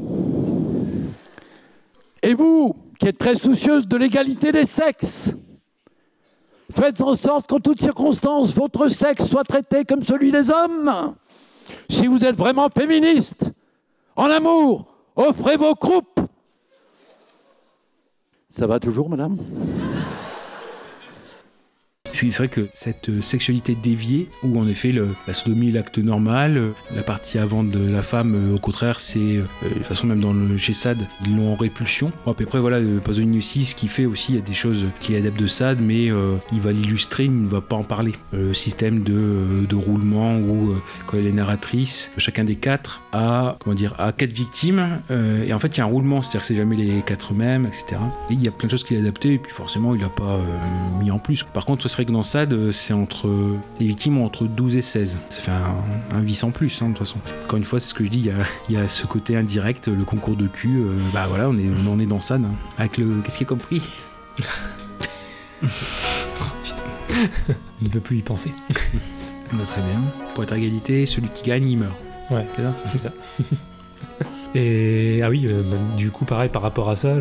[2.22, 5.33] Et vous, qui êtes très soucieuse de l'égalité des sexes,
[6.70, 11.14] faites en sorte qu'en toutes circonstances, votre sexe soit traité comme celui des hommes.
[11.89, 13.53] Si vous êtes vraiment féministe,
[14.17, 16.21] en amour, offrez vos croupes.
[18.49, 19.37] Ça va toujours, madame?
[22.17, 24.95] C'est vrai que cette euh, sexualité déviée, où en effet
[25.27, 29.01] la sodomie est l'acte normal, euh, la partie avant de la femme, euh, au contraire,
[29.01, 29.45] c'est de
[29.75, 32.12] toute façon même dans le chez Sade, ils l'ont en répulsion.
[32.25, 34.55] Bon, à peu près voilà, Pasolini aussi, ce qui fait aussi, il y a des
[34.55, 37.85] choses qu'il est adepte de Sade, mais il va l'illustrer, il ne va pas en
[37.85, 38.12] parler.
[38.33, 40.75] Le système de, roulement où
[41.07, 45.59] quand elle est narratrice, chacun des quatre a comment dire a quatre victimes, et en
[45.59, 48.01] fait il y a un roulement, c'est-à-dire que c'est jamais les quatre mêmes, etc.
[48.31, 50.09] Et il y a plein de choses qu'il a adaptées, et puis forcément il n'a
[50.09, 50.41] pas
[51.01, 51.43] mis en plus.
[51.43, 53.28] Par contre, ce serait que dans Sade, euh, c'est entre.
[53.80, 55.16] Les victimes ont entre 12 et 16.
[55.28, 55.74] Ça fait un,
[56.16, 57.18] un vice en plus, hein, de toute façon.
[57.44, 58.36] Encore une fois, c'est ce que je dis, il y a,
[58.68, 60.78] il y a ce côté indirect, le concours de cul.
[60.78, 62.44] euh, bah voilà, on est, on est dans Sade.
[62.44, 62.54] hein.
[62.78, 63.20] Avec le.
[63.22, 63.82] Qu'est-ce qu'il a compris?
[67.80, 68.52] Il ne veut plus y penser.
[69.52, 70.02] Bah, Très bien.
[70.34, 71.94] Pour être à égalité, celui qui gagne, il meurt.
[72.30, 72.44] Ouais,
[72.86, 73.12] c'est ça.
[74.57, 77.14] Et ah oui, euh, bah, du coup, pareil par rapport à ça,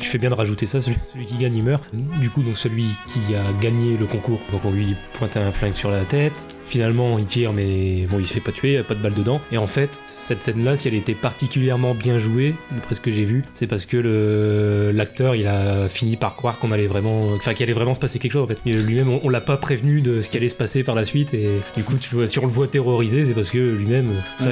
[0.00, 1.84] tu fais bien de rajouter ça, celui, celui qui gagne, il meurt.
[2.20, 5.76] Du coup, donc celui qui a gagné le concours, donc on lui pointe un flingue
[5.76, 6.48] sur la tête.
[6.66, 9.14] Finalement, il tire, mais bon, il se fait pas tuer, il a pas de balle
[9.14, 9.40] dedans.
[9.52, 13.24] Et en fait, cette scène-là, si elle était particulièrement bien jouée, d'après ce que j'ai
[13.24, 17.54] vu, c'est parce que le- l'acteur, il a fini par croire qu'on allait vraiment, enfin,
[17.54, 18.42] qu'il allait vraiment se passer quelque chose.
[18.44, 20.82] En fait, Et lui-même, on, on l'a pas prévenu de ce qui allait se passer
[20.84, 21.34] par la suite.
[21.34, 24.50] Et du coup, tu vois, si on le voit terrorisé, c'est parce que lui-même, ça-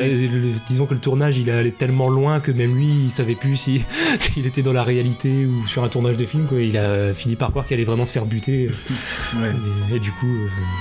[0.68, 3.82] disons que le tournage, il allé tellement loin que même lui, il savait plus si
[4.20, 6.44] s'il était dans la réalité ou sur un tournage de film.
[6.46, 6.60] Quoi.
[6.60, 8.68] Il a fini par croire qu'il allait vraiment se faire buter.
[9.36, 9.50] Ouais.
[9.92, 10.26] Et, et du coup,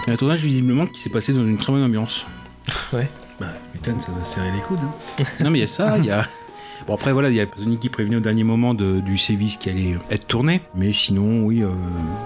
[0.07, 2.26] euh, Un tournage visiblement qui s'est passé dans une très bonne ambiance.
[2.93, 3.09] ouais.
[3.39, 4.80] Bah, putain, ça doit serrer les coudes.
[4.84, 5.24] hein.
[5.43, 6.26] Non mais il y a ça, il y a...
[6.88, 9.57] Bon après voilà, il y a Pasolini qui prévenait au dernier moment de- du sévice
[9.57, 10.61] qui allait être tourné.
[10.76, 11.69] Mais sinon, oui, euh,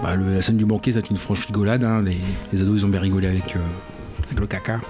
[0.02, 1.84] bah, le- la scène du banquet, ça a été une franche rigolade.
[1.84, 2.00] hein.
[2.02, 2.16] Les,
[2.52, 3.58] les ados, ils ont bien rigolé avec, euh,
[4.28, 4.80] avec le caca.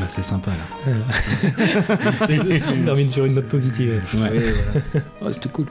[0.00, 0.92] Bah, c'est sympa là.
[2.26, 2.40] C'est-
[2.72, 4.02] on termine sur une note positive.
[4.14, 4.30] Ouais.
[4.94, 5.66] Ouais, Oh, c'était cool.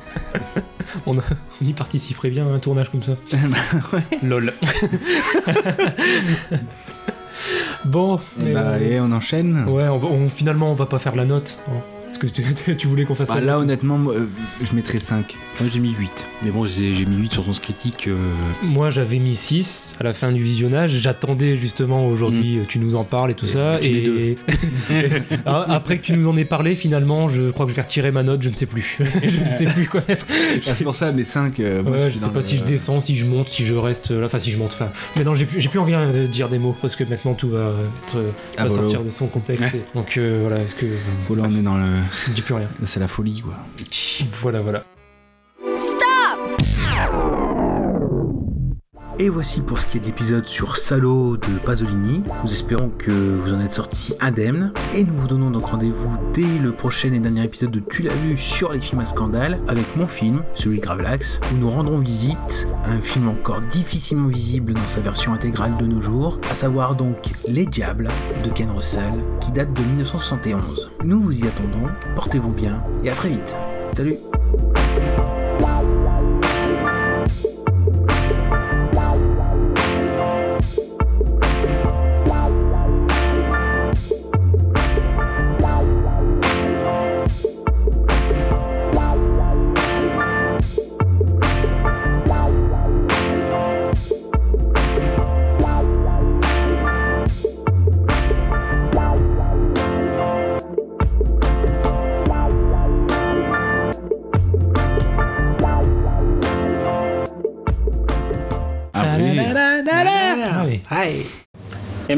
[1.05, 3.13] On, on y participerait bien à un tournage comme ça.
[4.23, 4.53] Lol.
[7.85, 9.65] bon, et, bah, euh, allez, on enchaîne.
[9.67, 11.57] ouais, on va- on- finalement, on va pas faire la note.
[11.67, 11.71] hein.
[12.19, 14.27] Parce que tu, tu voulais qu'on fasse Bah, là, note honnêtement, euh,
[14.63, 15.35] je mettrais 5.
[15.59, 16.25] Moi j'ai mis 8.
[16.43, 18.07] Mais bon, j'ai mis 8 sur Sens Critique.
[18.07, 18.31] euh,
[18.63, 20.91] Moi, j'avais mis 6 à la fin du visionnage.
[20.91, 23.79] J'attendais justement aujourd'hui, tu nous en parles et tout ça.
[23.81, 24.35] tu mets Et
[25.45, 28.11] Ah, après que tu nous en aies parlé, finalement, je crois que je vais retirer
[28.11, 28.41] ma note.
[28.41, 28.97] Je ne sais plus.
[29.23, 30.25] je ne sais plus quoi mettre.
[30.29, 31.57] Je Ah, c'est pour ça, mais 5.
[31.59, 34.39] Ouais, je sais pas si je descends, si je monte, si je reste là, enfin
[34.39, 34.73] si je monte.
[34.73, 37.33] Enfin, mais non, j'ai plus, j'ai plus envie de dire des mots parce que maintenant
[37.33, 37.71] tout va
[38.03, 38.81] être, euh, Ah, va voilà.
[38.83, 39.63] sortir de son contexte.
[39.63, 39.79] Ouais.
[39.79, 40.85] et- donc euh, voilà, est-ce que
[41.27, 41.85] Bon, là, on est dans le.
[42.27, 42.69] Je dis plus rien.
[42.85, 43.55] C'est la folie, quoi.
[44.41, 44.83] Voilà, voilà.
[49.17, 52.21] Et voici pour ce qui est de l'épisode sur Salo de Pasolini.
[52.43, 54.73] Nous espérons que vous en êtes sortis indemnes.
[54.93, 58.13] Et nous vous donnons donc rendez-vous dès le prochain et dernier épisode de Tu l'as
[58.13, 61.99] vu sur les films à scandale avec mon film, celui de Gravelax, où nous rendrons
[61.99, 66.53] visite à un film encore difficilement visible dans sa version intégrale de nos jours, à
[66.53, 67.15] savoir donc
[67.47, 68.09] Les Diables
[68.43, 70.91] de Ken Russell, qui date de 1971.
[71.05, 73.55] Nous vous y attendons, portez-vous bien et à très vite.
[73.95, 74.17] Salut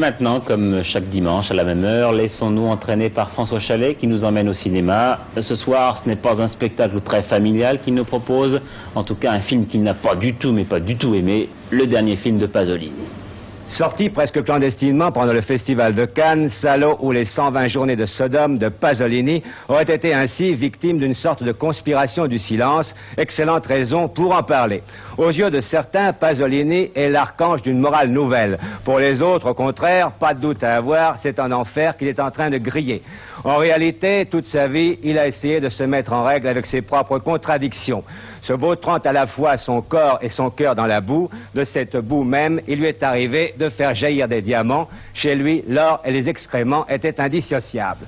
[0.08, 4.24] maintenant, comme chaque dimanche à la même heure, laissons-nous entraîner par François Chalet qui nous
[4.24, 5.18] emmène au cinéma.
[5.38, 8.58] Ce soir, ce n'est pas un spectacle très familial qu'il nous propose,
[8.94, 11.50] en tout cas un film qu'il n'a pas du tout, mais pas du tout aimé,
[11.70, 13.17] le dernier film de Pasolini.
[13.68, 18.56] Sorti presque clandestinement pendant le festival de Cannes, Salo ou les 120 journées de Sodome
[18.56, 24.34] de Pasolini auraient été ainsi victimes d'une sorte de conspiration du silence, excellente raison pour
[24.34, 24.82] en parler.
[25.18, 28.58] Aux yeux de certains, Pasolini est l'archange d'une morale nouvelle.
[28.86, 32.20] Pour les autres, au contraire, pas de doute à avoir, c'est un enfer qu'il est
[32.20, 33.02] en train de griller.
[33.44, 36.80] En réalité, toute sa vie, il a essayé de se mettre en règle avec ses
[36.80, 38.02] propres contradictions.
[38.42, 41.96] Se vautrant à la fois son corps et son cœur dans la boue, de cette
[41.96, 44.88] boue même, il lui est arrivé de faire jaillir des diamants.
[45.14, 48.06] Chez lui, l'or et les excréments étaient indissociables.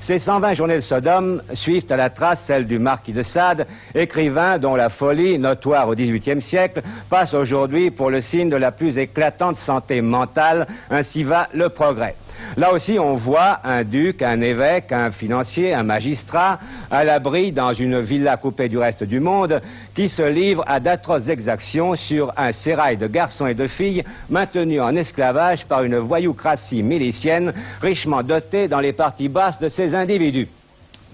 [0.00, 4.58] Ces 120 journées de Sodome suivent à la trace celle du marquis de Sade, écrivain
[4.58, 8.96] dont la folie, notoire au XVIIIe siècle, passe aujourd'hui pour le signe de la plus
[8.96, 12.14] éclatante santé mentale, ainsi va le progrès.
[12.56, 16.58] Là aussi, on voit un duc, un évêque, un financier, un magistrat,
[16.90, 19.60] à l'abri dans une villa coupée du reste du monde,
[19.94, 24.80] qui se livre à d'atroces exactions sur un sérail de garçons et de filles maintenus
[24.80, 30.48] en esclavage par une voyoucratie milicienne richement dotée dans les parties basses de ces individus.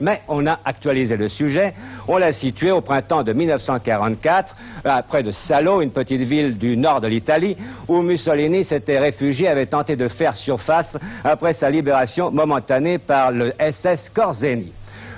[0.00, 1.72] Mais on a actualisé le sujet,
[2.08, 6.76] on l'a situé au printemps de 1944, à près de Salo, une petite ville du
[6.76, 12.30] nord de l'Italie, où Mussolini s'était réfugié, avait tenté de faire surface après sa libération
[12.30, 14.72] momentanée par le SS Corzeni.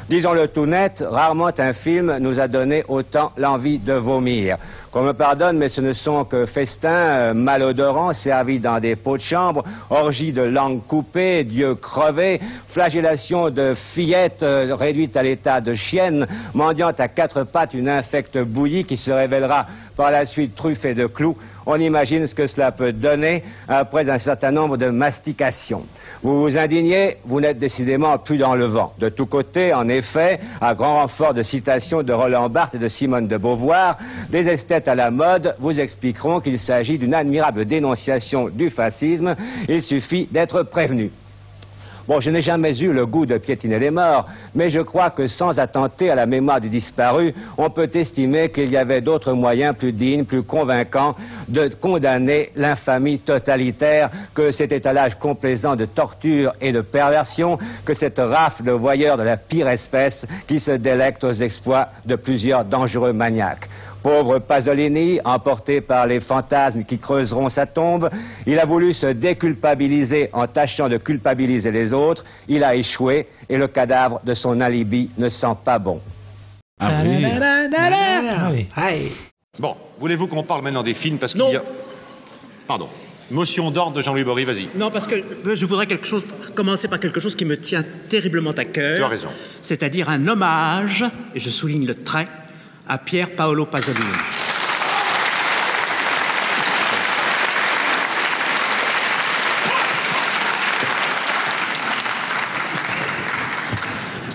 [0.09, 4.57] Disons-le tout net, rarement un film nous a donné autant l'envie de vomir.
[4.93, 9.17] Qu'on me pardonne, mais ce ne sont que festins euh, malodorants servis dans des pots
[9.17, 15.61] de chambre, orgies de langue coupée, dieux crevés, flagellation de fillettes euh, réduites à l'état
[15.61, 19.67] de chiennes, mendiant à quatre pattes une infecte bouillie qui se révélera
[19.97, 21.37] par la suite truffée de clous.
[21.65, 25.85] On imagine ce que cela peut donner après un certain nombre de mastications.
[26.23, 28.93] Vous vous indignez, vous n'êtes décidément plus dans le vent.
[28.99, 32.89] De tous côtés, en effet, à grand renfort de citations de Roland Barthes et de
[32.89, 33.99] Simone de Beauvoir,
[34.31, 39.35] des esthètes à la mode vous expliqueront qu'il s'agit d'une admirable dénonciation du fascisme.
[39.69, 41.11] Il suffit d'être prévenu.
[42.09, 45.27] Bon, je n'ai jamais eu le goût de piétiner les morts, mais je crois que
[45.27, 49.75] sans attenter à la mémoire du disparu, on peut estimer qu'il y avait d'autres moyens
[49.77, 51.17] plus dignes, plus convaincants
[51.49, 58.19] de condamner l'infamie totalitaire que cet étalage complaisant de torture et de perversion, que cette
[58.19, 63.13] rafle de voyeurs de la pire espèce qui se délecte aux exploits de plusieurs dangereux
[63.13, 63.69] maniaques.
[64.07, 68.09] Pauvre Pasolini, emporté par les fantasmes qui creuseront sa tombe,
[68.47, 72.23] il a voulu se déculpabiliser en tâchant de culpabiliser les autres.
[72.47, 76.01] Il a échoué et le cadavre de son alibi ne sent pas bon.
[76.79, 77.03] Ah
[79.59, 81.63] Bon, voulez-vous qu'on parle maintenant des films parce qu'il y a...
[82.69, 82.87] Pardon.
[83.33, 84.69] Motion d'ordre de Jean-Louis Bory, vas-y.
[84.77, 86.25] Non, parce que euh, je voudrais quelque chose,
[86.55, 88.99] commencer par quelque chose qui me tient terriblement à cœur.
[88.99, 89.29] Tu as raison.
[89.63, 91.05] C'est-à-dire un hommage,
[91.35, 92.27] et je souligne le trait,
[92.89, 94.05] à Pier Paolo Pasolini.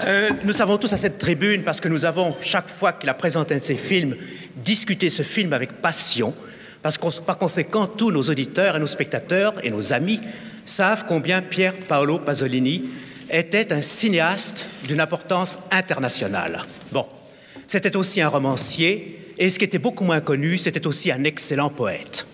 [0.06, 3.14] Euh, nous savons tous à cette tribune, parce que nous avons, chaque fois qu'il a
[3.14, 4.16] présenté un de ses films,
[4.56, 6.34] discuté ce film avec passion,
[6.82, 10.20] parce que par conséquent, tous nos auditeurs et nos spectateurs et nos amis
[10.66, 12.90] savent combien Pier Paolo Pasolini
[13.30, 16.64] était un cinéaste d'une importance internationale.
[16.92, 17.06] Bon,
[17.72, 21.70] c'était aussi un romancier, et ce qui était beaucoup moins connu, c'était aussi un excellent
[21.70, 22.26] poète.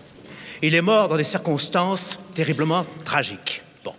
[0.62, 3.62] Il est mort dans des circonstances terriblement tragiques.
[3.84, 3.92] Bon.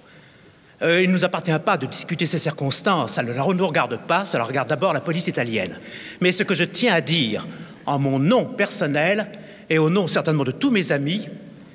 [0.82, 4.26] Euh, il ne nous appartient pas de discuter ces circonstances, ça ne nous regarde pas,
[4.26, 5.80] ça regarde d'abord la police italienne.
[6.20, 7.48] Mais ce que je tiens à dire,
[7.86, 9.30] en mon nom personnel,
[9.70, 11.30] et au nom certainement de tous mes amis,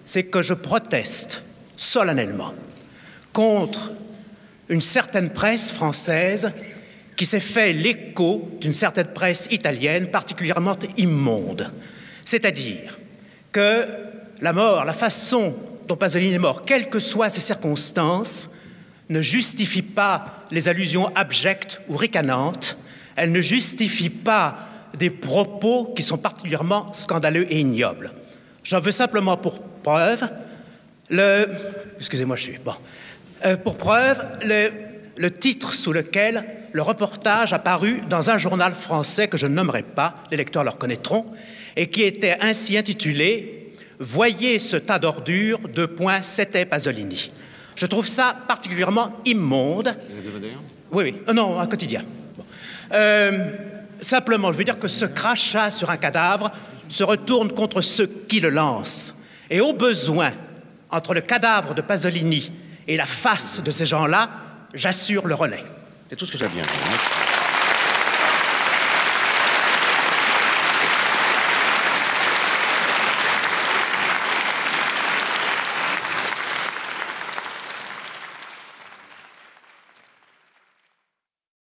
[0.04, 1.42] c'est que je proteste
[1.78, 2.52] solennellement
[3.32, 3.92] contre
[4.68, 6.52] une certaine presse française
[7.16, 11.70] qui s'est fait l'écho d'une certaine presse italienne particulièrement immonde.
[12.24, 12.98] C'est-à-dire
[13.52, 13.86] que
[14.40, 15.54] la mort, la façon
[15.86, 18.50] dont Pasolini est mort, quelles que soient ses circonstances,
[19.08, 22.76] ne justifie pas les allusions abjectes ou ricanantes,
[23.16, 24.58] elle ne justifie pas
[24.98, 28.12] des propos qui sont particulièrement scandaleux et ignobles.
[28.62, 30.28] J'en veux simplement pour preuve
[31.10, 31.46] le...
[31.98, 32.58] Excusez-moi, je suis...
[32.64, 32.74] Bon.
[33.44, 34.72] Euh, pour preuve, le,
[35.16, 36.44] le titre sous lequel
[36.74, 40.64] le reportage a paru dans un journal français que je ne nommerai pas, les lecteurs
[40.64, 41.24] le reconnaîtront,
[41.76, 43.70] et qui était ainsi intitulé
[44.00, 47.30] Voyez ce tas d'ordures, deux points, c'était Pasolini.
[47.76, 49.96] Je trouve ça particulièrement immonde.
[50.90, 52.02] Oui, oui, euh, non, un quotidien.
[52.36, 52.44] Bon.
[52.92, 53.52] Euh,
[54.00, 56.50] simplement, je veux dire que ce crachat sur un cadavre
[56.88, 59.14] se retourne contre ceux qui le lancent.
[59.48, 60.32] Et au besoin,
[60.90, 62.50] entre le cadavre de Pasolini
[62.88, 64.28] et la face de ces gens-là,
[64.74, 65.64] j'assure le relais.
[66.08, 66.62] C'est tout ce que j'ai bien.